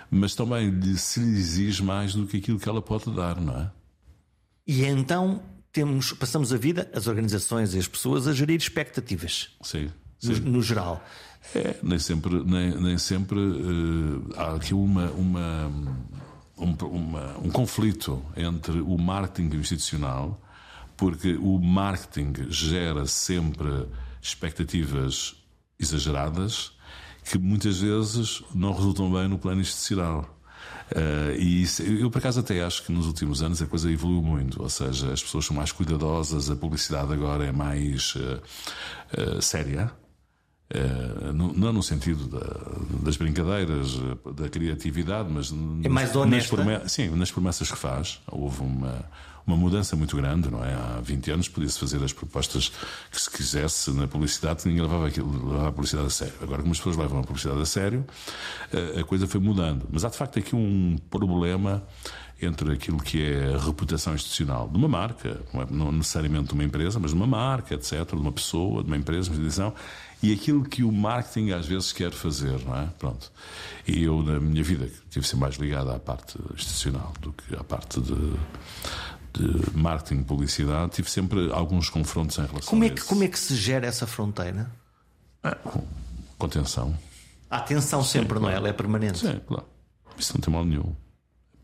mas 0.09 0.35
também 0.35 0.81
se 0.95 1.19
lhe 1.19 1.37
exige 1.37 1.83
mais 1.83 2.13
do 2.15 2.25
que 2.25 2.37
aquilo 2.37 2.59
que 2.59 2.67
ela 2.67 2.81
pode 2.81 3.11
dar, 3.11 3.39
não 3.39 3.57
é? 3.59 3.71
E 4.65 4.83
então 4.83 5.41
temos, 5.71 6.11
passamos 6.11 6.51
a 6.51 6.57
vida, 6.57 6.89
as 6.93 7.07
organizações 7.07 7.73
e 7.73 7.79
as 7.79 7.87
pessoas, 7.87 8.27
a 8.27 8.33
gerir 8.33 8.57
expectativas. 8.57 9.55
Sim. 9.61 9.89
No, 10.23 10.51
no 10.51 10.61
geral. 10.61 11.03
É, 11.55 11.77
nem 11.81 11.99
sempre, 11.99 12.43
nem, 12.43 12.71
nem 12.81 12.97
sempre 12.97 13.39
uh, 13.39 14.33
há 14.35 14.55
aqui 14.55 14.73
uma, 14.73 15.09
uma, 15.11 15.67
um, 16.57 16.71
uma, 16.73 17.37
um 17.37 17.49
conflito 17.49 18.21
entre 18.35 18.81
o 18.81 18.97
marketing 18.97 19.55
institucional, 19.55 20.41
porque 20.97 21.35
o 21.35 21.57
marketing 21.59 22.49
gera 22.49 23.05
sempre 23.05 23.85
expectativas 24.21 25.35
exageradas 25.79 26.71
que 27.23 27.37
muitas 27.37 27.79
vezes 27.79 28.43
não 28.53 28.73
resultam 28.73 29.11
bem 29.11 29.27
no 29.27 29.37
plano 29.37 29.61
institucional. 29.61 30.33
Uh, 30.91 31.35
e 31.37 31.63
isso, 31.63 31.83
eu, 31.83 32.09
por 32.09 32.19
acaso, 32.19 32.39
até 32.39 32.63
acho 32.63 32.83
que 32.83 32.91
nos 32.91 33.07
últimos 33.07 33.41
anos 33.41 33.61
a 33.61 33.67
coisa 33.67 33.91
evoluiu 33.91 34.21
muito. 34.21 34.61
Ou 34.61 34.69
seja, 34.69 35.11
as 35.11 35.21
pessoas 35.21 35.45
são 35.45 35.55
mais 35.55 35.71
cuidadosas, 35.71 36.49
a 36.49 36.55
publicidade 36.55 37.11
agora 37.13 37.45
é 37.45 37.51
mais 37.51 38.15
uh, 38.15 38.41
uh, 39.37 39.41
séria. 39.41 39.91
É, 40.69 41.31
não 41.31 41.71
no 41.71 41.81
sentido 41.81 42.27
da, 42.27 42.45
das 43.01 43.15
brincadeiras, 43.15 43.97
da 44.35 44.49
criatividade, 44.49 45.29
mas 45.31 45.53
é 45.83 45.87
mais 45.87 46.13
nas, 46.13 46.47
promessas, 46.47 46.91
sim, 46.91 47.09
nas 47.09 47.31
promessas 47.31 47.71
que 47.71 47.77
faz. 47.77 48.19
Houve 48.29 48.63
uma, 48.63 49.05
uma 49.45 49.55
mudança 49.55 49.95
muito 49.95 50.17
grande, 50.17 50.51
não 50.51 50.61
é? 50.61 50.73
Há 50.73 50.99
20 51.01 51.31
anos 51.31 51.47
podia-se 51.47 51.79
fazer 51.79 52.03
as 52.03 52.11
propostas 52.11 52.69
que 53.09 53.21
se 53.21 53.31
quisesse 53.31 53.91
na 53.91 54.09
publicidade, 54.09 54.67
ninguém 54.67 54.81
levava, 54.81 55.07
aquilo, 55.07 55.31
levava 55.51 55.69
a 55.69 55.71
publicidade 55.71 56.07
a 56.07 56.11
sério. 56.11 56.33
Agora, 56.41 56.61
como 56.61 56.73
as 56.73 56.77
pessoas 56.79 56.97
levam 56.97 57.19
a 57.19 57.23
publicidade 57.23 57.61
a 57.61 57.65
sério, 57.65 58.05
a 58.99 59.03
coisa 59.05 59.25
foi 59.25 59.39
mudando. 59.39 59.87
Mas 59.89 60.03
há 60.03 60.09
de 60.09 60.17
facto 60.17 60.37
aqui 60.37 60.53
um 60.53 60.97
problema 61.09 61.81
entre 62.41 62.73
aquilo 62.73 62.99
que 62.99 63.23
é 63.23 63.55
a 63.55 63.57
reputação 63.57 64.13
institucional 64.13 64.67
de 64.67 64.77
uma 64.77 64.87
marca, 64.87 65.41
não 65.71 65.87
é 65.87 65.91
necessariamente 65.91 66.49
de 66.49 66.53
uma 66.53 66.63
empresa, 66.63 66.99
mas 66.99 67.11
de 67.11 67.17
uma 67.17 67.25
marca, 67.25 67.73
etc., 67.73 68.05
de 68.05 68.15
uma 68.15 68.31
pessoa, 68.31 68.83
de 68.83 68.87
uma 68.87 68.97
empresa, 68.97 69.23
de 69.23 69.29
uma 69.29 69.35
instituição, 69.37 69.73
e 70.21 70.33
aquilo 70.33 70.63
que 70.63 70.83
o 70.83 70.91
marketing 70.91 71.51
às 71.51 71.65
vezes 71.65 71.91
quer 71.91 72.11
fazer, 72.11 72.59
não 72.65 72.75
é? 72.75 72.87
Pronto. 72.97 73.31
E 73.87 74.03
eu, 74.03 74.23
na 74.23 74.39
minha 74.39 74.63
vida, 74.63 74.89
tive 75.09 75.25
sempre 75.25 75.41
mais 75.41 75.55
ligado 75.55 75.91
à 75.91 75.99
parte 75.99 76.37
institucional 76.53 77.13
do 77.21 77.31
que 77.33 77.55
à 77.55 77.63
parte 77.63 78.01
de, 78.01 78.33
de 79.33 79.77
marketing, 79.77 80.23
publicidade, 80.23 80.93
tive 80.93 81.09
sempre 81.09 81.51
alguns 81.51 81.89
confrontos 81.89 82.37
em 82.37 82.45
relação 82.45 82.69
como 82.69 82.83
é 82.83 82.89
que, 82.89 83.03
Como 83.03 83.23
é 83.23 83.27
que 83.27 83.39
se 83.39 83.55
gera 83.55 83.85
essa 83.85 84.07
fronteira? 84.07 84.69
Com, 85.63 85.83
com 86.37 86.49
tensão. 86.49 86.97
Há 87.49 87.61
tensão 87.61 88.03
sempre, 88.03 88.37
Sim, 88.37 88.43
não 88.43 88.49
é? 88.49 88.55
Ela 88.55 88.69
é 88.69 88.73
permanente. 88.73 89.19
Sim, 89.19 89.39
claro. 89.47 89.65
Isso 90.17 90.33
não 90.33 90.41
tem 90.41 90.53
mal 90.53 90.65
nenhum 90.65 90.93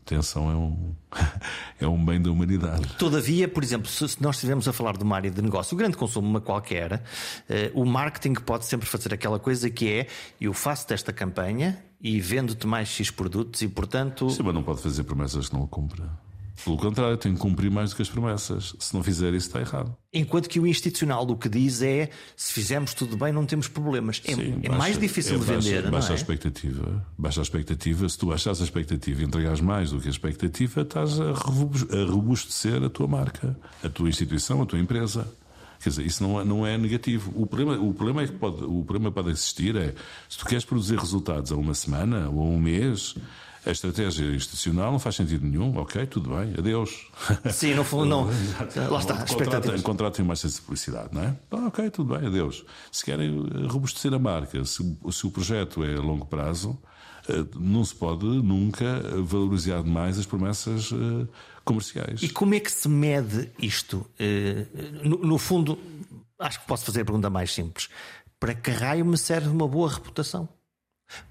atenção 0.04 0.50
é 0.50 0.54
um, 0.54 0.94
é 1.80 1.86
um 1.86 2.04
bem 2.04 2.20
da 2.20 2.30
humanidade. 2.30 2.86
Todavia, 2.98 3.48
por 3.48 3.62
exemplo, 3.62 3.88
se 3.88 4.22
nós 4.22 4.36
estivermos 4.36 4.68
a 4.68 4.72
falar 4.72 4.96
de 4.96 5.02
uma 5.02 5.16
área 5.16 5.30
de 5.30 5.42
negócio, 5.42 5.74
o 5.74 5.78
grande 5.78 5.96
consumo, 5.96 6.28
uma 6.28 6.40
qualquer, 6.40 7.02
eh, 7.48 7.70
o 7.74 7.84
marketing 7.84 8.34
pode 8.34 8.66
sempre 8.66 8.86
fazer 8.86 9.14
aquela 9.14 9.38
coisa 9.38 9.68
que 9.70 9.90
é: 9.90 10.06
eu 10.40 10.52
faço 10.52 10.86
desta 10.88 11.12
campanha 11.12 11.82
e 12.00 12.20
vendo-te 12.20 12.66
mais 12.66 12.88
X 12.88 13.10
produtos 13.10 13.62
e, 13.62 13.68
portanto. 13.68 14.28
Sim, 14.30 14.42
mas 14.42 14.54
não 14.54 14.62
pode 14.62 14.82
fazer 14.82 15.04
promessas 15.04 15.48
que 15.48 15.54
não 15.54 15.66
cumpra. 15.66 16.10
Pelo 16.62 16.76
contrário, 16.76 17.16
tem 17.16 17.34
que 17.34 17.40
cumprir 17.40 17.70
mais 17.70 17.90
do 17.90 17.96
que 17.96 18.02
as 18.02 18.08
promessas. 18.08 18.74
Se 18.78 18.94
não 18.94 19.02
fizer 19.02 19.34
isso, 19.34 19.48
está 19.48 19.60
errado. 19.60 19.94
Enquanto 20.12 20.48
que 20.48 20.60
o 20.60 20.66
institucional 20.66 21.28
o 21.28 21.36
que 21.36 21.48
diz 21.48 21.82
é 21.82 22.10
se 22.36 22.52
fizermos 22.52 22.94
tudo 22.94 23.16
bem, 23.16 23.32
não 23.32 23.44
temos 23.44 23.66
problemas. 23.66 24.22
É, 24.24 24.34
Sim, 24.34 24.60
é 24.62 24.68
baixa, 24.68 24.78
mais 24.78 24.98
difícil 24.98 25.34
é 25.34 25.38
de 25.38 25.44
vender. 25.44 25.82
Baixa, 25.82 25.90
baixa 25.90 26.08
é? 26.08 26.12
a 26.12 26.16
expectativa. 26.16 27.06
Baixa 27.18 27.40
a 27.40 27.42
expectativa. 27.42 28.08
Se 28.08 28.16
tu 28.16 28.26
baixas 28.26 28.60
a 28.60 28.64
expectativa 28.64 29.22
e 29.22 29.24
entregares 29.24 29.60
mais 29.60 29.90
do 29.90 30.00
que 30.00 30.06
a 30.06 30.10
expectativa, 30.10 30.82
estás 30.82 31.18
a 31.20 31.32
robustecer 31.32 32.82
a 32.82 32.88
tua 32.88 33.08
marca, 33.08 33.58
a 33.82 33.88
tua 33.88 34.08
instituição, 34.08 34.62
a 34.62 34.66
tua 34.66 34.78
empresa. 34.78 35.26
Quer 35.82 35.90
dizer, 35.90 36.06
isso 36.06 36.22
não 36.22 36.40
é, 36.40 36.44
não 36.44 36.66
é 36.66 36.78
negativo. 36.78 37.32
O 37.34 37.46
problema, 37.46 37.78
o 37.78 37.92
problema 37.92 38.22
é 38.22 38.26
que 38.26 38.32
pode, 38.32 38.64
o 38.64 38.82
problema 38.84 39.12
pode 39.12 39.30
existir 39.30 39.76
é 39.76 39.92
se 40.28 40.38
tu 40.38 40.46
queres 40.46 40.64
produzir 40.64 40.98
resultados 40.98 41.52
a 41.52 41.56
uma 41.56 41.74
semana 41.74 42.30
ou 42.30 42.40
a 42.40 42.44
um 42.44 42.58
mês 42.58 43.16
a 43.66 43.70
estratégia 43.70 44.26
institucional 44.34 44.92
não 44.92 44.98
faz 44.98 45.16
sentido 45.16 45.46
nenhum, 45.46 45.76
ok, 45.78 46.06
tudo 46.06 46.30
bem, 46.30 46.54
adeus. 46.58 47.06
Sim, 47.50 47.74
no 47.74 47.84
fundo, 47.84 48.04
não. 48.04 48.24
Lá 48.90 48.98
está, 48.98 49.24
contratem, 49.24 49.80
contratem 49.80 50.24
mais 50.24 50.44
essa 50.44 50.60
publicidade, 50.60 51.08
não 51.12 51.22
é? 51.22 51.36
Ah, 51.50 51.66
ok, 51.68 51.90
tudo 51.90 52.14
bem, 52.16 52.26
adeus. 52.26 52.64
Se 52.92 53.04
querem 53.04 53.30
eh, 53.30 53.66
robustecer 53.66 54.12
a 54.12 54.18
marca, 54.18 54.64
se, 54.64 54.98
se 55.10 55.26
o 55.26 55.30
projeto 55.30 55.82
é 55.82 55.94
a 55.94 56.00
longo 56.00 56.26
prazo, 56.26 56.78
eh, 57.28 57.44
não 57.56 57.84
se 57.84 57.94
pode 57.94 58.26
nunca 58.26 59.00
valorizar 59.22 59.82
demais 59.82 60.18
as 60.18 60.26
promessas 60.26 60.92
eh, 60.92 61.26
comerciais. 61.64 62.22
E 62.22 62.28
como 62.28 62.54
é 62.54 62.60
que 62.60 62.70
se 62.70 62.88
mede 62.88 63.50
isto? 63.58 64.06
No, 65.02 65.18
no 65.18 65.38
fundo, 65.38 65.78
acho 66.38 66.60
que 66.60 66.66
posso 66.66 66.84
fazer 66.84 67.00
a 67.00 67.04
pergunta 67.04 67.30
mais 67.30 67.52
simples. 67.52 67.88
Para 68.38 68.54
que 68.54 68.70
raio 68.70 69.06
me 69.06 69.16
serve 69.16 69.48
uma 69.48 69.66
boa 69.66 69.90
reputação? 69.90 70.46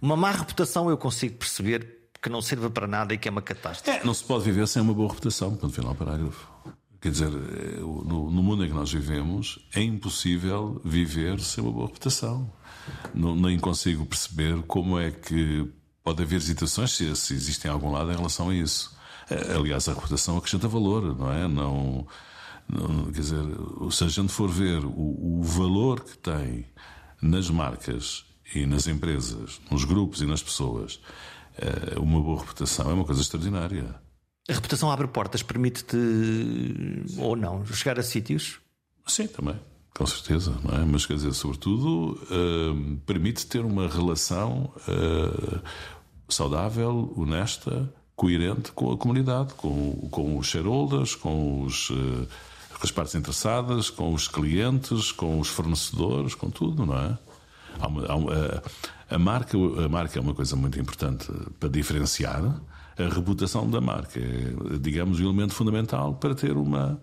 Uma 0.01 0.15
má 0.15 0.31
reputação 0.31 0.89
eu 0.89 0.97
consigo 0.97 1.35
perceber 1.37 2.02
que 2.23 2.29
não 2.29 2.41
sirva 2.41 2.69
para 2.69 2.87
nada 2.87 3.13
e 3.13 3.17
que 3.17 3.27
é 3.27 3.31
uma 3.31 3.41
catástrofe. 3.41 3.99
É, 3.99 4.03
não 4.05 4.13
se 4.13 4.23
pode 4.23 4.45
viver 4.45 4.65
sem 4.65 4.81
uma 4.81 4.93
boa 4.93 5.09
reputação, 5.09 5.53
ponto 5.57 5.73
final 5.73 5.93
parágrafo. 5.93 6.47
Quer 7.01 7.11
dizer, 7.11 7.27
eh, 7.27 7.79
no, 7.81 8.31
no, 8.31 8.41
mundo 8.41 8.63
em 8.63 8.69
que 8.69 8.73
nós 8.73 8.93
vivemos, 8.93 9.59
é 9.75 9.81
impossível 9.81 10.81
viver 10.85 11.41
sem 11.41 11.61
uma 11.61 11.73
boa 11.73 11.87
reputação. 11.87 12.49
Não, 13.13 13.35
nem 13.35 13.59
consigo 13.59 14.05
perceber 14.05 14.61
como 14.63 14.97
é 14.97 15.11
que 15.11 15.69
pode 16.01 16.23
haver 16.23 16.37
hesitações, 16.37 16.93
se, 16.93 17.13
se 17.13 17.33
existem 17.33 17.69
em 17.69 17.73
algum 17.73 17.91
lado, 17.91 18.09
em 18.09 18.15
relação 18.15 18.49
a 18.49 18.55
isso. 18.55 18.95
Eh, 19.29 19.53
aliás, 19.53 19.89
a 19.89 19.93
reputação 19.93 20.37
acrescenta 20.37 20.69
valor, 20.69 21.17
não 21.17 21.29
é? 21.29 21.45
Não, 21.45 22.07
não 22.69 23.11
quer 23.11 23.19
dizer, 23.19 23.43
se 23.91 24.03
a 24.05 24.07
gente 24.07 24.31
for 24.31 24.49
ver 24.49 24.85
o, 24.85 25.39
o 25.39 25.43
valor 25.43 25.99
que 25.99 26.17
tem 26.17 26.65
nas 27.21 27.49
marcas 27.49 28.23
e 28.55 28.65
nas 28.65 28.87
empresas, 28.87 29.59
nos 29.69 29.83
grupos 29.83 30.21
e 30.21 30.25
nas 30.25 30.41
pessoas, 30.41 31.01
uma 31.99 32.21
boa 32.21 32.39
reputação 32.39 32.89
é 32.89 32.93
uma 32.93 33.05
coisa 33.05 33.21
extraordinária. 33.21 33.95
A 34.49 34.53
reputação 34.53 34.91
abre 34.91 35.07
portas, 35.07 35.41
permite-te 35.41 35.97
ou 37.17 37.35
não 37.35 37.65
chegar 37.65 37.97
a 37.97 38.03
sítios? 38.03 38.59
Sim, 39.07 39.27
também, 39.27 39.55
com 39.93 40.05
certeza, 40.05 40.53
não 40.63 40.81
é? 40.81 40.85
Mas 40.85 41.05
quer 41.05 41.13
dizer, 41.13 41.33
sobretudo, 41.33 42.19
uh, 42.23 42.97
permite 43.05 43.45
ter 43.45 43.63
uma 43.63 43.87
relação 43.87 44.73
uh, 44.87 45.61
saudável, 46.27 47.13
honesta, 47.15 47.89
coerente 48.15 48.71
com 48.73 48.91
a 48.91 48.97
comunidade, 48.97 49.53
com, 49.53 50.09
com 50.11 50.37
os 50.37 50.47
shareholders, 50.47 51.15
com 51.15 51.63
os, 51.63 51.89
uh, 51.91 52.27
as 52.81 52.91
partes 52.91 53.15
interessadas, 53.15 53.89
com 53.89 54.13
os 54.13 54.27
clientes, 54.27 55.11
com 55.11 55.39
os 55.39 55.47
fornecedores, 55.47 56.35
com 56.35 56.49
tudo, 56.49 56.85
não 56.85 56.97
é? 56.97 57.17
Há 57.79 57.87
uma, 57.87 58.07
há 58.07 58.15
uma, 58.15 58.63
a, 59.13 59.19
marca, 59.19 59.57
a 59.57 59.87
marca 59.87 60.17
é 60.17 60.21
uma 60.21 60.33
coisa 60.33 60.55
muito 60.55 60.79
importante 60.79 61.31
para 61.59 61.69
diferenciar. 61.69 62.43
A 62.97 63.13
reputação 63.13 63.69
da 63.69 63.79
marca 63.79 64.19
é, 64.19 64.77
digamos, 64.79 65.19
um 65.19 65.23
elemento 65.23 65.53
fundamental 65.53 66.15
para 66.15 66.35
ter 66.35 66.57
uma, 66.57 67.01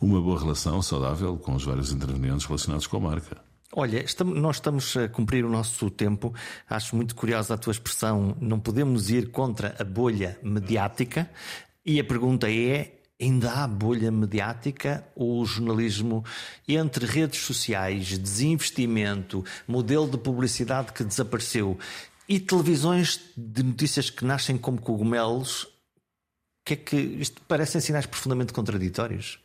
uma 0.00 0.20
boa 0.20 0.38
relação 0.38 0.80
saudável 0.82 1.36
com 1.36 1.54
os 1.54 1.64
vários 1.64 1.92
intervenientes 1.92 2.46
relacionados 2.46 2.86
com 2.86 2.96
a 2.98 3.00
marca. 3.00 3.36
Olha, 3.72 4.02
estamos, 4.02 4.38
nós 4.38 4.56
estamos 4.56 4.96
a 4.96 5.08
cumprir 5.08 5.44
o 5.44 5.50
nosso 5.50 5.90
tempo. 5.90 6.32
Acho 6.68 6.96
muito 6.96 7.14
curiosa 7.14 7.54
a 7.54 7.58
tua 7.58 7.72
expressão. 7.72 8.36
Não 8.40 8.58
podemos 8.58 9.10
ir 9.10 9.30
contra 9.30 9.76
a 9.78 9.84
bolha 9.84 10.38
mediática. 10.42 11.28
E 11.84 12.00
a 12.00 12.04
pergunta 12.04 12.50
é: 12.50 12.97
ainda 13.20 13.52
há 13.52 13.66
bolha 13.66 14.10
mediática 14.10 15.04
ou 15.14 15.40
o 15.40 15.46
jornalismo 15.46 16.24
entre 16.66 17.04
redes 17.04 17.40
sociais, 17.40 18.16
desinvestimento, 18.16 19.44
modelo 19.66 20.08
de 20.08 20.18
publicidade 20.18 20.92
que 20.92 21.02
desapareceu 21.02 21.78
e 22.28 22.38
televisões 22.38 23.20
de 23.36 23.62
notícias 23.62 24.10
que 24.10 24.24
nascem 24.24 24.56
como 24.56 24.80
cogumelos, 24.80 25.66
que 26.64 26.74
é 26.74 26.76
que 26.76 26.96
isto 26.96 27.40
parecem 27.42 27.80
sinais 27.80 28.06
profundamente 28.06 28.52
contraditórios? 28.52 29.40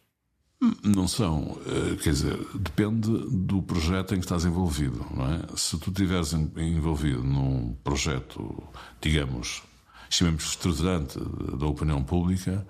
Não 0.84 1.07
são, 1.07 1.57
eh, 1.65 1.95
quer 2.01 2.11
dizer, 2.11 2.38
depende 2.53 3.09
do 3.30 3.61
projeto 3.61 4.13
em 4.13 4.19
que 4.19 4.26
estás 4.26 4.45
envolvido, 4.45 5.05
não 5.11 5.26
é? 5.34 5.41
Se 5.57 5.78
tu 5.78 5.89
estiveres 5.89 6.32
envolvido 6.32 7.24
num 7.24 7.74
projeto, 7.84 8.63
digamos, 9.01 9.61
chamemos 10.09 10.45
estruturante 10.45 11.19
da 11.57 11.65
opinião 11.65 12.01
pública, 12.03 12.65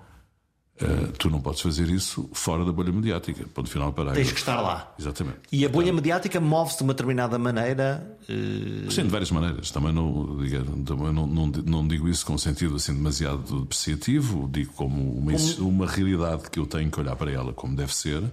Uh, 0.82 1.12
tu 1.12 1.30
não 1.30 1.40
podes 1.40 1.60
fazer 1.60 1.88
isso 1.88 2.28
fora 2.32 2.64
da 2.64 2.72
bolha 2.72 2.92
mediática. 2.92 3.46
Ponto 3.54 3.70
final 3.70 3.92
para 3.92 4.10
Tens 4.10 4.32
que 4.32 4.40
estar 4.40 4.60
lá. 4.60 4.92
Exatamente. 4.98 5.38
E 5.52 5.64
a 5.64 5.68
bolha 5.68 5.92
mediática 5.92 6.40
move-se 6.40 6.78
de 6.78 6.82
uma 6.82 6.92
determinada 6.92 7.38
maneira? 7.38 8.16
Uh... 8.28 8.90
Sim, 8.90 9.04
de 9.04 9.08
várias 9.08 9.30
maneiras. 9.30 9.70
Também, 9.70 9.92
não, 9.92 10.36
também 10.84 11.12
não, 11.12 11.26
não, 11.28 11.46
não, 11.46 11.86
digo 11.86 12.08
isso 12.08 12.26
com 12.26 12.34
um 12.34 12.38
sentido 12.38 12.74
assim 12.74 12.92
demasiado 12.92 13.60
depreciativo, 13.60 14.48
digo 14.52 14.72
como 14.72 15.16
uma, 15.16 15.32
como... 15.32 15.68
uma 15.68 15.86
realidade 15.86 16.50
que 16.50 16.58
eu 16.58 16.66
tenho 16.66 16.90
que 16.90 16.98
olhar 16.98 17.14
para 17.14 17.30
ela 17.30 17.52
como 17.52 17.76
deve 17.76 17.94
ser 17.94 18.24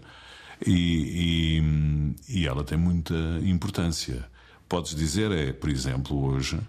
e, 0.66 1.62
e, 2.28 2.42
e 2.42 2.48
ela 2.48 2.64
tem 2.64 2.78
muita 2.78 3.14
importância. 3.44 4.26
Podes 4.68 4.96
dizer, 4.96 5.32
é, 5.32 5.54
por 5.54 5.70
exemplo, 5.70 6.24
hoje, 6.26 6.60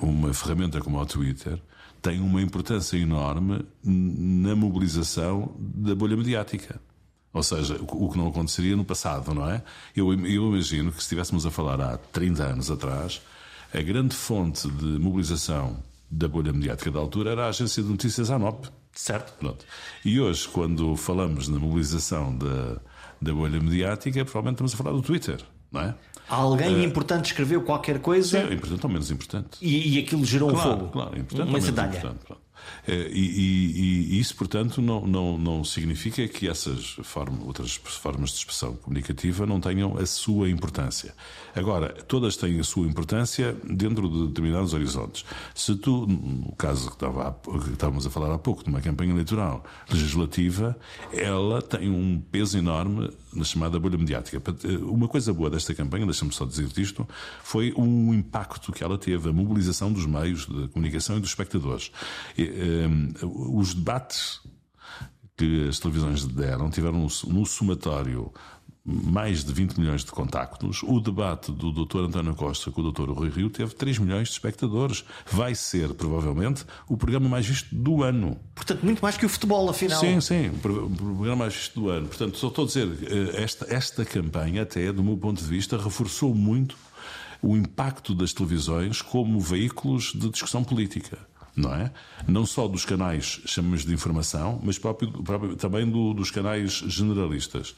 uma 0.00 0.32
ferramenta 0.32 0.80
como 0.80 1.00
o 1.00 1.06
Twitter 1.06 1.58
tem 2.06 2.20
uma 2.20 2.40
importância 2.40 2.96
enorme 2.96 3.66
na 3.82 4.54
mobilização 4.54 5.52
da 5.58 5.92
bolha 5.92 6.16
mediática. 6.16 6.80
Ou 7.32 7.42
seja, 7.42 7.76
o 7.80 8.08
que 8.08 8.16
não 8.16 8.28
aconteceria 8.28 8.76
no 8.76 8.84
passado, 8.84 9.34
não 9.34 9.50
é? 9.50 9.60
Eu, 9.94 10.12
eu 10.12 10.46
imagino 10.52 10.92
que 10.92 10.98
se 10.98 11.02
estivéssemos 11.02 11.44
a 11.44 11.50
falar 11.50 11.80
há 11.80 11.98
30 11.98 12.44
anos 12.44 12.70
atrás, 12.70 13.20
a 13.74 13.82
grande 13.82 14.14
fonte 14.14 14.70
de 14.70 14.84
mobilização 15.00 15.82
da 16.08 16.28
bolha 16.28 16.52
mediática 16.52 16.92
da 16.92 17.00
altura 17.00 17.32
era 17.32 17.46
a 17.46 17.48
agência 17.48 17.82
de 17.82 17.88
notícias 17.88 18.30
ANOP. 18.30 18.68
Certo. 18.92 19.32
Pronto. 19.40 19.66
E 20.04 20.20
hoje, 20.20 20.46
quando 20.46 20.96
falamos 20.96 21.48
na 21.48 21.58
mobilização 21.58 22.38
da, 22.38 22.80
da 23.20 23.34
bolha 23.34 23.60
mediática, 23.60 24.24
provavelmente 24.24 24.54
estamos 24.54 24.74
a 24.74 24.76
falar 24.76 24.92
do 24.92 25.02
Twitter, 25.02 25.40
não 25.72 25.80
é? 25.80 25.94
Alguém 26.28 26.76
uh, 26.76 26.84
importante 26.84 27.26
escreveu 27.26 27.62
qualquer 27.62 28.00
coisa. 28.00 28.46
Sim, 28.46 28.54
importante 28.54 28.84
ou 28.84 28.90
menos 28.90 29.10
importante. 29.10 29.58
E, 29.60 29.96
e 29.96 29.98
aquilo 29.98 30.24
gerou 30.24 30.50
claro, 30.50 30.68
um 30.68 30.72
fogo. 30.72 30.92
Claro, 30.92 31.18
importante 31.18 31.48
uma 31.48 31.58
importante. 31.58 31.98
Eh, 32.86 33.10
e, 33.12 33.20
e, 33.20 34.16
e, 34.16 34.20
isso, 34.20 34.34
portanto, 34.36 34.80
não, 34.80 35.06
não, 35.06 35.38
não 35.38 35.64
significa 35.64 36.26
que 36.28 36.48
essas 36.48 36.96
formas, 37.02 37.40
outras 37.46 37.74
formas 37.74 38.30
de 38.30 38.36
expressão 38.36 38.74
comunicativa 38.76 39.46
não 39.46 39.60
tenham 39.60 39.96
a 39.98 40.06
sua 40.06 40.48
importância. 40.48 41.14
Agora, 41.54 41.92
todas 42.06 42.36
têm 42.36 42.60
a 42.60 42.64
sua 42.64 42.86
importância 42.86 43.56
dentro 43.64 44.08
de 44.08 44.28
determinados 44.28 44.74
horizontes. 44.74 45.24
Se 45.54 45.74
tu, 45.76 46.06
no 46.06 46.52
caso 46.56 46.88
que, 46.88 46.96
estava, 46.96 47.38
que 47.64 47.72
estávamos 47.72 48.06
a 48.06 48.10
falar 48.10 48.32
há 48.32 48.38
pouco, 48.38 48.62
de 48.62 48.70
uma 48.70 48.80
campanha 48.80 49.12
eleitoral 49.12 49.64
legislativa, 49.90 50.76
ela 51.12 51.62
tem 51.62 51.90
um 51.90 52.20
peso 52.30 52.58
enorme 52.58 53.10
na 53.36 53.44
chamada 53.44 53.78
bolha 53.78 53.98
mediática. 53.98 54.42
Eh, 54.64 54.76
uma 54.78 55.08
coisa 55.08 55.32
boa 55.32 55.50
desta 55.50 55.74
campanha, 55.74 56.04
deixa-me 56.04 56.32
só 56.32 56.44
dizer 56.44 56.68
isto, 56.76 57.06
foi 57.42 57.72
o 57.76 58.14
impacto 58.14 58.72
que 58.72 58.82
ela 58.82 58.98
teve, 58.98 59.28
a 59.28 59.32
mobilização 59.32 59.92
dos 59.92 60.06
meios 60.06 60.46
de 60.46 60.68
comunicação 60.68 61.16
e 61.16 61.20
dos 61.20 61.30
espectadores. 61.30 61.90
Os 63.22 63.74
debates 63.74 64.40
que 65.36 65.68
as 65.68 65.78
televisões 65.78 66.24
deram 66.24 66.70
tiveram 66.70 67.06
no 67.28 67.46
somatório 67.46 68.32
mais 68.86 69.42
de 69.42 69.52
20 69.52 69.78
milhões 69.78 70.04
de 70.04 70.12
contactos. 70.12 70.82
O 70.84 71.00
debate 71.00 71.50
do 71.50 71.72
Dr. 71.72 72.04
António 72.04 72.34
Costa 72.34 72.70
com 72.70 72.80
o 72.80 72.92
Dr. 72.92 73.10
Rui 73.10 73.28
Rio 73.28 73.50
teve 73.50 73.74
3 73.74 73.98
milhões 73.98 74.28
de 74.28 74.34
espectadores. 74.34 75.04
Vai 75.30 75.54
ser, 75.54 75.92
provavelmente, 75.94 76.64
o 76.88 76.96
programa 76.96 77.28
mais 77.28 77.46
visto 77.46 77.74
do 77.74 78.02
ano. 78.02 78.38
Portanto, 78.54 78.84
muito 78.84 79.00
mais 79.00 79.16
que 79.16 79.26
o 79.26 79.28
futebol, 79.28 79.68
afinal. 79.68 79.98
Sim, 79.98 80.20
sim, 80.20 80.48
o 80.48 80.58
programa 80.58 81.36
mais 81.36 81.54
visto 81.54 81.80
do 81.80 81.90
ano. 81.90 82.06
Portanto, 82.06 82.38
só 82.38 82.48
estou 82.48 82.64
a 82.64 82.66
dizer, 82.68 82.88
eh, 83.02 83.42
esta, 83.42 83.66
esta 83.68 84.04
campanha, 84.04 84.62
até 84.62 84.92
do 84.92 85.02
meu 85.02 85.16
ponto 85.16 85.42
de 85.42 85.48
vista, 85.48 85.76
reforçou 85.76 86.34
muito 86.34 86.76
o 87.42 87.56
impacto 87.56 88.14
das 88.14 88.32
televisões 88.32 89.02
como 89.02 89.40
veículos 89.40 90.12
de 90.14 90.30
discussão 90.30 90.62
política 90.62 91.18
não 91.56 91.74
é? 91.74 91.90
Não 92.28 92.44
só 92.44 92.68
dos 92.68 92.84
canais, 92.84 93.40
chamamos 93.46 93.84
de 93.84 93.92
informação, 93.92 94.60
mas 94.62 94.78
próprio, 94.78 95.10
próprio 95.10 95.56
também 95.56 95.88
do, 95.90 96.12
dos 96.12 96.30
canais 96.30 96.72
generalistas. 96.86 97.74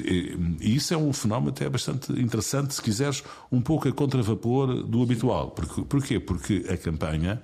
E 0.00 0.76
isso 0.76 0.94
é 0.94 0.96
um 0.96 1.12
fenómeno 1.12 1.50
até 1.50 1.68
bastante 1.68 2.12
interessante, 2.12 2.74
se 2.74 2.82
quiseres, 2.82 3.22
um 3.50 3.60
pouco 3.60 3.88
a 3.88 3.92
contravapor 3.92 4.82
do 4.82 5.02
habitual. 5.02 5.50
Porque, 5.50 5.82
porquê? 5.82 6.20
Porque 6.20 6.64
a 6.68 6.76
campanha 6.76 7.42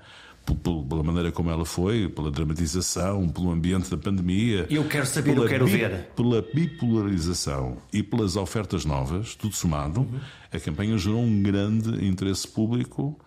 pela 0.63 1.03
maneira 1.03 1.33
como 1.33 1.51
ela 1.51 1.65
foi, 1.65 2.09
pela 2.09 2.31
dramatização, 2.31 3.29
pelo 3.29 3.51
ambiente 3.51 3.91
da 3.91 3.97
pandemia. 3.97 4.67
Eu 4.69 4.85
quero 4.85 5.07
saber, 5.07 5.37
eu 5.37 5.47
quero 5.47 5.67
ver. 5.67 6.11
Pela 6.15 6.43
bipolarização 6.43 7.79
e 7.93 8.03
pelas 8.03 8.37
ofertas 8.37 8.85
novas, 8.85 9.35
tudo 9.35 9.55
somado, 9.55 10.01
uhum. 10.01 10.21
a 10.53 10.61
campanha 10.61 10.99
gerou 10.99 11.23
um 11.23 11.43
grande 11.43 12.07
interesse 12.07 12.47
público 12.47 13.19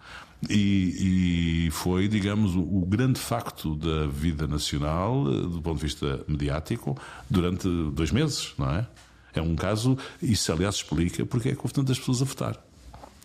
e, 0.48 1.66
e, 1.66 1.72
foi, 1.72 2.08
digamos, 2.08 2.56
o, 2.56 2.62
o, 2.62 2.86
grande 2.86 3.20
facto 3.20 3.76
da 3.76 4.06
vida 4.06 4.46
nacional, 4.46 5.26
eh, 5.28 5.42
do 5.42 5.60
ponto 5.64 5.78
de 5.78 5.84
vista 5.84 6.24
mediático, 6.28 6.96
durante 7.28 7.68
dois 7.92 8.12
meses, 8.12 8.54
não 8.56 8.70
é? 8.70 8.88
É 9.34 9.42
um 9.42 9.56
caso, 9.56 9.98
isso 10.22 10.52
aliás 10.52 10.76
explica 10.76 11.26
porque 11.26 11.50
é 11.50 11.52
que 11.54 11.60
houve 11.60 11.74
tantas 11.74 12.00
pessoas 12.00 12.22
a 12.22 12.26
votar. 12.26 12.66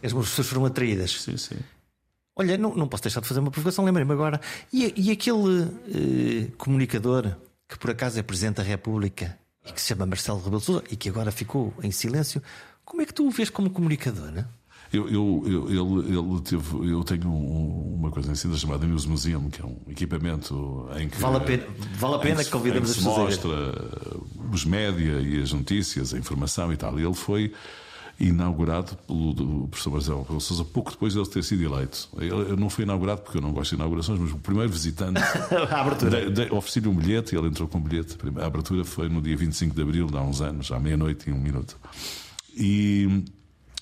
As 0.03 0.13
pessoas 0.13 0.47
foram 0.47 0.67
atraídas. 0.67 1.23
Sim, 1.23 1.37
sim. 1.37 1.57
Olha, 2.35 2.57
não, 2.57 2.75
não 2.75 2.89
posso 2.89 3.03
deixar 3.03 3.21
de 3.21 3.29
fazer 3.29 3.41
uma 3.41 3.51
provocação, 3.51 3.85
lembrei-me 3.85 4.13
agora. 4.13 4.41
E, 4.73 4.93
e 4.97 5.11
aquele 5.11 5.69
eh, 5.89 6.51
comunicador 6.57 7.37
que 7.69 7.79
por 7.79 7.91
acaso 7.91 8.19
é 8.19 8.23
Presidente 8.23 8.57
da 8.57 8.63
República 8.63 9.39
e 9.67 9.73
que 9.73 9.81
se 9.81 9.89
chama 9.89 10.07
Marcelo 10.07 10.39
Rebelo 10.39 10.61
Sousa 10.61 10.83
e 10.91 10.97
que 10.97 11.09
agora 11.09 11.31
ficou 11.31 11.73
em 11.83 11.91
silêncio, 11.91 12.43
como 12.85 13.03
é 13.03 13.07
que 13.07 13.15
tu 13.15 13.27
o 13.27 13.31
vês 13.31 13.49
como 13.49 13.71
comunicador? 13.71 14.31
Né? 14.31 14.47
Eu, 14.93 15.09
eu, 15.09 15.43
eu, 15.47 15.69
ele, 15.71 16.19
ele 16.19 16.41
teve, 16.43 16.93
eu 16.93 17.03
tenho 17.03 17.29
um, 17.29 17.95
uma 17.95 18.11
coisa 18.11 18.33
assim 18.33 18.55
chamada 18.57 18.87
News 18.87 19.07
Museum, 19.07 19.49
que 19.49 19.63
é 19.63 19.65
um 19.65 19.77
equipamento 19.89 20.87
em 20.99 21.09
que. 21.09 21.17
Vale 21.17 21.39
a 21.39 21.41
pena, 21.41 21.65
vale 21.95 22.15
a 22.17 22.19
pena 22.19 22.45
que, 22.45 22.51
convidamos 22.51 22.91
as 22.91 22.97
pessoas. 22.97 23.19
mostra 23.19 23.49
os 24.53 24.65
média 24.67 25.21
e 25.21 25.41
as 25.41 25.53
notícias, 25.53 26.13
a 26.13 26.19
informação 26.19 26.71
e 26.73 26.77
tal. 26.77 27.01
E 27.01 27.05
ele 27.05 27.15
foi 27.15 27.53
inaugurado 28.21 28.97
pelo 29.07 29.67
professor 29.69 29.91
Marcelo 29.91 30.23
Rebelo 30.23 30.41
Sousa 30.41 30.65
pouco 30.65 30.91
depois 30.91 31.15
de 31.15 31.19
ele 31.19 31.29
ter 31.29 31.43
sido 31.43 31.63
eleito. 31.65 32.09
Ele 32.19 32.57
não 32.57 32.69
foi 32.69 32.85
inaugurado 32.85 33.23
porque 33.23 33.39
eu 33.39 33.43
não 33.43 33.53
gosto 33.53 33.71
de 33.71 33.77
inaugurações, 33.77 34.19
mas 34.19 34.31
o 34.31 34.39
primeiro 34.39 34.71
visitante 34.71 35.21
ofereci-lhe 36.53 36.89
um 36.89 36.95
bilhete 36.95 37.35
e 37.35 37.39
ele 37.39 37.49
entrou 37.49 37.67
com 37.67 37.79
o 37.79 37.81
bilhete. 37.81 38.17
A 38.41 38.47
abertura 38.47 38.85
foi 38.85 39.09
no 39.09 39.21
dia 39.23 39.37
25 39.37 39.75
de 39.75 39.83
abril, 39.83 40.07
há 40.13 40.23
uns 40.23 40.41
anos, 40.41 40.71
à 40.71 40.79
meia-noite 40.79 41.31
e 41.31 41.33
um 41.33 41.39
minuto. 41.39 41.79
E 42.55 43.25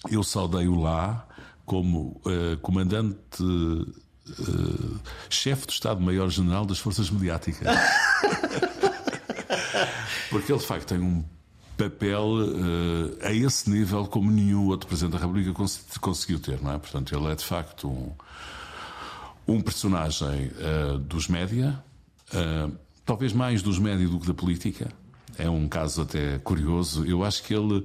eu 0.09 0.23
saudei-o 0.23 0.75
lá 0.81 1.27
como 1.67 2.21
uh, 2.25 2.57
comandante. 2.63 3.43
Uh, 3.43 5.01
chefe 5.29 5.67
do 5.67 5.73
Estado-Maior-General 5.73 6.65
das 6.65 6.79
Forças 6.79 7.11
Mediáticas. 7.11 7.67
Porque 10.31 10.53
ele, 10.53 10.61
de 10.61 10.67
facto, 10.67 10.87
tem 10.87 10.99
um 11.01 11.25
papel 11.77 12.25
uh, 12.25 13.19
a 13.23 13.33
esse 13.33 13.69
nível 13.69 14.07
como 14.07 14.31
nenhum 14.31 14.69
outro 14.69 14.87
Presidente 14.87 15.13
da 15.15 15.19
República 15.19 15.53
cons 15.53 15.85
conseguiu 16.01 16.39
ter, 16.39 16.61
não 16.63 16.73
é? 16.73 16.79
Portanto, 16.79 17.15
ele 17.15 17.27
é 17.27 17.35
de 17.35 17.45
facto 17.45 17.89
um, 17.89 18.13
um 19.49 19.61
personagem 19.61 20.53
uh, 20.59 20.99
dos 20.99 21.27
média, 21.27 21.83
talvez 23.05 23.33
mais 23.33 23.63
dos 23.63 23.79
média 23.79 24.07
do 24.07 24.21
que 24.21 24.27
da 24.27 24.35
política. 24.35 24.89
É 25.37 25.49
um 25.51 25.69
caso 25.69 26.03
até 26.03 26.39
curioso. 26.39 27.05
Eu 27.05 27.25
acho 27.25 27.43
que 27.43 27.55
ele 27.55 27.85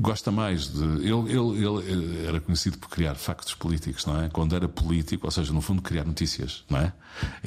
gosta 0.00 0.30
mais 0.30 0.68
de. 0.68 0.82
Ele, 0.82 1.32
ele, 1.32 1.90
ele, 1.90 2.26
era 2.26 2.40
conhecido 2.40 2.78
por 2.78 2.88
criar 2.88 3.14
factos 3.14 3.54
políticos, 3.54 4.06
não 4.06 4.20
é? 4.22 4.28
Quando 4.28 4.54
era 4.54 4.68
político, 4.68 5.26
ou 5.26 5.30
seja, 5.30 5.52
no 5.52 5.60
fundo, 5.60 5.82
criar 5.82 6.04
notícias, 6.04 6.64
não 6.68 6.78
é? 6.78 6.92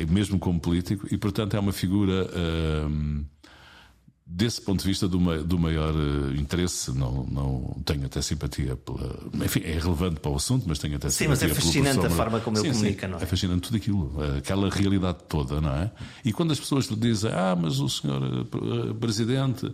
Mesmo 0.09 0.37
como 0.39 0.59
político, 0.59 1.07
e 1.11 1.17
portanto 1.17 1.55
é 1.55 1.59
uma 1.59 1.71
figura 1.71 2.29
desse 4.25 4.61
ponto 4.61 4.81
de 4.81 4.87
vista 4.87 5.07
do, 5.07 5.43
do 5.43 5.59
maior 5.59 5.93
uh, 5.93 6.33
interesse, 6.35 6.91
não, 6.91 7.25
não 7.25 7.81
tenho 7.85 8.05
até 8.05 8.21
simpatia 8.21 8.75
pela. 8.75 9.19
Enfim, 9.45 9.61
é 9.63 9.73
relevante 9.73 10.19
para 10.19 10.31
o 10.31 10.35
assunto, 10.35 10.65
mas 10.67 10.79
tenho 10.79 10.95
até 10.95 11.09
sim, 11.09 11.25
simpatia 11.25 11.47
Sim, 11.47 11.47
mas 11.47 11.57
é 11.57 11.61
fascinante 11.61 12.05
a 12.05 12.09
forma 12.09 12.39
como 12.39 12.57
sim, 12.57 12.67
ele 12.67 12.73
comunica, 12.73 13.07
sim, 13.07 13.11
não 13.11 13.19
é? 13.19 13.23
É 13.23 13.25
fascinante 13.25 13.61
tudo 13.61 13.77
aquilo, 13.77 14.37
aquela 14.37 14.69
realidade 14.69 15.19
toda, 15.27 15.59
não 15.59 15.75
é? 15.75 15.91
E 16.23 16.31
quando 16.31 16.51
as 16.51 16.59
pessoas 16.59 16.85
lhe 16.85 16.95
dizem, 16.95 17.31
ah, 17.33 17.55
mas 17.59 17.79
o 17.79 17.89
senhor 17.89 18.21
uh, 18.23 18.95
presidente 18.95 19.73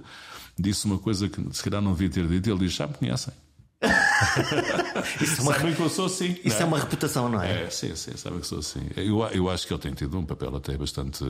disse 0.58 0.86
uma 0.86 0.98
coisa 0.98 1.30
que 1.30 1.41
se 1.52 1.64
calhar 1.64 1.82
não 1.82 1.93
devia 1.93 2.10
ter 2.10 2.28
dito, 2.28 2.50
ele 2.50 2.60
diz, 2.60 2.74
já 2.74 2.88
me 2.88 2.93
conhecem. 2.93 3.34
isso 5.22 5.39
é 5.39 5.43
uma, 5.43 5.54
sabem 5.54 5.76
que 5.76 5.82
eu 5.82 5.89
sou 5.89 6.06
assim. 6.06 6.36
Isso 6.43 6.58
é? 6.58 6.62
é? 6.62 6.66
uma 6.66 6.80
reputação, 6.80 7.30
não 7.30 7.41
é? 7.41 7.64
É, 7.64 7.70
sim, 7.70 7.95
sim, 7.95 8.18
sabem 8.18 8.39
que 8.39 8.48
sou 8.48 8.60
assim. 8.60 8.82
Eu, 8.95 9.24
eu 9.28 9.50
acho 9.50 9.68
que 9.68 9.74
ele 9.74 9.82
tem 9.82 9.93
tido 9.93 10.18
um 10.18 10.26
papel 10.26 10.56
até 10.56 10.76
bastante. 10.76 11.24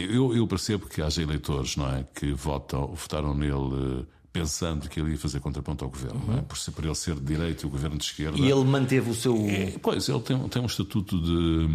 Eu, 0.00 0.34
eu 0.34 0.46
percebo 0.46 0.86
que 0.86 1.02
haja 1.02 1.22
eleitores, 1.22 1.76
não 1.76 1.88
é? 1.88 2.04
Que 2.14 2.32
votam, 2.32 2.86
votaram 2.88 3.34
nele 3.34 4.02
eh, 4.02 4.04
pensando 4.32 4.88
que 4.88 5.00
ele 5.00 5.12
ia 5.12 5.18
fazer 5.18 5.40
contraponto 5.40 5.84
ao 5.84 5.90
governo, 5.90 6.22
uhum. 6.28 6.38
é? 6.38 6.42
por, 6.42 6.58
por 6.72 6.84
ele 6.84 6.94
ser 6.94 7.14
de 7.14 7.22
direita 7.22 7.64
e 7.64 7.66
o 7.66 7.70
governo 7.70 7.96
de 7.96 8.04
esquerda. 8.04 8.38
E 8.38 8.50
ele 8.50 8.64
manteve 8.64 9.10
o 9.10 9.14
seu. 9.14 9.34
É, 9.48 9.72
pois, 9.80 10.08
ele 10.08 10.20
tem, 10.20 10.38
tem 10.48 10.62
um 10.62 10.66
estatuto 10.66 11.20
de. 11.20 11.68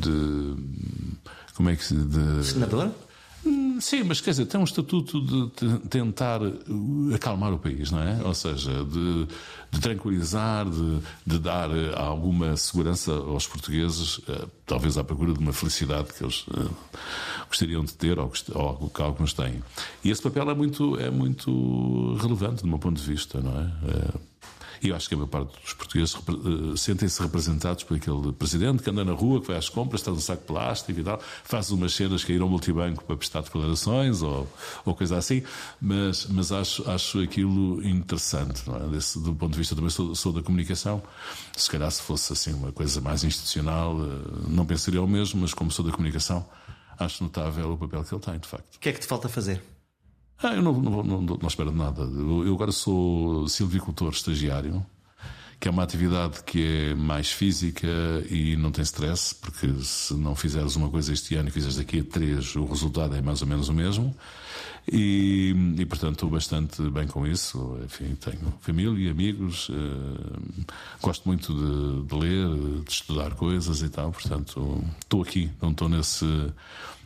de 0.00 0.56
como 1.54 1.70
é 1.70 1.76
que 1.76 1.84
se. 1.84 1.94
De, 1.94 2.44
Senador? 2.44 2.92
Hum, 3.44 3.80
sim, 3.80 4.04
mas 4.04 4.20
quer 4.20 4.30
dizer, 4.30 4.46
tem 4.46 4.60
um 4.60 4.64
estatuto 4.64 5.20
de 5.20 5.78
tentar 5.88 6.40
acalmar 7.14 7.52
o 7.52 7.58
país, 7.58 7.90
não 7.90 8.00
é? 8.00 8.22
Ou 8.24 8.34
seja, 8.34 8.84
de, 8.84 9.26
de 9.70 9.80
tranquilizar, 9.80 10.68
de, 10.68 11.00
de, 11.26 11.38
dar 11.40 11.70
eh, 11.70 11.92
alguma 11.96 12.56
segurança 12.56 13.12
aos 13.12 13.46
portugueses, 13.46 14.20
eh, 14.28 14.46
talvez 14.64 14.96
à 14.96 15.02
procura 15.02 15.32
de 15.32 15.40
uma 15.40 15.52
felicidade 15.52 16.12
que 16.12 16.22
eles 16.22 16.46
uh, 16.48 16.70
gostariam 17.48 17.84
de 17.84 17.92
ter 17.94 18.18
ou, 18.18 18.30
que 18.30 19.02
alguns 19.02 19.32
têm. 19.32 19.62
E 20.04 20.10
esse 20.10 20.22
papel 20.22 20.48
é 20.48 20.54
muito, 20.54 20.98
é 21.00 21.10
muito 21.10 22.14
relevante 22.20 22.62
do 22.62 22.68
meu 22.68 22.78
ponto 22.78 23.00
de 23.00 23.06
vista, 23.06 23.40
não 23.40 23.60
é? 23.60 23.72
é 23.88 24.31
e 24.82 24.88
eu 24.88 24.96
acho 24.96 25.08
que 25.08 25.14
a 25.14 25.16
maior 25.16 25.28
parte 25.28 25.60
dos 25.60 25.74
portugueses 25.74 26.14
uh, 26.14 26.76
sentem-se 26.76 27.22
representados 27.22 27.84
por 27.84 27.96
aquele 27.96 28.32
presidente 28.32 28.82
que 28.82 28.90
anda 28.90 29.04
na 29.04 29.12
rua, 29.12 29.40
que 29.40 29.46
vai 29.46 29.56
às 29.56 29.68
compras, 29.68 30.00
está 30.00 30.10
num 30.10 30.18
saco 30.18 30.40
de 30.40 30.48
plástico 30.48 30.98
e 30.98 31.04
tal, 31.04 31.20
faz 31.44 31.70
umas 31.70 31.94
cenas 31.94 32.24
que 32.24 32.32
ir 32.32 32.42
ao 32.42 32.48
multibanco 32.48 33.04
para 33.04 33.16
prestar 33.16 33.42
declarações 33.42 34.22
ou, 34.22 34.48
ou 34.84 34.94
coisa 34.94 35.16
assim, 35.16 35.42
mas, 35.80 36.26
mas 36.26 36.50
acho, 36.50 36.90
acho 36.90 37.20
aquilo 37.20 37.86
interessante, 37.86 38.68
não 38.68 38.76
é? 38.76 38.88
Desse, 38.88 39.20
do 39.20 39.34
ponto 39.34 39.52
de 39.52 39.58
vista 39.58 39.76
também 39.76 39.90
sou, 39.90 40.14
sou 40.14 40.32
da 40.32 40.42
comunicação. 40.42 41.00
Se 41.56 41.70
calhar 41.70 41.90
se 41.90 42.02
fosse 42.02 42.32
assim 42.32 42.52
uma 42.52 42.72
coisa 42.72 43.00
mais 43.00 43.22
institucional, 43.22 43.94
uh, 43.94 44.48
não 44.48 44.66
pensaria 44.66 45.00
o 45.00 45.06
mesmo, 45.06 45.40
mas 45.40 45.54
como 45.54 45.70
sou 45.70 45.84
da 45.84 45.92
comunicação, 45.92 46.44
acho 46.98 47.22
notável 47.22 47.72
o 47.72 47.78
papel 47.78 48.02
que 48.02 48.14
ele 48.14 48.22
tem, 48.22 48.38
de 48.38 48.48
facto. 48.48 48.76
O 48.76 48.80
que 48.80 48.88
é 48.88 48.92
que 48.92 49.00
te 49.00 49.06
falta 49.06 49.28
fazer? 49.28 49.62
Ah, 50.38 50.54
eu 50.54 50.62
não, 50.62 50.72
não, 50.72 51.02
não, 51.02 51.20
não 51.22 51.48
espero 51.48 51.72
nada. 51.72 52.02
Eu 52.02 52.52
agora 52.54 52.72
sou 52.72 53.48
silvicultor 53.48 54.10
estagiário, 54.10 54.84
que 55.60 55.68
é 55.68 55.70
uma 55.70 55.84
atividade 55.84 56.42
que 56.42 56.90
é 56.90 56.94
mais 56.94 57.30
física 57.30 57.86
e 58.28 58.56
não 58.56 58.72
tem 58.72 58.82
stress, 58.82 59.34
porque 59.34 59.72
se 59.82 60.14
não 60.14 60.34
fizeres 60.34 60.74
uma 60.74 60.90
coisa 60.90 61.12
este 61.12 61.36
ano 61.36 61.48
e 61.48 61.52
fizeres 61.52 61.76
daqui 61.76 62.00
a 62.00 62.04
três, 62.04 62.56
o 62.56 62.64
resultado 62.64 63.14
é 63.14 63.22
mais 63.22 63.42
ou 63.42 63.46
menos 63.46 63.68
o 63.68 63.72
mesmo. 63.72 64.14
E, 64.90 65.54
e 65.78 65.86
portanto, 65.86 66.14
estou 66.14 66.30
bastante 66.30 66.82
bem 66.90 67.06
com 67.06 67.26
isso. 67.26 67.78
Enfim, 67.84 68.16
tenho 68.16 68.52
família, 68.60 69.06
e 69.06 69.08
amigos, 69.08 69.68
uh, 69.68 70.66
gosto 71.00 71.24
muito 71.26 71.54
de, 71.54 72.08
de 72.08 72.14
ler, 72.16 72.82
de 72.82 72.90
estudar 72.90 73.34
coisas 73.34 73.82
e 73.82 73.88
tal. 73.88 74.10
Portanto, 74.10 74.82
estou 75.00 75.22
aqui, 75.22 75.50
não 75.60 75.70
estou 75.70 75.88
nesse 75.88 76.26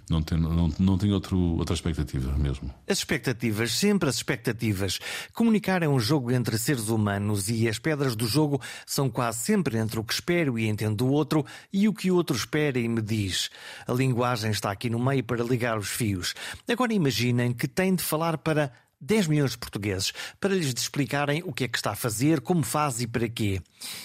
não 0.09 0.22
tem, 0.22 0.38
não, 0.38 0.68
não 0.78 0.96
tem 0.96 1.12
outro, 1.12 1.36
outra 1.38 1.74
expectativa 1.74 2.36
mesmo. 2.38 2.72
As 2.88 2.98
expectativas, 2.98 3.72
sempre 3.72 4.09
as 4.09 4.16
expectativas. 4.16 5.00
Comunicar 5.34 5.82
é 5.82 5.88
um 5.88 5.98
jogo 5.98 6.30
entre 6.30 6.57
seres 6.59 6.88
humanos 6.88 7.48
e 7.48 7.68
as 7.68 7.78
pedras 7.78 8.14
do 8.14 8.26
jogo 8.26 8.61
são 8.86 9.11
quase 9.11 9.38
sempre 9.38 9.76
entre 9.76 9.98
o 9.98 10.04
que 10.04 10.14
espero 10.14 10.59
e 10.59 10.68
entendo 10.68 10.96
do 10.96 11.09
outro 11.09 11.44
e 11.72 11.88
o 11.88 11.92
que 11.92 12.11
o 12.11 12.14
outro 12.14 12.36
espera 12.36 12.78
e 12.78 12.88
me 12.88 13.02
diz. 13.02 13.50
A 13.86 13.92
linguagem 13.92 14.52
está 14.52 14.70
aqui 14.70 14.88
no 14.88 14.98
meio 14.98 15.24
para 15.24 15.42
ligar 15.42 15.76
os 15.76 15.88
fios. 15.88 16.34
Agora 16.68 16.92
imaginem 16.92 17.52
que 17.52 17.66
tem 17.66 17.94
de 17.94 18.02
falar 18.02 18.38
para 18.38 18.72
10 19.01 19.26
milhões 19.26 19.51
de 19.53 19.59
portugueses 19.59 20.12
para 20.40 20.55
lhes 20.55 20.72
explicarem 20.72 21.42
o 21.44 21.53
que 21.53 21.64
é 21.64 21.68
que 21.68 21.76
está 21.76 21.92
a 21.92 21.97
fazer, 21.97 22.40
como 22.40 22.62
faz 22.62 23.01
e 23.01 23.07
para 23.07 23.28
quê. 23.28 23.61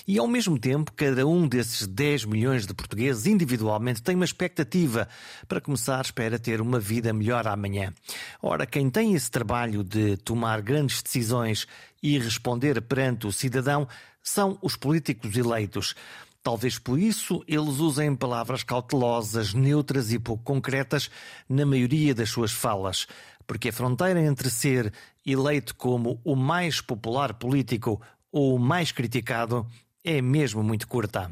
E 0.07 0.17
ao 0.19 0.27
mesmo 0.27 0.59
tempo, 0.59 0.91
cada 0.91 1.25
um 1.25 1.47
desses 1.47 1.87
10 1.87 2.25
milhões 2.25 2.67
de 2.67 2.73
portugueses 2.73 3.25
individualmente 3.25 4.03
tem 4.03 4.15
uma 4.15 4.25
expectativa. 4.25 5.07
Para 5.47 5.61
começar, 5.61 6.03
espera 6.03 6.37
ter 6.37 6.59
uma 6.59 6.79
vida 6.79 7.13
melhor 7.13 7.47
amanhã. 7.47 7.93
Ora, 8.41 8.65
quem 8.65 8.89
tem 8.89 9.13
esse 9.13 9.31
trabalho 9.31 9.83
de 9.83 10.17
tomar 10.17 10.61
grandes 10.61 11.01
decisões 11.01 11.67
e 12.03 12.17
responder 12.19 12.81
perante 12.81 13.27
o 13.27 13.31
cidadão 13.31 13.87
são 14.21 14.57
os 14.61 14.75
políticos 14.75 15.35
eleitos. 15.35 15.95
Talvez 16.43 16.79
por 16.79 16.97
isso 16.97 17.43
eles 17.47 17.77
usem 17.77 18.15
palavras 18.15 18.63
cautelosas, 18.63 19.53
neutras 19.53 20.11
e 20.11 20.17
pouco 20.17 20.43
concretas 20.43 21.09
na 21.47 21.65
maioria 21.67 22.15
das 22.15 22.29
suas 22.31 22.51
falas 22.51 23.07
porque 23.51 23.67
a 23.67 23.73
fronteira 23.73 24.21
entre 24.21 24.49
ser 24.49 24.93
eleito 25.25 25.75
como 25.75 26.21
o 26.23 26.37
mais 26.37 26.79
popular 26.79 27.33
político 27.33 28.01
ou 28.31 28.55
o 28.55 28.57
mais 28.57 28.93
criticado 28.93 29.67
é 30.05 30.21
mesmo 30.21 30.63
muito 30.63 30.87
curta. 30.87 31.29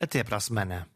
Até 0.00 0.24
para 0.24 0.38
a 0.38 0.40
semana. 0.40 0.88